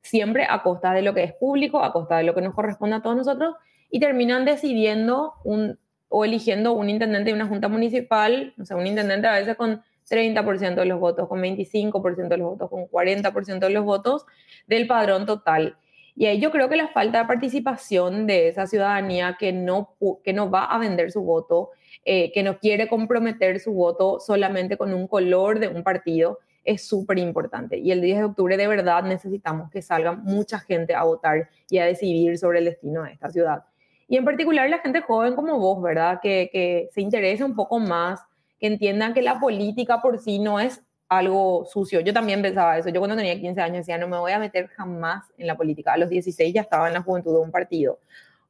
siempre 0.00 0.46
a 0.48 0.62
costa 0.62 0.92
de 0.92 1.02
lo 1.02 1.12
que 1.12 1.24
es 1.24 1.34
público, 1.34 1.82
a 1.82 1.92
costa 1.92 2.16
de 2.16 2.22
lo 2.22 2.34
que 2.34 2.40
nos 2.40 2.54
corresponde 2.54 2.96
a 2.96 3.02
todos 3.02 3.16
nosotros, 3.16 3.54
y 3.90 4.00
terminan 4.00 4.46
decidiendo 4.46 5.34
un, 5.44 5.78
o 6.08 6.24
eligiendo 6.24 6.72
un 6.72 6.88
intendente 6.88 7.30
de 7.30 7.34
una 7.34 7.46
junta 7.46 7.68
municipal, 7.68 8.54
o 8.58 8.64
sea, 8.64 8.78
un 8.78 8.86
intendente 8.86 9.26
a 9.26 9.38
veces 9.38 9.56
con 9.56 9.82
30% 10.10 10.74
de 10.74 10.86
los 10.86 11.00
votos, 11.00 11.28
con 11.28 11.40
25% 11.40 12.28
de 12.28 12.36
los 12.36 12.50
votos, 12.50 12.70
con 12.70 12.86
40% 12.86 13.58
de 13.58 13.70
los 13.70 13.84
votos 13.84 14.26
del 14.66 14.86
padrón 14.86 15.26
total. 15.26 15.76
Y 16.18 16.26
ahí 16.26 16.40
yo 16.40 16.50
creo 16.50 16.68
que 16.68 16.74
la 16.74 16.88
falta 16.88 17.20
de 17.20 17.24
participación 17.26 18.26
de 18.26 18.48
esa 18.48 18.66
ciudadanía 18.66 19.36
que 19.38 19.52
no, 19.52 19.94
que 20.24 20.32
no 20.32 20.50
va 20.50 20.64
a 20.64 20.78
vender 20.78 21.12
su 21.12 21.22
voto, 21.22 21.70
eh, 22.04 22.32
que 22.32 22.42
no 22.42 22.58
quiere 22.58 22.88
comprometer 22.88 23.60
su 23.60 23.72
voto 23.72 24.18
solamente 24.18 24.76
con 24.76 24.92
un 24.92 25.06
color 25.06 25.60
de 25.60 25.68
un 25.68 25.84
partido, 25.84 26.40
es 26.64 26.86
súper 26.86 27.18
importante. 27.18 27.78
Y 27.78 27.92
el 27.92 28.00
10 28.00 28.18
de 28.18 28.24
octubre 28.24 28.56
de 28.56 28.66
verdad 28.66 29.04
necesitamos 29.04 29.70
que 29.70 29.80
salga 29.80 30.12
mucha 30.12 30.58
gente 30.58 30.94
a 30.94 31.04
votar 31.04 31.48
y 31.70 31.78
a 31.78 31.86
decidir 31.86 32.36
sobre 32.36 32.58
el 32.58 32.64
destino 32.64 33.04
de 33.04 33.12
esta 33.12 33.30
ciudad. 33.30 33.62
Y 34.08 34.16
en 34.16 34.24
particular 34.24 34.68
la 34.68 34.78
gente 34.78 35.00
joven 35.02 35.36
como 35.36 35.58
vos, 35.58 35.80
¿verdad? 35.80 36.18
Que, 36.20 36.50
que 36.52 36.88
se 36.92 37.00
interese 37.00 37.44
un 37.44 37.54
poco 37.54 37.78
más, 37.78 38.20
que 38.58 38.66
entiendan 38.66 39.14
que 39.14 39.22
la 39.22 39.40
política 39.40 40.00
por 40.00 40.18
sí 40.18 40.38
no 40.38 40.60
es 40.60 40.82
algo 41.08 41.64
sucio. 41.64 42.00
Yo 42.00 42.12
también 42.12 42.42
pensaba 42.42 42.76
eso. 42.78 42.90
Yo 42.90 43.00
cuando 43.00 43.16
tenía 43.16 43.38
15 43.40 43.60
años 43.60 43.78
decía, 43.78 43.98
no 43.98 44.08
me 44.08 44.18
voy 44.18 44.32
a 44.32 44.38
meter 44.38 44.68
jamás 44.68 45.24
en 45.38 45.46
la 45.46 45.56
política. 45.56 45.92
A 45.92 45.96
los 45.96 46.10
16 46.10 46.52
ya 46.52 46.60
estaba 46.60 46.88
en 46.88 46.94
la 46.94 47.02
juventud 47.02 47.32
de 47.32 47.40
un 47.40 47.50
partido. 47.50 47.98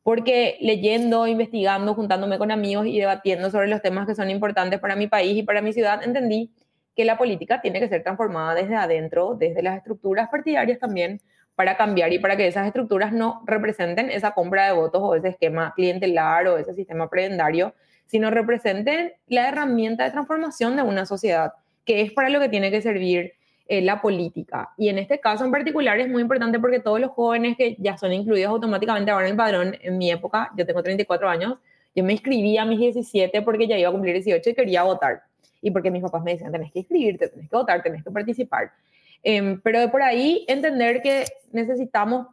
Porque 0.02 0.56
leyendo, 0.60 1.26
investigando, 1.26 1.94
juntándome 1.94 2.38
con 2.38 2.50
amigos 2.50 2.86
y 2.86 2.98
debatiendo 2.98 3.50
sobre 3.50 3.68
los 3.68 3.82
temas 3.82 4.06
que 4.06 4.14
son 4.14 4.30
importantes 4.30 4.80
para 4.80 4.96
mi 4.96 5.06
país 5.06 5.36
y 5.36 5.42
para 5.42 5.60
mi 5.60 5.72
ciudad, 5.72 6.02
entendí 6.02 6.50
que 6.96 7.04
la 7.04 7.16
política 7.16 7.60
tiene 7.60 7.78
que 7.78 7.88
ser 7.88 8.02
transformada 8.02 8.54
desde 8.54 8.74
adentro, 8.74 9.34
desde 9.34 9.62
las 9.62 9.76
estructuras 9.76 10.28
partidarias 10.30 10.80
también, 10.80 11.20
para 11.54 11.76
cambiar 11.76 12.12
y 12.12 12.18
para 12.18 12.36
que 12.36 12.46
esas 12.46 12.66
estructuras 12.66 13.12
no 13.12 13.42
representen 13.44 14.10
esa 14.10 14.30
compra 14.30 14.66
de 14.66 14.72
votos 14.72 15.02
o 15.02 15.14
ese 15.14 15.28
esquema 15.28 15.72
clientelar 15.74 16.46
o 16.46 16.56
ese 16.56 16.72
sistema 16.72 17.10
prebendario, 17.10 17.74
sino 18.08 18.30
representen 18.30 19.12
la 19.28 19.48
herramienta 19.48 20.04
de 20.04 20.10
transformación 20.10 20.74
de 20.74 20.82
una 20.82 21.06
sociedad 21.06 21.52
que 21.84 22.00
es 22.02 22.12
para 22.12 22.28
lo 22.28 22.40
que 22.40 22.48
tiene 22.48 22.70
que 22.70 22.82
servir 22.82 23.34
eh, 23.66 23.80
la 23.82 24.00
política. 24.00 24.70
Y 24.76 24.88
en 24.88 24.98
este 24.98 25.20
caso 25.20 25.44
en 25.44 25.50
particular 25.50 26.00
es 26.00 26.08
muy 26.08 26.22
importante 26.22 26.58
porque 26.58 26.80
todos 26.80 27.00
los 27.00 27.10
jóvenes 27.12 27.56
que 27.56 27.76
ya 27.78 27.96
son 27.96 28.12
incluidos 28.12 28.50
automáticamente 28.50 29.10
ahora 29.10 29.26
en 29.26 29.32
el 29.32 29.36
padrón, 29.36 29.76
en 29.80 29.98
mi 29.98 30.10
época, 30.10 30.50
yo 30.56 30.66
tengo 30.66 30.82
34 30.82 31.28
años, 31.28 31.58
yo 31.94 32.02
me 32.02 32.12
inscribí 32.12 32.56
a 32.58 32.64
mis 32.64 32.78
17 32.78 33.42
porque 33.42 33.66
ya 33.66 33.78
iba 33.78 33.88
a 33.88 33.92
cumplir 33.92 34.14
18 34.14 34.50
y 34.50 34.54
quería 34.54 34.82
votar. 34.82 35.22
Y 35.60 35.70
porque 35.70 35.90
mis 35.90 36.02
papás 36.02 36.22
me 36.22 36.32
decían, 36.32 36.52
tenés 36.52 36.72
que 36.72 36.80
inscribirte, 36.80 37.28
tenés 37.28 37.50
que 37.50 37.56
votar, 37.56 37.82
tenés 37.82 38.04
que 38.04 38.10
participar. 38.10 38.70
Em, 39.22 39.60
pero 39.60 39.80
de 39.80 39.88
por 39.88 40.02
ahí 40.02 40.44
entender 40.48 41.02
que 41.02 41.24
necesitamos 41.52 42.28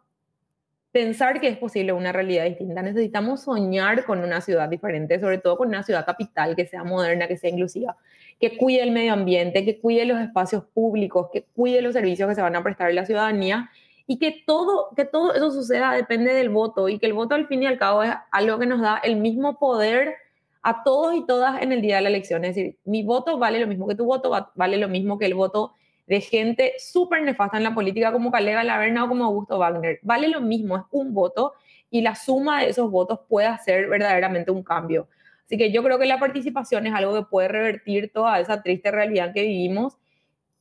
pensar 0.95 1.41
que 1.41 1.49
es 1.49 1.57
posible 1.57 1.91
una 1.91 2.13
realidad 2.13 2.45
distinta. 2.45 2.81
Necesitamos 2.81 3.41
soñar 3.41 4.05
con 4.05 4.19
una 4.19 4.39
ciudad 4.39 4.69
diferente, 4.69 5.19
sobre 5.19 5.39
todo 5.39 5.57
con 5.57 5.67
una 5.67 5.83
ciudad 5.83 6.05
capital 6.05 6.55
que 6.55 6.65
sea 6.65 6.85
moderna, 6.85 7.27
que 7.27 7.35
sea 7.35 7.49
inclusiva, 7.49 7.97
que 8.39 8.55
cuide 8.55 8.81
el 8.81 8.91
medio 8.91 9.11
ambiente, 9.11 9.65
que 9.65 9.77
cuide 9.77 10.05
los 10.05 10.21
espacios 10.21 10.63
públicos, 10.73 11.27
que 11.33 11.43
cuide 11.53 11.81
los 11.81 11.91
servicios 11.91 12.29
que 12.29 12.35
se 12.35 12.41
van 12.41 12.55
a 12.55 12.63
prestar 12.63 12.87
a 12.87 12.93
la 12.93 13.05
ciudadanía 13.05 13.69
y 14.07 14.19
que 14.19 14.41
todo, 14.47 14.91
que 14.95 15.03
todo 15.03 15.33
eso 15.33 15.51
suceda 15.51 15.91
depende 15.91 16.33
del 16.33 16.47
voto 16.47 16.87
y 16.87 16.97
que 16.97 17.07
el 17.07 17.13
voto 17.13 17.35
al 17.35 17.47
fin 17.47 17.63
y 17.63 17.65
al 17.65 17.77
cabo 17.77 18.01
es 18.01 18.13
algo 18.31 18.57
que 18.57 18.65
nos 18.65 18.79
da 18.79 19.01
el 19.03 19.17
mismo 19.17 19.59
poder 19.59 20.15
a 20.61 20.81
todos 20.83 21.13
y 21.13 21.25
todas 21.25 21.61
en 21.61 21.73
el 21.73 21.81
día 21.81 21.97
de 21.97 22.03
la 22.03 22.09
elección. 22.09 22.45
Es 22.45 22.55
decir, 22.55 22.77
mi 22.85 23.03
voto 23.03 23.37
vale 23.37 23.59
lo 23.59 23.67
mismo 23.67 23.85
que 23.85 23.95
tu 23.95 24.05
voto, 24.05 24.31
vale 24.55 24.77
lo 24.77 24.87
mismo 24.87 25.19
que 25.19 25.25
el 25.25 25.33
voto 25.33 25.73
de 26.07 26.21
gente 26.21 26.73
súper 26.77 27.23
nefasta 27.23 27.57
en 27.57 27.63
la 27.63 27.73
política 27.73 28.11
como 28.11 28.31
Calega 28.31 28.63
Laverna 28.63 29.05
o 29.05 29.07
como 29.07 29.25
Augusto 29.25 29.57
Wagner. 29.57 29.99
Vale 30.03 30.27
lo 30.27 30.41
mismo, 30.41 30.77
es 30.77 30.83
un 30.91 31.13
voto 31.13 31.53
y 31.89 32.01
la 32.01 32.15
suma 32.15 32.61
de 32.61 32.69
esos 32.69 32.89
votos 32.91 33.19
puede 33.27 33.47
hacer 33.47 33.87
verdaderamente 33.87 34.51
un 34.51 34.63
cambio. 34.63 35.07
Así 35.45 35.57
que 35.57 35.71
yo 35.71 35.83
creo 35.83 35.99
que 35.99 36.05
la 36.05 36.19
participación 36.19 36.87
es 36.87 36.93
algo 36.93 37.13
que 37.13 37.27
puede 37.29 37.47
revertir 37.47 38.11
toda 38.11 38.39
esa 38.39 38.61
triste 38.61 38.91
realidad 38.91 39.31
que 39.33 39.43
vivimos 39.43 39.97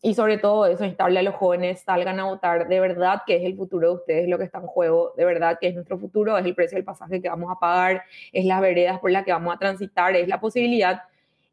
y 0.04 0.12
sobre 0.14 0.36
todo 0.36 0.66
eso, 0.66 0.84
instarle 0.84 1.20
a 1.20 1.22
los 1.22 1.34
jóvenes, 1.34 1.80
salgan 1.80 2.20
a 2.20 2.24
votar, 2.24 2.68
de 2.68 2.78
verdad 2.78 3.22
que 3.26 3.36
es 3.36 3.44
el 3.44 3.56
futuro 3.56 3.88
de 3.88 3.94
ustedes 3.94 4.28
lo 4.28 4.36
que 4.36 4.44
está 4.44 4.58
en 4.58 4.66
juego, 4.66 5.14
de 5.16 5.24
verdad 5.24 5.56
que 5.58 5.68
es 5.68 5.74
nuestro 5.74 5.98
futuro, 5.98 6.36
es 6.36 6.44
el 6.44 6.54
precio 6.54 6.76
del 6.76 6.84
pasaje 6.84 7.22
que 7.22 7.30
vamos 7.30 7.50
a 7.50 7.58
pagar, 7.58 8.02
es 8.30 8.44
las 8.44 8.60
veredas 8.60 9.00
por 9.00 9.10
las 9.10 9.24
que 9.24 9.32
vamos 9.32 9.54
a 9.54 9.58
transitar, 9.58 10.14
es 10.14 10.28
la 10.28 10.40
posibilidad, 10.40 11.04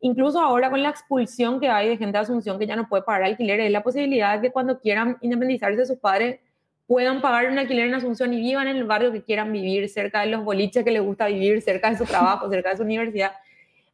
incluso 0.01 0.39
ahora 0.39 0.69
con 0.69 0.83
la 0.83 0.89
expulsión 0.89 1.59
que 1.59 1.69
hay 1.69 1.89
de 1.89 1.97
gente 1.97 2.17
de 2.17 2.23
Asunción 2.23 2.59
que 2.59 2.67
ya 2.67 2.75
no 2.75 2.89
puede 2.89 3.03
pagar 3.03 3.23
alquiler, 3.23 3.59
es 3.59 3.71
la 3.71 3.83
posibilidad 3.83 4.35
de 4.35 4.47
que 4.47 4.51
cuando 4.51 4.79
quieran 4.79 5.17
independizarse 5.21 5.77
de 5.77 5.85
sus 5.85 5.97
padres 5.97 6.39
puedan 6.87 7.21
pagar 7.21 7.49
un 7.49 7.57
alquiler 7.57 7.87
en 7.87 7.93
Asunción 7.93 8.33
y 8.33 8.41
vivan 8.41 8.67
en 8.67 8.75
el 8.75 8.83
barrio 8.83 9.11
que 9.11 9.23
quieran 9.23 9.53
vivir, 9.53 9.87
cerca 9.87 10.21
de 10.21 10.27
los 10.27 10.43
boliches 10.43 10.83
que 10.83 10.91
les 10.91 11.01
gusta 11.01 11.27
vivir, 11.27 11.61
cerca 11.61 11.89
de 11.89 11.97
su 11.97 12.05
trabajo, 12.05 12.49
cerca 12.49 12.71
de 12.71 12.77
su 12.77 12.83
universidad, 12.83 13.31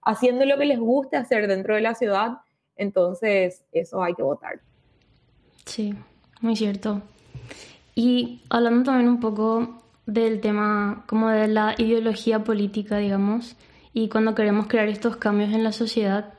haciendo 0.02 0.46
lo 0.46 0.58
que 0.58 0.66
les 0.66 0.80
guste 0.80 1.18
hacer 1.18 1.48
dentro 1.48 1.76
de 1.76 1.82
la 1.82 1.94
ciudad. 1.94 2.40
Entonces, 2.76 3.64
eso 3.72 4.02
hay 4.02 4.16
que 4.16 4.24
votar. 4.24 4.60
Sí, 5.66 5.94
muy 6.42 6.56
cierto. 6.56 7.02
Y 7.94 8.42
hablando 8.50 8.84
también 8.84 9.10
un 9.10 9.20
poco 9.20 9.84
del 10.06 10.40
tema 10.40 11.04
como 11.08 11.30
de 11.30 11.48
la 11.48 11.76
ideología 11.78 12.44
política, 12.44 12.98
digamos, 12.98 13.58
y 13.98 14.10
cuando 14.10 14.36
queremos 14.36 14.68
crear 14.68 14.90
estos 14.90 15.18
cambios 15.18 15.52
en 15.54 15.64
la 15.64 15.72
sociedad, 15.72 16.36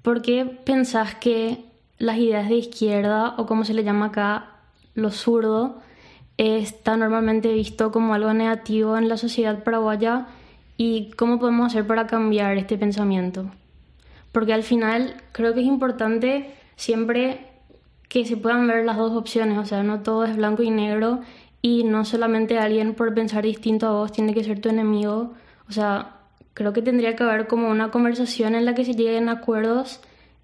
¿por 0.00 0.22
qué 0.22 0.46
pensás 0.46 1.14
que 1.14 1.62
las 1.98 2.16
ideas 2.16 2.48
de 2.48 2.54
izquierda, 2.54 3.34
o 3.36 3.44
como 3.44 3.66
se 3.66 3.74
le 3.74 3.84
llama 3.84 4.06
acá, 4.06 4.52
lo 4.94 5.10
zurdo, 5.10 5.82
está 6.38 6.96
normalmente 6.96 7.52
visto 7.52 7.92
como 7.92 8.14
algo 8.14 8.32
negativo 8.32 8.96
en 8.96 9.10
la 9.10 9.18
sociedad 9.18 9.62
paraguaya 9.62 10.28
y 10.78 11.10
cómo 11.18 11.38
podemos 11.38 11.66
hacer 11.66 11.86
para 11.86 12.06
cambiar 12.06 12.56
este 12.56 12.78
pensamiento. 12.78 13.44
Porque 14.32 14.54
al 14.54 14.62
final 14.62 15.16
creo 15.32 15.52
que 15.52 15.60
es 15.60 15.66
importante 15.66 16.54
siempre 16.76 17.46
que 18.08 18.24
se 18.24 18.38
puedan 18.38 18.66
ver 18.66 18.86
las 18.86 18.96
dos 18.96 19.12
opciones, 19.12 19.58
o 19.58 19.66
sea, 19.66 19.82
no 19.82 20.00
todo 20.00 20.24
es 20.24 20.34
blanco 20.34 20.62
y 20.62 20.70
negro 20.70 21.20
y 21.60 21.84
no 21.84 22.06
solamente 22.06 22.58
alguien 22.58 22.94
por 22.94 23.12
pensar 23.12 23.44
distinto 23.44 23.86
a 23.86 23.92
vos 23.92 24.12
tiene 24.12 24.32
que 24.32 24.44
ser 24.44 24.62
tu 24.62 24.70
enemigo, 24.70 25.34
o 25.68 25.72
sea, 25.72 26.15
creo 26.56 26.72
que 26.72 26.80
tendría 26.80 27.14
que 27.14 27.22
haber 27.22 27.46
como 27.46 27.68
una 27.68 27.90
conversación 27.90 28.54
en 28.54 28.64
la 28.64 28.74
que 28.74 28.86
se 28.86 28.94
lleguen 28.94 29.28
acuerdos 29.28 30.00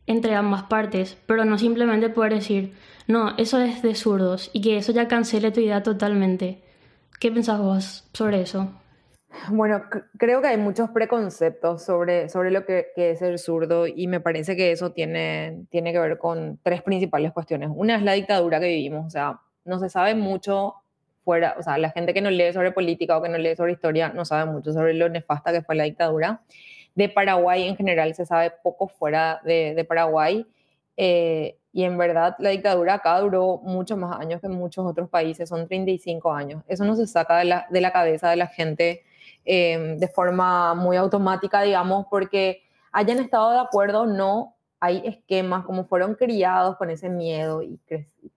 entre 0.07 0.35
ambas 0.35 0.64
partes, 0.64 1.16
pero 1.25 1.46
no 1.46 1.57
simplemente 1.57 2.11
poder 2.11 2.35
decir, 2.35 2.75
no, 3.09 3.35
eso 3.38 3.59
es 3.59 3.81
de 3.81 3.94
zurdos 3.94 4.51
y 4.53 4.61
que 4.61 4.77
eso 4.77 4.92
ya 4.92 5.09
cancele 5.09 5.53
tu 5.53 5.61
idea 5.61 5.83
totalmente. 5.83 6.62
¿Qué 7.18 7.33
pensás 7.33 7.59
vos 7.59 8.07
sobre 8.12 8.42
eso? 8.42 8.70
Bueno, 9.48 9.85
creo 10.18 10.42
que 10.42 10.48
hay 10.48 10.59
muchos 10.59 10.90
preconceptos 10.90 11.83
sobre, 11.83 12.29
sobre 12.29 12.51
lo 12.51 12.66
que, 12.66 12.88
es 12.94 13.22
el 13.22 13.38
zurdo 13.38 13.87
y 13.87 14.07
me 14.07 14.20
parece 14.20 14.55
que 14.55 14.70
eso 14.70 14.92
tiene, 14.92 15.64
tiene 15.70 15.92
que 15.92 15.98
ver 15.98 16.18
con 16.18 16.59
tres 16.62 16.83
principales 16.83 17.33
cuestiones. 17.33 17.70
Una 17.75 17.96
es 17.96 18.03
la 18.03 18.12
dictadura 18.12 18.61
que 18.61 18.66
vivimos, 18.68 19.07
o 19.07 19.11
sea, 19.11 19.40
no 19.64 19.79
se 19.79 19.88
sabe 19.88 20.14
mucho 20.14 20.75
fuera, 21.25 21.55
o 21.59 21.63
sea, 21.63 21.79
la 21.79 21.91
gente 21.91 22.15
que 22.15 22.21
no 22.21 22.31
lee 22.31 22.53
sobre 22.53 22.73
política 22.73 23.17
o 23.17 23.23
que 23.23 23.29
no 23.29 23.39
lee 23.39 23.57
sobre 23.57 23.73
historia 23.73 24.11
no 24.11 24.25
sabe 24.25 24.51
mucho 24.51 24.73
sobre 24.73 24.95
lo 24.95 25.09
nefasta 25.09 25.53
que 25.53 25.63
fue 25.63 25.75
la 25.75 25.85
dictadura. 25.85 26.43
De 26.95 27.09
Paraguay 27.09 27.69
en 27.69 27.77
general 27.77 28.15
se 28.15 28.27
sabe 28.27 28.53
poco 28.63 28.89
fuera 28.89 29.41
de, 29.45 29.85
Paraguay 29.89 30.47
eh, 30.97 31.57
y 31.73 31.85
en 31.85 31.97
verdad 31.97 32.37
la 32.39 32.51
dictadura 32.51 32.95
acá 32.95 33.19
duró 33.21 33.59
mucho 33.63 33.97
más 33.97 34.21
años 34.21 34.40
que 34.40 34.46
en 34.46 34.55
muchos 34.55 34.85
otros 34.85 35.09
países, 35.09 35.49
son 35.49 35.67
35 35.67 36.33
años. 36.33 36.63
Eso 36.69 36.85
no 36.85 36.96
se 36.96 37.07
saca 37.07 37.38
de 37.38 37.44
la, 37.46 37.67
de 37.71 37.81
la 37.81 37.92
cabeza 37.92 38.29
de 38.31 38.37
la 38.37 38.46
gente 38.46 39.03
eh, 39.44 39.96
de 39.99 40.09
forma 40.09 40.75
muy 40.75 40.96
automática, 40.96 41.63
digamos, 41.63 42.07
porque 42.09 42.63
hayan 42.92 43.19
estado 43.19 43.51
de 43.51 43.59
acuerdo 43.59 44.03
o 44.03 44.07
no, 44.07 44.55
hay 44.79 45.03
esquemas 45.05 45.65
como 45.65 45.85
fueron 45.85 46.15
criados 46.15 46.77
con 46.77 46.90
ese 46.90 47.09
miedo 47.09 47.63
y, 47.63 47.81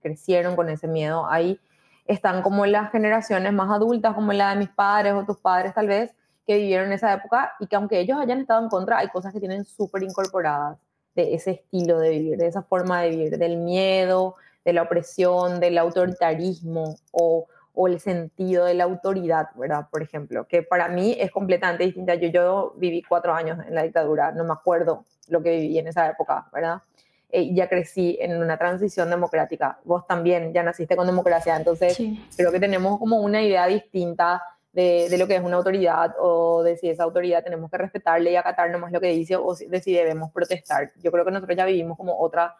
crecieron 0.00 0.56
con 0.56 0.68
ese 0.68 0.88
miedo. 0.88 1.26
Ahí 1.28 1.60
están 2.06 2.42
como 2.42 2.66
las 2.66 2.90
generaciones 2.90 3.52
más 3.52 3.70
adultas, 3.70 4.14
como 4.14 4.32
la 4.32 4.50
de 4.50 4.56
mis 4.56 4.68
padres 4.68 5.14
o 5.14 5.24
tus 5.24 5.38
padres 5.38 5.74
tal 5.74 5.88
vez, 5.88 6.14
que 6.46 6.56
vivieron 6.56 6.86
en 6.86 6.92
esa 6.92 7.12
época 7.12 7.54
y 7.58 7.66
que 7.66 7.76
aunque 7.76 7.98
ellos 7.98 8.18
hayan 8.18 8.40
estado 8.40 8.62
en 8.62 8.68
contra, 8.68 8.98
hay 8.98 9.08
cosas 9.08 9.32
que 9.32 9.40
tienen 9.40 9.64
súper 9.64 10.02
incorporadas 10.02 10.78
de 11.14 11.34
ese 11.34 11.52
estilo 11.52 11.98
de 11.98 12.10
vivir, 12.10 12.38
de 12.38 12.46
esa 12.46 12.62
forma 12.62 13.02
de 13.02 13.10
vivir, 13.10 13.38
del 13.38 13.56
miedo, 13.56 14.36
de 14.64 14.72
la 14.72 14.82
opresión, 14.82 15.60
del 15.60 15.78
autoritarismo 15.78 16.96
o, 17.10 17.46
o 17.74 17.88
el 17.88 18.00
sentido 18.00 18.64
de 18.64 18.74
la 18.74 18.84
autoridad, 18.84 19.48
¿verdad? 19.56 19.88
Por 19.90 20.02
ejemplo, 20.02 20.46
que 20.46 20.62
para 20.62 20.88
mí 20.88 21.16
es 21.18 21.30
completamente 21.30 21.84
distinta. 21.84 22.14
Yo, 22.14 22.28
yo 22.28 22.74
viví 22.76 23.02
cuatro 23.02 23.34
años 23.34 23.58
en 23.66 23.74
la 23.74 23.82
dictadura, 23.82 24.32
no 24.32 24.44
me 24.44 24.52
acuerdo 24.52 25.04
lo 25.28 25.42
que 25.42 25.50
viví 25.56 25.78
en 25.78 25.88
esa 25.88 26.08
época, 26.08 26.46
¿verdad? 26.52 26.82
Eh, 27.30 27.52
ya 27.54 27.68
crecí 27.68 28.16
en 28.20 28.40
una 28.40 28.56
transición 28.56 29.10
democrática. 29.10 29.78
Vos 29.84 30.06
también 30.06 30.52
ya 30.52 30.62
naciste 30.62 30.96
con 30.96 31.06
democracia, 31.06 31.56
entonces 31.56 31.98
creo 32.36 32.52
que 32.52 32.60
tenemos 32.60 32.98
como 32.98 33.20
una 33.20 33.42
idea 33.42 33.66
distinta 33.66 34.42
de, 34.72 35.08
de, 35.08 35.18
lo 35.18 35.26
que 35.26 35.36
es 35.36 35.42
una 35.42 35.56
autoridad 35.56 36.14
o 36.20 36.62
de 36.62 36.76
si 36.76 36.88
esa 36.90 37.04
autoridad 37.04 37.42
tenemos 37.42 37.70
que 37.70 37.78
respetarle 37.78 38.30
y 38.30 38.36
acatar 38.36 38.70
nomás 38.70 38.92
lo 38.92 39.00
que 39.00 39.08
dice 39.08 39.34
o 39.36 39.54
de 39.54 39.80
si 39.80 39.92
debemos 39.92 40.30
protestar. 40.32 40.92
Yo 41.02 41.10
creo 41.10 41.24
que 41.24 41.30
nosotros 41.30 41.56
ya 41.56 41.64
vivimos 41.64 41.96
como 41.96 42.18
otra 42.18 42.54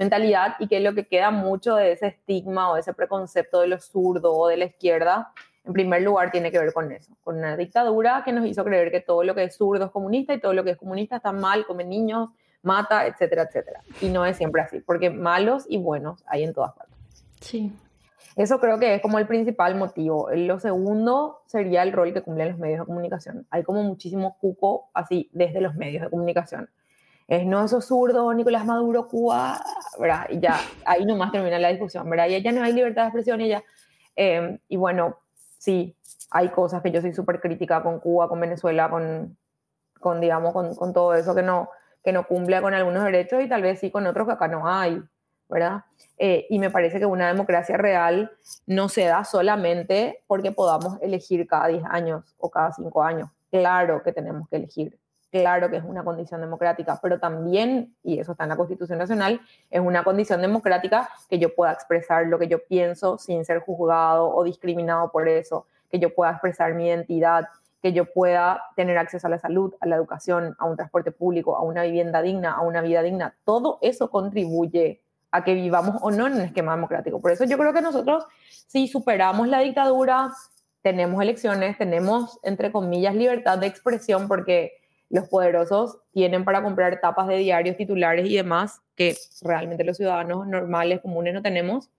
mentalidad 0.00 0.56
y 0.58 0.66
que 0.66 0.80
lo 0.80 0.94
que 0.94 1.06
queda 1.06 1.30
mucho 1.30 1.76
de 1.76 1.92
ese 1.92 2.06
estigma 2.06 2.72
o 2.72 2.76
ese 2.78 2.94
preconcepto 2.94 3.60
de 3.60 3.68
lo 3.68 3.78
zurdo 3.78 4.32
o 4.34 4.48
de 4.48 4.56
la 4.56 4.64
izquierda, 4.64 5.30
en 5.64 5.74
primer 5.74 6.00
lugar 6.00 6.30
tiene 6.30 6.50
que 6.50 6.58
ver 6.58 6.72
con 6.72 6.90
eso, 6.90 7.12
con 7.22 7.36
una 7.36 7.54
dictadura 7.54 8.22
que 8.24 8.32
nos 8.32 8.46
hizo 8.46 8.64
creer 8.64 8.90
que 8.90 9.00
todo 9.00 9.22
lo 9.24 9.34
que 9.34 9.44
es 9.44 9.56
zurdo 9.56 9.84
es 9.84 9.90
comunista 9.90 10.32
y 10.32 10.40
todo 10.40 10.54
lo 10.54 10.64
que 10.64 10.70
es 10.70 10.78
comunista 10.78 11.16
está 11.16 11.32
mal, 11.32 11.66
come 11.66 11.84
niños, 11.84 12.30
mata, 12.62 13.06
etcétera, 13.06 13.42
etcétera. 13.42 13.82
Y 14.00 14.08
no 14.08 14.24
es 14.24 14.36
siempre 14.36 14.62
así, 14.62 14.80
porque 14.80 15.10
malos 15.10 15.64
y 15.68 15.78
buenos 15.78 16.22
hay 16.26 16.44
en 16.44 16.52
todas 16.52 16.72
partes. 16.72 16.96
Sí. 17.40 17.72
Eso 18.36 18.60
creo 18.60 18.78
que 18.78 18.94
es 18.94 19.02
como 19.02 19.18
el 19.18 19.26
principal 19.26 19.74
motivo. 19.74 20.30
Lo 20.32 20.58
segundo 20.60 21.42
sería 21.46 21.82
el 21.82 21.92
rol 21.92 22.12
que 22.12 22.22
cumplen 22.22 22.50
los 22.50 22.58
medios 22.58 22.80
de 22.80 22.86
comunicación. 22.86 23.46
Hay 23.50 23.64
como 23.64 23.82
muchísimo 23.82 24.36
cuco 24.38 24.90
así 24.94 25.28
desde 25.32 25.60
los 25.60 25.74
medios 25.74 26.02
de 26.02 26.10
comunicación 26.10 26.68
es 27.30 27.46
no 27.46 27.64
eso 27.64 27.80
zurdo, 27.80 28.34
Nicolás 28.34 28.66
Maduro, 28.66 29.06
Cuba, 29.06 29.62
¿verdad? 30.00 30.26
Y 30.30 30.40
ya, 30.40 30.56
ahí 30.84 31.06
nomás 31.06 31.30
termina 31.30 31.60
la 31.60 31.68
discusión, 31.68 32.10
¿verdad? 32.10 32.26
Y 32.26 32.42
ya 32.42 32.50
no 32.50 32.64
hay 32.64 32.72
libertad 32.72 33.02
de 33.02 33.08
expresión 33.08 33.40
y 33.40 33.48
ya. 33.48 33.62
Em, 34.16 34.58
y 34.66 34.76
bueno, 34.76 35.16
sí, 35.56 35.96
hay 36.32 36.48
cosas 36.48 36.82
que 36.82 36.90
yo 36.90 37.00
soy 37.00 37.14
súper 37.14 37.40
crítica 37.40 37.84
con 37.84 38.00
Cuba, 38.00 38.28
con 38.28 38.40
Venezuela, 38.40 38.90
con, 38.90 39.38
con 40.00 40.20
digamos, 40.20 40.52
con, 40.52 40.74
con, 40.74 40.92
todo 40.92 41.14
eso 41.14 41.32
que 41.32 41.42
no, 41.42 41.70
que 42.02 42.12
no 42.12 42.26
cumple 42.26 42.60
con 42.60 42.74
algunos 42.74 43.04
derechos 43.04 43.42
y 43.42 43.48
tal 43.48 43.62
vez 43.62 43.80
sí 43.80 43.90
con 43.90 44.06
otros 44.06 44.26
que 44.26 44.32
acá 44.32 44.48
no 44.48 44.68
hay, 44.68 45.02
¿verdad? 45.48 45.84
Eh, 46.18 46.46
y 46.48 46.58
me 46.58 46.70
parece 46.70 46.98
que 46.98 47.06
una 47.06 47.28
democracia 47.28 47.76
real 47.76 48.30
no 48.66 48.88
se 48.88 49.04
da 49.04 49.24
solamente 49.24 50.22
porque 50.26 50.52
podamos 50.52 50.98
elegir 51.02 51.46
cada 51.46 51.68
10 51.68 51.84
años 51.90 52.24
o 52.38 52.50
cada 52.50 52.72
5 52.72 53.02
años. 53.02 53.30
Claro 53.50 54.02
que 54.02 54.12
tenemos 54.12 54.48
que 54.48 54.56
elegir, 54.56 54.98
claro 55.30 55.70
que 55.70 55.76
es 55.76 55.84
una 55.84 56.04
condición 56.04 56.40
democrática, 56.40 56.98
pero 57.02 57.18
también, 57.18 57.94
y 58.02 58.18
eso 58.18 58.32
está 58.32 58.44
en 58.44 58.50
la 58.50 58.56
Constitución 58.56 58.98
Nacional, 58.98 59.40
es 59.70 59.80
una 59.80 60.04
condición 60.04 60.40
democrática 60.40 61.08
que 61.28 61.38
yo 61.38 61.54
pueda 61.54 61.72
expresar 61.72 62.26
lo 62.26 62.38
que 62.38 62.48
yo 62.48 62.64
pienso 62.64 63.18
sin 63.18 63.44
ser 63.44 63.60
juzgado 63.60 64.28
o 64.28 64.44
discriminado 64.44 65.10
por 65.10 65.28
eso, 65.28 65.66
que 65.90 65.98
yo 65.98 66.14
pueda 66.14 66.32
expresar 66.32 66.74
mi 66.74 66.86
identidad, 66.86 67.46
que 67.82 67.92
yo 67.92 68.06
pueda 68.12 68.62
tener 68.76 68.98
acceso 68.98 69.26
a 69.26 69.30
la 69.30 69.38
salud, 69.38 69.74
a 69.80 69.86
la 69.86 69.96
educación, 69.96 70.54
a 70.58 70.66
un 70.66 70.76
transporte 70.76 71.12
público, 71.12 71.56
a 71.56 71.62
una 71.62 71.82
vivienda 71.82 72.22
digna, 72.22 72.52
a 72.52 72.60
una 72.60 72.82
vida 72.82 73.02
digna. 73.02 73.36
Todo 73.44 73.78
eso 73.80 74.10
contribuye 74.10 75.02
a 75.30 75.44
que 75.44 75.54
vivamos 75.54 75.96
o 76.02 76.10
no 76.10 76.26
en 76.26 76.34
un 76.34 76.40
esquema 76.40 76.74
democrático. 76.74 77.20
Por 77.20 77.30
eso 77.30 77.44
yo 77.44 77.56
creo 77.56 77.72
que 77.72 77.82
nosotros, 77.82 78.24
si 78.66 78.88
superamos 78.88 79.48
la 79.48 79.60
dictadura, 79.60 80.30
tenemos 80.82 81.22
elecciones, 81.22 81.78
tenemos, 81.78 82.38
entre 82.42 82.72
comillas, 82.72 83.14
libertad 83.14 83.58
de 83.58 83.66
expresión, 83.66 84.28
porque 84.28 84.72
los 85.08 85.28
poderosos 85.28 85.98
tienen 86.12 86.44
para 86.44 86.62
comprar 86.62 87.00
tapas 87.00 87.28
de 87.28 87.36
diarios, 87.36 87.76
titulares 87.76 88.28
y 88.28 88.36
demás, 88.36 88.80
que 88.94 89.16
realmente 89.42 89.84
los 89.84 89.96
ciudadanos 89.96 90.46
normales, 90.46 91.00
comunes 91.00 91.34
no 91.34 91.42
tenemos, 91.42 91.90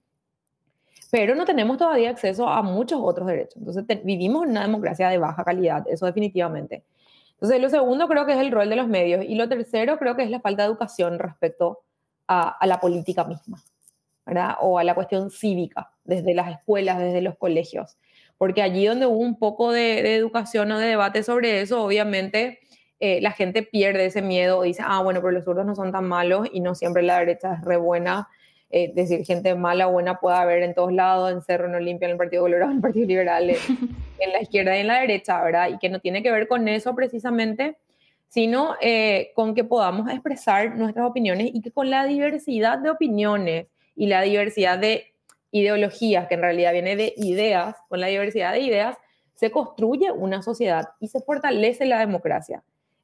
pero 1.12 1.36
no 1.36 1.46
tenemos 1.46 1.78
todavía 1.78 2.10
acceso 2.10 2.48
a 2.48 2.64
muchos 2.64 3.00
otros 3.04 3.28
derechos. 3.28 3.58
Entonces 3.58 3.86
vivimos 4.04 4.46
en 4.46 4.52
una 4.52 4.62
democracia 4.62 5.10
de 5.10 5.18
baja 5.18 5.44
calidad, 5.44 5.86
eso 5.88 6.06
definitivamente. 6.06 6.84
Entonces 7.34 7.62
lo 7.62 7.70
segundo 7.70 8.08
creo 8.08 8.26
que 8.26 8.34
es 8.34 8.40
el 8.40 8.52
rol 8.52 8.70
de 8.70 8.78
los 8.78 8.88
medios 8.88 9.26
y 9.26 9.36
lo 9.36 9.50
tercero 9.50 9.98
creo 10.00 10.16
que 10.16 10.24
es 10.24 10.30
la 10.30 10.40
falta 10.40 10.64
de 10.64 10.70
educación 10.70 11.20
respecto 11.20 11.80
a, 12.28 12.66
la 12.66 12.80
política 12.80 13.26
misma, 13.26 13.62
¿verdad? 14.26 14.56
O 14.62 14.80
a 14.80 14.86
la 14.86 14.96
cuestión 14.96 15.32
cívica, 15.32 15.92
desde 16.06 16.34
las 16.34 16.50
escuelas, 16.50 16.98
desde 16.98 17.22
los 17.22 17.36
colegios. 17.36 17.98
Porque 18.38 18.62
allí 18.62 18.86
donde 18.86 19.06
hubo 19.06 19.18
un 19.18 19.38
poco 19.38 19.74
de, 19.74 20.16
educación 20.16 20.72
o 20.72 20.80
de 20.80 20.88
debate 20.88 21.24
sobre 21.24 21.60
eso, 21.60 21.84
obviamente 21.84 22.60
eh, 23.02 23.20
la 23.20 23.32
gente 23.32 23.64
pierde 23.64 24.06
ese 24.06 24.22
miedo 24.22 24.64
y 24.64 24.70
dice, 24.70 24.84
ah, 24.86 25.02
bueno, 25.02 25.20
pero 25.20 25.32
los 25.32 25.44
zurdos 25.44 25.66
no 25.66 25.76
son 25.76 25.92
tan 25.92 26.08
malos 26.08 26.48
y 26.54 26.62
no 26.62 26.74
siempre 26.74 27.04
la 27.04 27.20
derecha 27.20 27.56
es 27.56 27.66
re 27.66 27.76
buena. 27.76 28.30
Eh, 28.74 28.92
decir, 28.96 29.26
gente 29.26 29.54
mala 29.54 29.90
o 29.90 29.92
buena 29.92 30.20
puede 30.20 30.38
haber 30.38 30.64
en 30.64 30.74
todos 30.74 30.94
lados, 30.94 31.32
en 31.32 31.42
Cerro, 31.42 31.68
no 31.68 31.80
limpia, 31.80 32.06
en 32.06 32.14
el 32.14 32.18
Partido 32.18 32.44
Colorado, 32.44 32.72
en 32.72 32.78
el 32.78 32.82
Partido 32.82 33.06
Liberal, 33.06 33.50
en, 33.50 34.32
la 34.32 34.42
izquierda 34.42 34.78
y 34.78 34.82
en 34.82 34.88
la 34.88 35.02
derecha, 35.02 35.44
¿verdad? 35.44 35.70
Y 35.70 35.78
que 35.78 35.90
no 35.90 36.00
tiene 36.00 36.24
que 36.24 36.32
ver 36.32 36.48
con 36.48 36.68
eso 36.68 36.96
precisamente, 36.96 37.78
sino 38.30 38.76
eh, 38.82 39.32
con 39.36 39.56
que 39.56 39.66
podamos 39.66 40.10
expresar 40.10 40.78
nuestras 40.78 41.06
opiniones 41.06 41.52
y 41.54 41.62
que 41.62 41.72
con 41.72 41.90
la 41.90 42.06
diversidad 42.06 42.78
de 42.80 42.90
opiniones 42.90 43.68
y 43.96 44.08
la 44.08 44.22
diversidad 44.22 44.80
de 44.80 45.14
ideologías, 45.52 46.28
que 46.28 46.36
en 46.36 46.42
realidad 46.42 46.72
viene 46.72 46.96
de 46.96 47.14
ideas, 47.18 47.76
con 47.90 48.00
la 48.00 48.08
diversidad 48.08 48.54
de 48.54 48.62
ideas, 48.62 48.98
se 49.36 49.52
construye 49.52 50.12
una 50.12 50.42
sociedad 50.42 50.90
y 51.00 51.10
se 51.10 51.20
fortalece 51.20 51.86
la 51.86 52.00
democracia. 52.00 52.64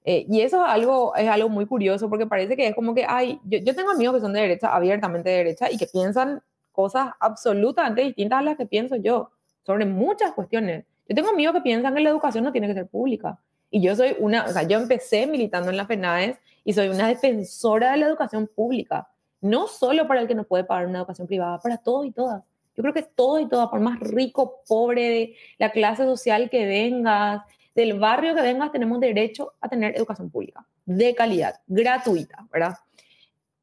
Eh, 0.09 0.25
y 0.29 0.39
eso 0.39 0.65
es 0.65 0.71
algo, 0.71 1.13
es 1.17 1.27
algo 1.27 1.49
muy 1.49 1.65
curioso 1.65 2.09
porque 2.09 2.25
parece 2.25 2.55
que 2.55 2.65
es 2.65 2.73
como 2.73 2.95
que, 2.95 3.05
ay, 3.05 3.41
yo, 3.43 3.59
yo, 3.59 3.75
tengo 3.75 3.91
amigos 3.91 4.15
que 4.15 4.21
son 4.21 4.31
de 4.31 4.39
derecha, 4.39 4.73
abiertamente 4.73 5.29
de 5.29 5.35
derecha, 5.35 5.69
y 5.69 5.77
que 5.77 5.85
piensan 5.85 6.41
cosas 6.71 7.09
absolutamente 7.19 8.03
distintas 8.03 8.39
a 8.39 8.41
las 8.41 8.55
que 8.55 8.65
pienso 8.65 8.95
yo 8.95 9.31
sobre 9.65 9.85
muchas 9.85 10.31
cuestiones. 10.31 10.85
Yo 11.09 11.15
tengo 11.15 11.27
amigos 11.27 11.55
que 11.55 11.59
piensan 11.59 11.93
que 11.93 11.99
la 11.99 12.09
educación 12.09 12.45
no 12.45 12.53
tiene 12.53 12.67
que 12.67 12.73
ser 12.73 12.87
pública. 12.87 13.37
Y 13.69 13.81
yo 13.81 13.97
soy 13.97 14.15
una, 14.19 14.45
o 14.45 14.47
sea, 14.47 14.63
yo 14.63 14.79
empecé 14.79 15.27
militando 15.27 15.71
en 15.71 15.75
las 15.75 15.87
FENAES 15.87 16.37
y 16.63 16.71
soy 16.71 16.87
una 16.87 17.09
defensora 17.09 17.91
de 17.91 17.97
la 17.97 18.05
educación 18.05 18.47
pública. 18.47 19.09
No 19.41 19.67
solo 19.67 20.07
para 20.07 20.21
el 20.21 20.29
que 20.29 20.35
no 20.35 20.45
puede 20.45 20.63
pagar 20.63 20.87
una 20.87 20.99
educación 20.99 21.27
privada, 21.27 21.59
para 21.59 21.75
todos 21.79 22.05
y 22.05 22.11
todas. 22.11 22.41
Yo 22.77 22.81
creo 22.81 22.93
que 22.93 23.03
todo 23.03 23.41
y 23.41 23.49
todas, 23.49 23.67
por 23.67 23.81
más 23.81 23.99
rico, 23.99 24.61
pobre, 24.69 25.01
de 25.01 25.35
la 25.57 25.69
clase 25.71 26.05
social 26.05 26.49
que 26.49 26.65
vengas, 26.65 27.41
del 27.77 27.99
barrio 27.99 28.33
que 28.33 28.41
vengas, 28.41 28.71
tenemos 28.71 28.99
derecho 28.99 29.53
a 29.61 29.69
tener 29.69 29.95
educación 29.95 30.31
pública, 30.31 30.65
de 30.83 31.13
calidad, 31.13 31.61
gratuita, 31.67 32.47
¿verdad? 32.51 32.73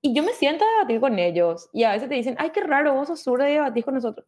Y 0.00 0.14
yo 0.14 0.22
me 0.22 0.32
siento 0.34 0.64
a 0.64 0.68
debatir 0.78 1.00
con 1.00 1.18
ellos 1.18 1.68
y 1.72 1.82
a 1.82 1.90
veces 1.90 2.08
te 2.08 2.14
dicen, 2.14 2.36
ay, 2.38 2.50
qué 2.50 2.60
raro, 2.60 2.94
vos 2.94 3.08
sos 3.08 3.20
zurdo 3.20 3.44
y 3.48 3.54
debatís 3.54 3.84
con 3.84 3.94
nosotros. 3.94 4.24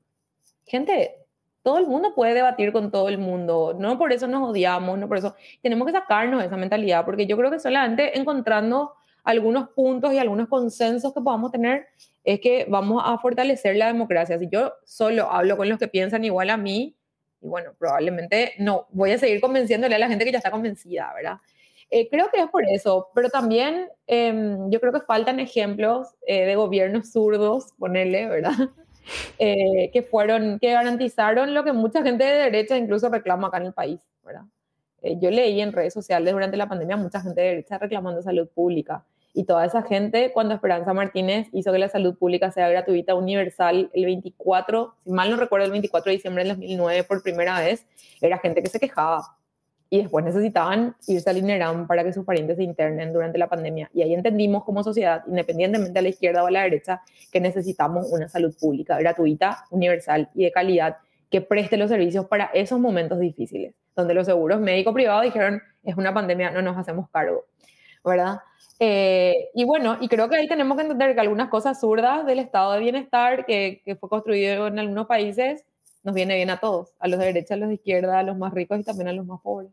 Gente, 0.67 1.15
todo 1.63 1.79
el 1.79 1.87
mundo 1.87 2.17
puede 2.17 2.35
debatir 2.35 2.73
con 2.73 2.91
todo 2.91 3.09
el 3.09 3.19
mundo, 3.19 3.77
no 3.79 3.97
por 3.97 4.13
eso 4.13 4.27
nos 4.27 4.51
odiamos, 4.51 4.99
no 4.99 5.07
por 5.07 5.19
eso 5.19 5.37
tenemos 5.63 5.87
que 5.87 5.93
sacarnos 5.93 6.43
esa 6.43 6.57
mentalidad, 6.57 7.05
porque 7.05 7.29
yo 7.29 7.37
creo 7.37 7.53
que 7.53 7.61
solamente 7.61 8.19
encontrando 8.19 8.93
algunos 9.23 9.69
puntos 9.69 10.13
y 10.13 10.19
algunos 10.19 10.49
consensos 10.49 11.15
que 11.15 11.21
podamos 11.21 11.53
tener 11.53 11.87
es 12.25 12.41
que 12.41 12.67
vamos 12.69 13.05
a 13.07 13.17
fortalecer 13.19 13.77
la 13.77 13.87
democracia. 13.87 14.37
Si 14.37 14.49
yo 14.51 14.73
solo 14.85 15.31
hablo 15.31 15.57
con 15.57 15.69
los 15.69 15.79
que 15.79 15.87
piensan 15.87 16.25
igual 16.25 16.51
a 16.51 16.57
mí, 16.57 16.96
y 17.47 17.49
bueno, 17.49 17.71
probablemente 17.79 18.55
no, 18.59 18.89
voy 18.91 19.13
a 19.13 19.19
seguir 19.19 19.41
convenciéndole 19.41 19.95
a 19.95 19.99
la 20.01 20.09
gente 20.09 20.25
que 20.25 20.33
ya 20.33 20.39
está 20.39 20.51
convencida, 20.51 21.13
¿verdad? 21.15 21.37
Eh, 21.91 22.09
creo 22.11 22.29
que 22.33 22.41
es 22.41 22.49
por 22.49 22.65
eso, 22.69 23.09
pero 23.15 23.31
también 23.31 23.89
em, 24.09 24.69
yo 24.69 24.81
creo 24.81 24.93
que 24.93 25.01
faltan 25.01 25.39
ejemplos 25.39 26.09
eh, 26.27 26.45
de 26.45 26.57
gobiernos 26.57 27.13
zurdos, 27.13 27.73
ponerle, 27.79 28.27
¿verdad? 28.27 28.53
Eh, 29.39 29.93
que 29.93 30.03
fueron, 30.03 30.59
que 30.59 30.73
garantizaron 30.73 31.55
lo 31.55 31.63
que 31.63 31.73
mucha 31.73 32.03
gente 32.03 32.25
de 32.25 32.51
derecha 32.51 32.77
incluso 32.77 33.09
reclama 33.09 33.47
acá 33.47 33.59
en 33.59 33.67
el 33.67 33.73
país, 33.73 34.01
¿verdad? 34.25 34.43
yo 35.21 35.31
leí 35.31 35.61
en 35.61 35.71
redes 35.71 35.95
sociales 35.95 36.33
durante 36.33 36.57
la 36.57 36.69
pandemia 36.69 36.97
mucha 36.97 37.21
gente 37.21 37.41
de 37.41 37.49
derecha 37.51 37.79
reclamando 37.79 38.21
salud 38.21 38.49
pública 38.49 39.05
y 39.37 39.45
toda 39.45 39.67
esa 39.67 39.83
gente, 39.83 40.33
cuando 40.33 40.55
Esperanza 40.55 40.95
Martínez 40.95 41.49
hizo 41.53 41.71
que 41.71 41.79
la 41.79 41.91
salud 41.91 42.17
pública 42.17 42.51
sea 42.51 42.71
gratuita, 42.71 43.15
universal, 43.15 43.91
el 43.93 44.07
24, 44.07 44.95
si 45.05 45.11
mal 45.11 45.31
no 45.31 45.37
recuerdo, 45.37 45.67
el 45.67 45.73
24 45.73 46.09
de 46.09 46.17
diciembre 46.17 46.43
del 46.43 46.57
2009 46.57 47.05
por 47.05 47.23
primera 47.23 47.61
vez, 47.61 47.85
era 48.23 48.39
gente 48.39 48.63
que 48.63 48.71
se 48.71 48.81
quejaba 48.81 49.37
y 49.91 49.99
después 49.99 50.25
necesitaban 50.25 50.97
irse 51.07 51.29
al 51.29 51.37
INERAM 51.37 51.87
para 51.87 52.03
que 52.03 52.15
sus 52.15 52.25
parientes 52.25 52.57
se 52.57 52.63
internen 52.63 53.13
durante 53.13 53.37
la 53.37 53.47
pandemia. 53.47 53.91
Y 53.93 54.01
ahí 54.01 54.15
entendimos 54.15 54.65
como 54.65 54.83
sociedad, 54.83 55.23
independientemente 55.27 55.99
a 55.99 56.03
la 56.03 56.09
izquierda 56.09 56.43
o 56.43 56.47
a 56.47 56.51
la 56.51 56.63
derecha, 56.63 57.03
que 57.31 57.39
necesitamos 57.39 58.11
una 58.11 58.31
salud 58.31 58.57
pública 58.59 58.99
gratuita, 58.99 59.67
universal 59.71 60.31
y 60.35 60.45
de 60.45 60.51
calidad 60.51 60.97
que 61.29 61.43
preste 61.43 61.77
los 61.77 61.91
servicios 61.91 62.25
para 62.25 62.47
esos 62.55 62.81
momentos 62.81 63.21
difíciles, 63.21 63.75
donde 63.95 64.15
los 64.15 64.25
seguros 64.25 64.61
médico 64.61 64.95
privados 64.95 65.25
dijeron, 65.25 65.61
es 65.85 65.95
una 65.99 66.15
pandemia, 66.15 66.53
no 66.53 66.63
nos 66.63 66.79
hacemos 66.79 67.11
cargo, 67.11 67.45
¿verdad? 68.07 68.41
Eh, 68.79 69.49
y 69.55 69.65
bueno, 69.65 69.97
y 70.01 70.09
creo 70.09 70.29
que 70.29 70.37
ahí 70.37 70.49
tenemos 70.49 70.77
que 70.77 70.83
entender 70.83 71.15
que 71.15 71.21
algunas 71.21 71.49
cosas 71.49 71.81
zurdas 71.81 72.27
del 72.27 72.39
estado 72.39 72.73
de 72.73 72.81
bienestar 72.81 73.47
que, 73.47 73.83
que, 73.85 73.97
fue 73.97 74.09
construido 74.09 74.67
en 74.67 74.79
algunos 74.79 75.07
países 75.07 75.65
nos 76.05 76.15
viene 76.15 76.37
bien 76.37 76.51
a 76.51 76.59
todos, 76.59 76.93
a 77.01 77.09
los 77.09 77.19
de 77.19 77.27
derecha, 77.27 77.55
a 77.55 77.57
los 77.57 77.69
de 77.69 77.75
izquierda, 77.75 78.19
a 78.19 78.23
los 78.23 78.37
más 78.37 78.53
ricos 78.53 78.79
y 78.79 78.85
también 78.85 79.09
a 79.09 79.13
los 79.13 79.27
más 79.27 79.41
pobres. 79.41 79.71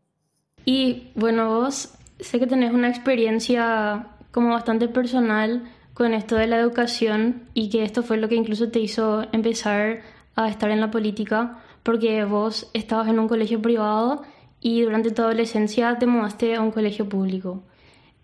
Y 0.64 1.12
bueno, 1.14 1.60
vos 1.60 1.94
sé 2.18 2.40
que 2.40 2.46
tenés 2.46 2.72
una 2.72 2.88
experiencia 2.88 4.08
como 4.32 4.50
bastante 4.50 4.88
personal 4.88 5.62
con 5.92 6.12
esto 6.12 6.34
de 6.34 6.48
la 6.48 6.58
educación 6.58 7.48
y 7.54 7.70
que 7.70 7.84
esto 7.84 8.02
fue 8.02 8.16
lo 8.16 8.28
que 8.28 8.34
incluso 8.34 8.70
te 8.70 8.80
hizo 8.80 9.24
empezar 9.32 10.00
a 10.34 10.48
estar 10.48 10.70
en 10.70 10.80
la 10.80 10.90
política 10.90 11.62
porque 11.84 12.24
vos 12.24 12.68
estabas 12.72 13.08
en 13.08 13.18
un 13.18 13.28
colegio 13.28 13.62
privado 13.62 14.22
y 14.60 14.82
durante 14.82 15.12
tu 15.12 15.22
adolescencia 15.22 15.98
te 15.98 16.06
mudaste 16.06 16.56
a 16.56 16.62
un 16.62 16.72
colegio 16.72 17.08
público. 17.08 17.62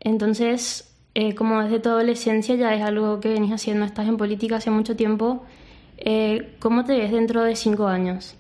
Entonces, 0.01 0.97
eh, 1.15 1.35
como 1.35 1.63
desde 1.63 1.81
tu 1.81 1.91
adolescencia 1.91 2.55
ya 2.55 2.75
es 2.75 2.83
algo 2.83 3.21
que 3.21 3.29
venís 3.29 3.53
haciendo, 3.53 3.85
estás 3.85 4.09
en 4.09 4.17
política 4.17 4.57
hace 4.57 4.71
mucho 4.71 4.97
tiempo. 4.97 5.45
Eh, 5.99 6.57
¿Cómo 6.61 6.85
te 6.85 6.97
ves 6.97 7.13
dentro 7.13 7.43
de 7.43 7.57
cinco 7.57 7.87
años? 7.87 8.37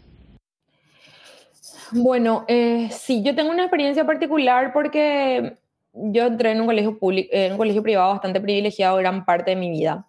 Bueno, 1.92 2.44
eh, 2.48 2.88
sí, 2.92 3.22
yo 3.22 3.34
tengo 3.34 3.50
una 3.50 3.64
experiencia 3.64 4.06
particular 4.06 4.72
porque 4.72 5.56
yo 5.92 6.26
entré 6.26 6.52
en 6.52 6.60
un 6.60 6.66
colegio 6.66 6.98
público, 6.98 7.28
en 7.32 7.52
un 7.52 7.58
colegio 7.58 7.82
privado 7.82 8.10
bastante 8.12 8.40
privilegiado 8.40 8.96
gran 8.96 9.24
parte 9.24 9.50
de 9.50 9.56
mi 9.56 9.70
vida. 9.70 10.06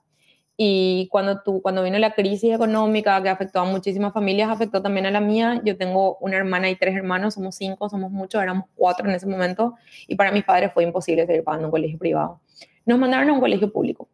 Y 0.58 1.08
cuando, 1.12 1.41
tú, 1.41 1.62
cuando 1.62 1.82
vino 1.82 1.97
la 1.97 2.14
crisis 2.14 2.54
económica 2.54 3.22
que 3.24 3.30
afectó 3.30 3.62
a 3.62 3.64
muchísimas 3.64 4.14
familias, 4.14 4.49
afectó 4.49 4.82
también 4.82 5.06
a 5.06 5.12
la 5.12 5.22
mía. 5.22 5.62
Yo 5.64 5.78
tengo 5.78 6.18
una 6.18 6.38
hermana 6.38 6.70
y 6.70 6.76
tres 6.76 6.95
hermanos, 6.95 7.34
somos 7.34 7.56
cinco, 7.56 7.89
somos 7.89 8.12
muchos, 8.12 8.41
éramos 8.41 8.66
cuatro 8.76 9.08
en 9.10 9.16
ese 9.16 9.26
momento. 9.26 9.76
Y 10.08 10.16
para 10.16 10.32
mis 10.32 10.43
padres 10.43 10.72
fue 10.74 10.84
imposible 10.84 11.26
seguir 11.26 11.43
pagando 11.43 11.68
un 11.68 11.72
colegio 11.72 11.97
privado. 11.97 12.41
Nos 12.86 12.99
mandaron 12.99 13.30
a 13.30 13.34
un 13.34 13.39
colegio 13.39 13.72
público. 13.72 14.10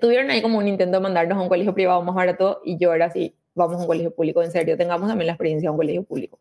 Tuvieron 0.00 0.30
ahí 0.30 0.40
como 0.40 0.58
un 0.58 0.68
intento 0.68 0.96
de 0.96 1.02
mandarnos 1.02 1.38
a 1.38 1.40
un 1.40 1.48
colegio 1.48 1.74
privado 1.74 2.02
más 2.02 2.14
barato 2.14 2.60
y 2.64 2.78
yo 2.78 2.94
era 2.94 3.06
así, 3.06 3.36
vamos 3.54 3.76
a 3.76 3.80
un 3.80 3.86
colegio 3.86 4.14
público, 4.14 4.42
en 4.42 4.50
serio, 4.50 4.76
tengamos 4.76 5.08
también 5.08 5.26
la 5.26 5.32
experiencia 5.34 5.68
de 5.68 5.70
un 5.72 5.76
colegio 5.76 6.02
público. 6.02 6.38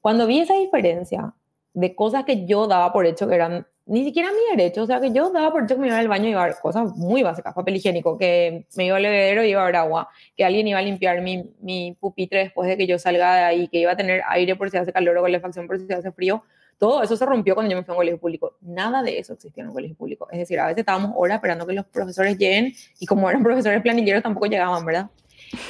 Cuando 0.00 0.26
vi 0.26 0.40
esa 0.40 0.54
diferencia 0.54 1.34
de 1.74 1.94
cosas 1.94 2.24
que 2.24 2.46
yo 2.46 2.66
daba 2.66 2.92
por 2.92 3.04
hecho 3.04 3.28
que 3.28 3.34
eran 3.34 3.66
ni 3.86 4.04
siquiera 4.04 4.30
mi 4.30 4.56
derecho, 4.56 4.82
o 4.82 4.86
sea 4.86 5.00
que 5.00 5.12
yo 5.12 5.30
daba 5.30 5.52
por 5.52 5.64
hecho 5.64 5.74
que 5.74 5.80
me 5.82 5.88
iba 5.88 5.98
al 5.98 6.08
baño 6.08 6.30
y 6.30 6.32
a 6.32 6.54
cosas 6.60 6.96
muy 6.96 7.22
básicas, 7.22 7.52
papel 7.54 7.76
higiénico, 7.76 8.16
que 8.16 8.66
me 8.76 8.86
iba 8.86 8.96
al 8.96 9.02
bebedero 9.02 9.44
y 9.44 9.52
haber 9.52 9.76
agua, 9.76 10.08
que 10.36 10.44
alguien 10.44 10.66
iba 10.68 10.78
a 10.78 10.82
limpiar 10.82 11.20
mi, 11.20 11.54
mi 11.60 11.96
pupitre 12.00 12.44
después 12.44 12.68
de 12.68 12.78
que 12.78 12.86
yo 12.86 12.98
salga 12.98 13.36
de 13.36 13.42
ahí, 13.42 13.68
que 13.68 13.78
iba 13.78 13.92
a 13.92 13.96
tener 13.96 14.22
aire 14.28 14.56
por 14.56 14.70
si 14.70 14.78
hace 14.78 14.92
calor 14.92 15.18
o 15.18 15.22
calefacción 15.22 15.66
por 15.66 15.78
si 15.78 15.92
hace 15.92 16.12
frío, 16.12 16.42
todo 16.78 17.02
eso 17.02 17.16
se 17.16 17.26
rompió 17.26 17.54
cuando 17.54 17.70
yo 17.70 17.76
me 17.76 17.84
fui 17.84 17.92
a 17.92 17.94
un 17.94 17.98
colegio 17.98 18.20
público. 18.20 18.56
Nada 18.60 19.02
de 19.02 19.18
eso 19.18 19.34
existía 19.34 19.62
en 19.62 19.68
un 19.68 19.74
colegio 19.74 19.96
público. 19.96 20.28
Es 20.30 20.38
decir, 20.38 20.58
a 20.58 20.66
veces 20.66 20.80
estábamos 20.80 21.12
horas 21.14 21.36
esperando 21.36 21.66
que 21.66 21.72
los 21.72 21.86
profesores 21.86 22.36
lleguen 22.36 22.72
y 22.98 23.06
como 23.06 23.28
eran 23.30 23.42
profesores 23.44 23.80
planilleros 23.82 24.22
tampoco 24.22 24.46
llegaban, 24.46 24.84
¿verdad? 24.84 25.10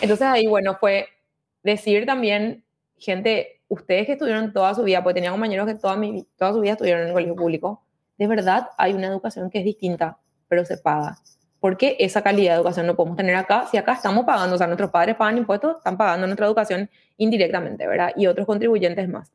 Entonces 0.01 0.27
ahí, 0.27 0.47
bueno, 0.47 0.77
fue 0.79 1.09
decir 1.63 2.07
también, 2.07 2.65
gente, 2.97 3.61
ustedes 3.69 4.07
que 4.07 4.13
estuvieron 4.13 4.53
toda 4.53 4.75
su 4.75 4.83
vida, 4.83 5.03
porque 5.03 5.15
tenía 5.15 5.31
compañeros 5.31 5.67
que 5.67 5.75
toda, 5.75 5.97
mi, 5.97 6.27
toda 6.37 6.53
su 6.53 6.61
vida 6.61 6.73
estuvieron 6.73 7.03
en 7.03 7.09
el 7.09 7.13
colegio 7.13 7.37
público, 7.37 7.84
de 8.19 8.27
verdad 8.27 8.69
hay 8.77 8.93
una 8.93 9.09
educación 9.09 9.51
que 9.51 9.59
es 9.59 9.65
distinta, 9.65 10.19
pero 10.49 10.65
se 10.65 10.79
paga. 10.79 11.19
¿Por 11.61 11.79
qué 11.79 11.97
esa 11.99 12.23
calidad 12.23 12.53
de 12.53 12.57
educación 12.59 12.87
no 12.87 12.95
podemos 12.95 13.17
tener 13.17 13.35
acá 13.37 13.67
si 13.71 13.79
acá 13.79 13.95
estamos 13.95 14.25
pagando? 14.25 14.55
O 14.55 14.59
sea, 14.59 14.67
nuestros 14.67 14.91
padres 14.91 15.17
pagan 15.17 15.39
impuestos, 15.39 15.79
están 15.79 15.97
pagando 15.97 16.27
nuestra 16.27 16.47
educación 16.47 16.91
indirectamente, 17.17 17.87
¿verdad? 17.87 18.13
Y 18.17 18.27
otros 18.27 18.47
contribuyentes 18.47 19.09
más. 19.09 19.33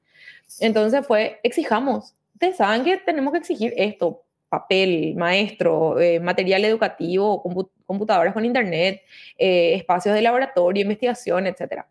Entonces 0.59 1.05
fue, 1.05 1.39
exijamos. 1.43 2.15
Ustedes 2.33 2.57
saben 2.57 2.83
que 2.83 2.97
tenemos 2.97 3.33
que 3.33 3.39
exigir 3.39 3.73
esto, 3.75 4.23
papel, 4.47 5.15
maestro, 5.15 5.99
eh, 5.99 6.19
material 6.19 6.65
educativo, 6.65 7.43
computadoras 7.85 8.33
con 8.33 8.45
internet, 8.45 9.01
eh, 9.37 9.73
espacios 9.75 10.15
de 10.15 10.21
laboratorio, 10.21 10.83
investigación, 10.83 11.47
etc. 11.47 11.83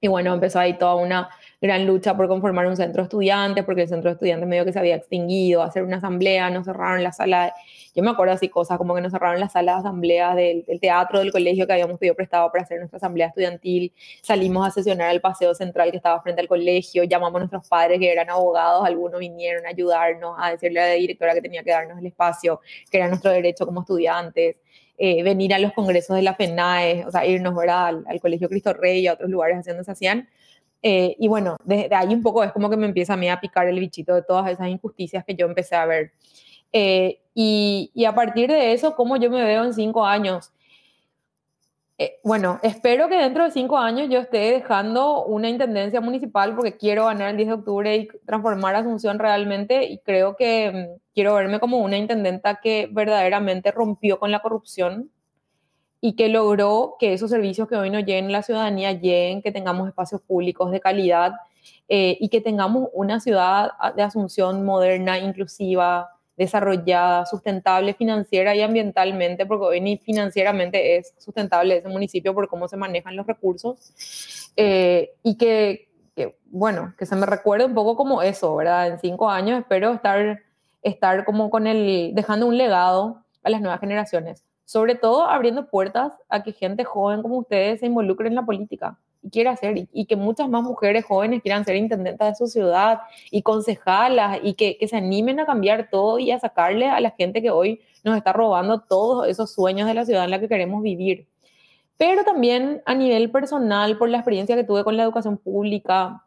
Y 0.00 0.08
bueno, 0.08 0.34
empezó 0.34 0.58
ahí 0.58 0.74
toda 0.74 0.96
una 0.96 1.30
gran 1.62 1.86
lucha 1.86 2.16
por 2.16 2.26
conformar 2.26 2.66
un 2.66 2.76
centro 2.76 3.02
de 3.02 3.04
estudiantes, 3.04 3.64
porque 3.64 3.82
el 3.82 3.88
centro 3.88 4.10
de 4.10 4.14
estudiantes 4.14 4.48
medio 4.48 4.64
que 4.64 4.72
se 4.72 4.80
había 4.80 4.96
extinguido, 4.96 5.62
hacer 5.62 5.84
una 5.84 5.98
asamblea, 5.98 6.50
nos 6.50 6.66
cerraron 6.66 7.04
la 7.04 7.12
sala, 7.12 7.54
yo 7.94 8.02
me 8.02 8.10
acuerdo 8.10 8.34
así 8.34 8.48
cosas 8.48 8.78
como 8.78 8.96
que 8.96 9.00
nos 9.00 9.12
cerraron 9.12 9.38
la 9.38 9.48
sala 9.48 9.74
de 9.74 9.78
asamblea 9.78 10.34
del, 10.34 10.64
teatro 10.80 11.20
del 11.20 11.30
colegio 11.30 11.64
que 11.64 11.72
habíamos 11.72 12.00
pedido 12.00 12.16
prestado 12.16 12.50
para 12.50 12.64
hacer 12.64 12.78
nuestra 12.78 12.96
asamblea 12.96 13.28
estudiantil, 13.28 13.92
salimos 14.22 14.66
a 14.66 14.72
sesionar 14.72 15.10
al 15.10 15.20
paseo 15.20 15.54
central 15.54 15.92
que 15.92 15.98
estaba 15.98 16.20
frente 16.20 16.40
al 16.40 16.48
colegio, 16.48 17.04
llamamos 17.04 17.36
a 17.36 17.38
nuestros 17.38 17.68
padres 17.68 18.00
que 18.00 18.10
eran 18.10 18.28
abogados, 18.28 18.84
algunos 18.84 19.20
vinieron 19.20 19.64
a 19.64 19.68
ayudarnos, 19.68 20.34
a 20.40 20.50
decirle 20.50 20.80
a 20.80 20.86
la 20.88 20.94
directora 20.94 21.32
que 21.32 21.42
tenía 21.42 21.62
que 21.62 21.70
darnos 21.70 21.96
el 21.96 22.06
espacio, 22.06 22.60
que 22.90 22.96
era 22.98 23.06
nuestro 23.06 23.30
derecho 23.30 23.66
como 23.66 23.82
estudiantes. 23.82 24.56
Eh, 24.98 25.22
venir 25.22 25.54
a 25.54 25.58
los 25.58 25.72
congresos 25.72 26.14
de 26.14 26.22
la 26.22 26.34
FENAE, 26.34 27.06
o 27.06 27.10
sea, 27.10 27.26
irnos 27.26 27.58
Al, 27.58 28.04
al, 28.06 28.20
Colegio 28.20 28.48
Cristo 28.48 28.72
Rey 28.72 29.00
y 29.00 29.06
a 29.08 29.14
otros 29.14 29.30
lugares 29.30 29.58
haciendo 29.58 29.82
se 29.82 29.90
hacían. 29.90 30.28
Eh, 30.82 31.16
y 31.18 31.28
bueno, 31.28 31.56
desde 31.64 31.94
ahí 31.94 32.12
un 32.12 32.22
poco 32.22 32.42
es 32.42 32.52
como 32.52 32.68
que 32.68 32.76
me 32.76 32.86
empieza 32.86 33.14
a 33.14 33.16
mí 33.16 33.28
a 33.30 33.40
picar 33.40 33.68
el 33.68 33.78
bichito 33.78 34.14
de 34.14 34.22
todas 34.22 34.50
esas 34.50 34.68
injusticias 34.68 35.24
que 35.24 35.34
yo 35.34 35.46
empecé 35.46 35.76
a 35.76 35.86
ver. 35.86 36.12
Eh, 36.72 37.20
y, 37.34 37.90
y, 37.94 38.04
a 38.04 38.14
partir 38.14 38.50
de 38.50 38.72
eso, 38.72 38.94
¿cómo 38.96 39.16
yo 39.16 39.30
me 39.30 39.44
veo 39.44 39.64
en 39.64 39.74
cinco 39.74 40.04
años? 40.04 40.52
Eh, 41.98 42.18
bueno, 42.24 42.58
espero 42.64 43.08
que 43.08 43.16
dentro 43.16 43.44
de 43.44 43.52
cinco 43.52 43.78
años 43.78 44.08
yo 44.10 44.18
esté 44.18 44.38
dejando 44.38 45.24
una 45.24 45.48
intendencia 45.48 46.00
municipal 46.00 46.56
porque 46.56 46.76
quiero 46.76 47.04
ganar 47.04 47.30
el 47.30 47.36
10 47.36 47.48
de 47.48 47.54
octubre 47.54 47.96
y 47.96 48.08
transformar 48.26 48.74
Asunción 48.74 49.20
realmente 49.20 49.84
y 49.84 49.98
creo 49.98 50.34
que 50.34 50.72
mm, 50.72 51.00
quiero 51.14 51.34
verme 51.34 51.60
como 51.60 51.78
una 51.78 51.96
intendenta 51.96 52.58
que 52.60 52.88
verdaderamente 52.90 53.70
rompió 53.70 54.18
con 54.18 54.32
la 54.32 54.40
corrupción, 54.40 55.10
y 56.04 56.14
que 56.14 56.28
logró 56.28 56.96
que 56.98 57.12
esos 57.12 57.30
servicios 57.30 57.68
que 57.68 57.76
hoy 57.76 57.88
nos 57.88 58.04
lleguen 58.04 58.26
a 58.26 58.30
la 58.30 58.42
ciudadanía 58.42 58.90
lleguen, 58.90 59.40
que 59.40 59.52
tengamos 59.52 59.86
espacios 59.86 60.20
públicos 60.20 60.72
de 60.72 60.80
calidad 60.80 61.34
eh, 61.88 62.18
y 62.18 62.28
que 62.28 62.40
tengamos 62.40 62.88
una 62.92 63.20
ciudad 63.20 63.70
de 63.94 64.02
Asunción 64.02 64.64
moderna, 64.64 65.20
inclusiva, 65.20 66.10
desarrollada, 66.36 67.24
sustentable 67.24 67.94
financiera 67.94 68.56
y 68.56 68.62
ambientalmente, 68.62 69.46
porque 69.46 69.64
hoy 69.64 69.80
ni 69.80 69.96
financieramente 69.96 70.96
es 70.96 71.14
sustentable 71.18 71.76
ese 71.76 71.88
municipio 71.88 72.34
por 72.34 72.48
cómo 72.48 72.66
se 72.66 72.76
manejan 72.76 73.14
los 73.14 73.24
recursos, 73.24 74.50
eh, 74.56 75.12
y 75.22 75.36
que, 75.36 75.88
que, 76.16 76.36
bueno, 76.46 76.94
que 76.98 77.06
se 77.06 77.14
me 77.14 77.26
recuerde 77.26 77.66
un 77.66 77.74
poco 77.74 77.94
como 77.94 78.22
eso, 78.22 78.56
¿verdad? 78.56 78.88
En 78.88 78.98
cinco 78.98 79.30
años 79.30 79.60
espero 79.60 79.92
estar, 79.92 80.40
estar 80.82 81.24
como 81.24 81.48
con 81.48 81.68
el, 81.68 82.10
dejando 82.12 82.48
un 82.48 82.58
legado 82.58 83.22
a 83.44 83.50
las 83.50 83.60
nuevas 83.60 83.78
generaciones 83.78 84.42
sobre 84.64 84.94
todo 84.94 85.24
abriendo 85.24 85.66
puertas 85.66 86.12
a 86.28 86.42
que 86.42 86.52
gente 86.52 86.84
joven 86.84 87.22
como 87.22 87.38
ustedes 87.38 87.80
se 87.80 87.86
involucre 87.86 88.28
en 88.28 88.34
la 88.34 88.44
política 88.44 88.98
y 89.22 89.30
quiera 89.30 89.52
hacer, 89.52 89.88
y, 89.92 90.06
que 90.06 90.16
muchas 90.16 90.48
más 90.48 90.62
mujeres 90.64 91.04
jóvenes 91.04 91.42
quieran 91.42 91.64
ser 91.64 91.76
intendentas 91.76 92.30
de 92.30 92.34
su 92.34 92.50
ciudad 92.50 93.00
y 93.30 93.42
concejalas 93.42 94.40
y 94.42 94.54
que, 94.54 94.76
que, 94.78 94.88
se 94.88 94.96
animen 94.96 95.38
a 95.38 95.46
cambiar 95.46 95.88
todo 95.90 96.18
y 96.18 96.32
a 96.32 96.40
sacarle 96.40 96.88
a 96.88 97.00
la 97.00 97.10
gente 97.12 97.40
que 97.40 97.50
hoy 97.50 97.80
nos 98.02 98.16
está 98.16 98.32
robando 98.32 98.80
todos 98.80 99.28
esos 99.28 99.52
sueños 99.52 99.86
de 99.86 99.94
la 99.94 100.04
ciudad 100.04 100.24
en 100.24 100.30
la 100.30 100.40
que 100.40 100.48
queremos 100.48 100.82
vivir. 100.82 101.28
Pero 101.96 102.24
también 102.24 102.82
a 102.84 102.94
nivel 102.94 103.30
personal, 103.30 103.96
por 103.96 104.08
la 104.08 104.18
experiencia 104.18 104.56
que 104.56 104.64
tuve 104.64 104.82
con 104.82 104.96
la 104.96 105.04
educación 105.04 105.38
pública 105.38 106.24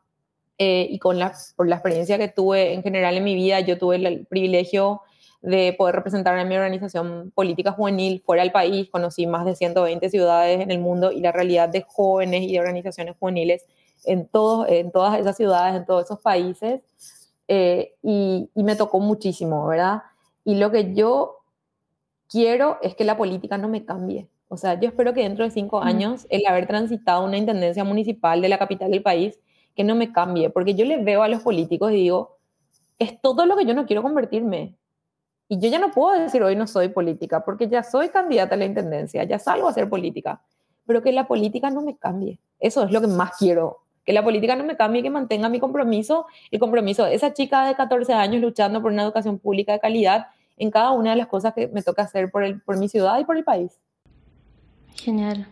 eh, 0.58 0.88
y 0.90 1.00
con 1.00 1.20
la, 1.20 1.34
por 1.58 1.68
la 1.68 1.76
experiencia 1.76 2.18
que 2.18 2.30
tuve 2.30 2.74
en 2.74 2.82
general 2.82 3.18
en 3.18 3.26
mi 3.26 3.36
vida, 3.36 3.60
yo 3.60 3.78
tuve 3.78 3.98
el 3.98 4.26
privilegio 4.26 5.02
de 5.46 5.74
poder 5.78 5.96
representar 5.96 6.38
a 6.38 6.44
mi 6.44 6.56
organización 6.56 7.32
política 7.36 7.72
juvenil 7.72 8.22
fuera 8.26 8.44
del 8.44 8.52
país. 8.52 8.90
Conocí 8.90 9.28
más 9.28 9.46
de 9.46 9.56
120 9.56 10.10
ciudades 10.10 10.60
en 10.60 10.72
el 10.72 10.80
mundo 10.80 11.12
y 11.12 11.22
la 11.22 11.32
realidad 11.32 11.70
de 11.70 11.82
jóvenes 11.88 12.42
y 12.44 12.54
de 12.54 12.60
organizaciones 12.60 13.16
juveniles 13.20 13.66
en, 14.06 14.28
todos, 14.28 14.68
en 14.70 14.92
todas 14.92 15.20
esas 15.20 15.38
ciudades, 15.38 15.76
en 15.76 15.86
todos 15.86 16.06
esos 16.06 16.20
países. 16.20 16.82
Eh, 17.48 17.94
y, 18.02 18.50
y, 18.56 18.64
me 18.64 18.76
tocó 18.76 19.00
muchísimo, 19.00 19.68
¿verdad? 19.68 20.02
Y 20.44 20.56
lo 20.56 20.72
que 20.72 20.96
yo 20.96 21.44
quiero 22.28 22.80
es 22.82 22.96
que 22.96 23.04
la 23.04 23.16
política 23.16 23.60
no 23.60 23.68
me 23.68 23.86
cambie. 23.86 24.28
O 24.48 24.58
sea, 24.58 24.80
yo 24.80 24.88
espero 24.88 25.14
que 25.14 25.22
dentro 25.22 25.46
de 25.46 25.52
cinco 25.52 25.82
años, 25.82 26.26
el 26.30 26.46
haber 26.48 26.66
transitado 26.66 27.24
una 27.24 27.38
intendencia 27.38 27.84
municipal 27.84 28.42
de 28.42 28.50
la 28.50 28.58
capital 28.58 28.90
del 28.90 29.04
país, 29.04 29.40
que 29.76 29.84
no 29.84 29.94
me 29.94 30.12
cambie, 30.12 30.50
porque 30.50 30.74
yo 30.74 30.86
le 30.86 31.04
veo 31.04 31.22
a 31.22 31.28
los 31.28 31.44
políticos 31.44 31.92
y 31.92 31.96
digo, 31.96 32.38
es 32.98 33.22
todo 33.22 33.46
lo 33.46 33.58
que 33.58 33.66
yo 33.66 33.74
no 33.76 33.86
quiero 33.86 34.02
convertirme. 34.02 34.76
Y 35.48 35.60
yo 35.60 35.70
ya 35.70 35.80
no 35.80 35.92
puedo 35.92 36.20
decir 36.20 36.42
hoy 36.42 36.56
no 36.56 36.68
soy 36.68 36.90
política, 36.90 37.46
porque 37.46 37.68
ya 37.68 37.84
soy 37.84 38.10
candidata 38.10 38.56
a 38.56 38.58
la 38.58 38.66
intendencia, 38.66 39.24
ya 39.24 39.38
salgo 39.38 39.68
a 39.68 39.72
hacer 39.72 39.90
política, 39.90 40.42
pero 40.86 41.02
que 41.02 41.12
la 41.12 41.28
política 41.28 41.70
no 41.70 41.82
me 41.82 41.98
cambie. 41.98 42.40
Eso 42.60 42.84
es 42.84 42.92
lo 42.92 43.02
que 43.02 43.08
más 43.08 43.32
quiero, 43.38 43.80
que 44.06 44.14
la 44.14 44.24
política 44.24 44.56
no 44.56 44.64
me 44.64 44.76
cambie, 44.76 45.04
que 45.04 45.10
mantenga 45.10 45.50
mi 45.50 45.60
compromiso, 45.60 46.28
el 46.52 46.60
compromiso 46.60 47.06
de 47.06 47.16
esa 47.16 47.34
chica 47.34 47.68
de 47.68 47.76
14 47.76 48.14
años 48.14 48.42
luchando 48.42 48.82
por 48.82 48.92
una 48.92 49.04
educación 49.04 49.40
pública 49.40 49.74
de 49.74 49.80
calidad 49.80 50.28
en 50.58 50.72
cada 50.72 50.92
una 50.92 51.12
de 51.12 51.18
las 51.18 51.28
cosas 51.28 51.54
que 51.54 51.68
me 51.68 51.82
toca 51.82 52.04
hacer 52.04 52.32
por, 52.32 52.44
el, 52.44 52.62
por 52.62 52.78
mi 52.78 52.88
ciudad 52.88 53.20
y 53.20 53.26
por 53.26 53.38
el 53.38 53.44
país. 53.44 53.80
Genial. 54.96 55.48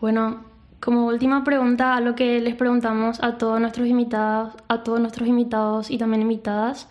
Bueno, 0.00 0.44
como 0.80 1.06
última 1.06 1.42
pregunta, 1.42 1.96
a 1.96 2.00
lo 2.00 2.14
que 2.14 2.40
les 2.40 2.54
preguntamos 2.54 3.22
a 3.22 3.38
todos 3.38 3.60
nuestros 3.60 3.86
invitados, 3.86 4.54
a 4.68 4.82
todos 4.82 5.00
nuestros 5.00 5.28
invitados 5.28 5.90
y 5.90 5.98
también 5.98 6.22
invitadas, 6.22 6.88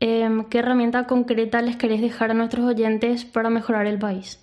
Em, 0.00 0.44
¿qué 0.44 0.60
herramienta 0.60 1.08
concreta 1.08 1.60
les 1.60 1.76
querés 1.76 2.00
dejar 2.00 2.30
a 2.30 2.34
nuestros 2.34 2.64
oyentes 2.64 3.24
para 3.24 3.50
mejorar 3.50 3.86
el 3.86 3.98
país? 3.98 4.40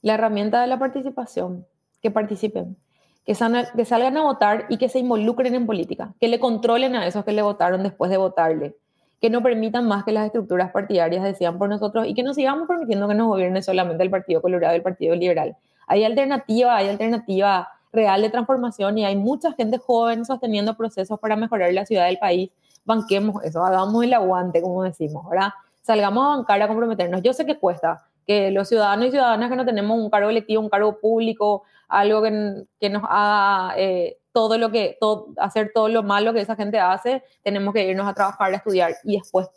La 0.00 0.14
herramienta 0.14 0.60
de 0.60 0.66
la 0.66 0.80
participación, 0.80 1.66
que 2.00 2.10
participen, 2.10 2.76
que, 3.24 3.34
que 3.76 3.84
salgan 3.84 4.16
a 4.16 4.22
votar 4.22 4.66
y 4.68 4.78
que 4.78 4.88
se 4.88 4.98
involucren 4.98 5.54
en 5.54 5.66
política, 5.66 6.14
que 6.20 6.26
le 6.26 6.40
controlen 6.40 6.96
a 6.96 7.06
esos 7.06 7.24
que 7.24 7.30
le 7.30 7.42
votaron 7.42 7.84
después 7.84 8.10
de 8.10 8.16
votarle, 8.16 8.74
que 9.20 9.30
no 9.30 9.40
permitan 9.40 9.86
más 9.86 10.02
que 10.02 10.10
las 10.10 10.26
estructuras 10.26 10.72
partidarias 10.72 11.22
decidan 11.22 11.56
por 11.56 11.68
nosotros 11.68 12.08
y 12.08 12.14
que 12.14 12.24
no 12.24 12.34
sigamos 12.34 12.66
permitiendo 12.66 13.06
que 13.06 13.14
nos 13.14 13.28
gobierne 13.28 13.62
solamente 13.62 14.02
el 14.02 14.10
Partido 14.10 14.42
Colorado 14.42 14.74
y 14.74 14.78
el 14.78 14.82
Partido 14.82 15.14
Liberal. 15.14 15.56
Hay 15.86 16.02
alternativa, 16.02 16.76
hay 16.76 16.88
alternativa 16.88 17.68
real 17.92 18.20
de 18.20 18.30
transformación 18.30 18.98
y 18.98 19.04
hay 19.04 19.14
mucha 19.14 19.52
gente 19.52 19.78
joven 19.78 20.24
sosteniendo 20.24 20.76
procesos 20.76 21.20
para 21.20 21.36
mejorar 21.36 21.72
la 21.72 21.86
ciudad 21.86 22.06
del 22.06 22.18
país 22.18 22.50
banquemos 22.84 23.42
eso, 23.44 23.64
hagamos 23.64 24.04
el 24.04 24.14
aguante, 24.14 24.60
como 24.60 24.82
decimos, 24.82 25.28
¿verdad? 25.28 25.50
salgamos 25.82 26.24
a 26.24 26.36
bancar 26.36 26.62
a 26.62 26.68
comprometernos. 26.68 27.22
Yo 27.22 27.32
sé 27.32 27.44
que 27.44 27.58
cuesta, 27.58 28.06
que 28.26 28.50
los 28.50 28.68
ciudadanos 28.68 29.06
y 29.06 29.10
ciudadanas 29.10 29.50
que 29.50 29.56
no 29.56 29.64
tenemos 29.64 29.98
un 29.98 30.08
cargo 30.08 30.30
electivo, 30.30 30.62
un 30.62 30.70
cargo 30.70 30.98
público, 30.98 31.64
algo 31.88 32.22
que, 32.22 32.64
que 32.80 32.88
nos 32.88 33.02
haga 33.04 33.74
eh, 33.76 34.18
todo 34.32 34.56
lo 34.56 34.70
que, 34.70 34.96
todo, 34.98 35.28
hacer 35.36 35.72
todo 35.74 35.88
lo 35.88 36.02
malo 36.02 36.32
que 36.32 36.40
esa 36.40 36.56
gente 36.56 36.78
hace, 36.78 37.22
tenemos 37.42 37.74
que 37.74 37.86
irnos 37.86 38.06
a 38.06 38.14
trabajar, 38.14 38.52
a 38.52 38.56
estudiar 38.56 38.94
y 39.04 39.18
después 39.18 39.48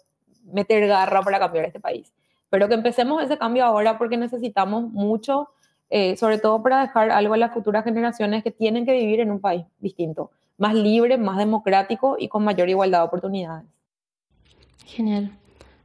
meter 0.43 0.85
garra 0.87 1.21
para 1.21 1.39
cambiar 1.39 1.65
este 1.65 1.79
país. 1.79 2.11
Pero 2.49 2.67
que 2.67 2.73
empecemos 2.73 3.23
ese 3.23 3.37
cambio 3.37 3.65
ahora 3.65 3.97
porque 3.97 4.17
necesitamos 4.17 4.83
mucho, 4.91 5.49
eh, 5.89 6.17
sobre 6.17 6.39
todo 6.39 6.61
para 6.61 6.81
dejar 6.81 7.11
algo 7.11 7.35
a 7.35 7.37
las 7.37 7.53
futuras 7.53 7.83
generaciones 7.83 8.43
que 8.43 8.51
tienen 8.51 8.85
que 8.85 8.93
vivir 8.93 9.19
en 9.19 9.31
un 9.31 9.39
país 9.39 9.65
distinto, 9.79 10.31
más 10.57 10.73
libre, 10.73 11.17
más 11.17 11.37
democrático 11.37 12.15
y 12.19 12.27
con 12.27 12.43
mayor 12.43 12.69
igualdad 12.69 12.99
de 12.99 13.05
oportunidades. 13.05 13.65
Genial. 14.85 15.31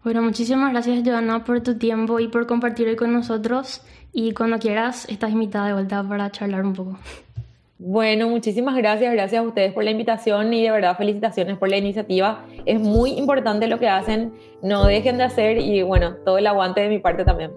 Bueno, 0.02 0.22
muchísimas 0.22 0.72
gracias, 0.72 1.02
Joana, 1.04 1.44
por 1.44 1.60
tu 1.62 1.76
tiempo 1.76 2.20
y 2.20 2.28
por 2.28 2.46
compartir 2.46 2.88
hoy 2.88 2.96
con 2.96 3.12
nosotros. 3.12 3.82
Y 4.12 4.32
cuando 4.32 4.58
quieras, 4.58 5.06
estás 5.08 5.30
invitada 5.30 5.66
de 5.66 5.72
vuelta 5.74 6.02
para 6.02 6.30
charlar 6.30 6.64
un 6.64 6.72
poco. 6.72 6.98
Bueno, 7.78 8.28
muchísimas 8.28 8.76
gracias, 8.76 9.12
gracias 9.12 9.42
a 9.42 9.46
ustedes 9.46 9.72
por 9.72 9.84
la 9.84 9.90
invitación 9.90 10.52
y 10.52 10.62
de 10.62 10.70
verdad 10.70 10.96
felicitaciones 10.98 11.56
por 11.56 11.70
la 11.70 11.78
iniciativa. 11.78 12.44
Es 12.66 12.78
muy 12.78 13.12
importante 13.12 13.68
lo 13.68 13.78
que 13.78 13.88
hacen, 13.88 14.34
no 14.62 14.84
dejen 14.84 15.16
de 15.16 15.24
hacer 15.24 15.58
y 15.58 15.82
bueno, 15.82 16.16
todo 16.24 16.36
el 16.36 16.46
aguante 16.46 16.82
de 16.82 16.90
mi 16.90 16.98
parte 16.98 17.24
también. 17.24 17.52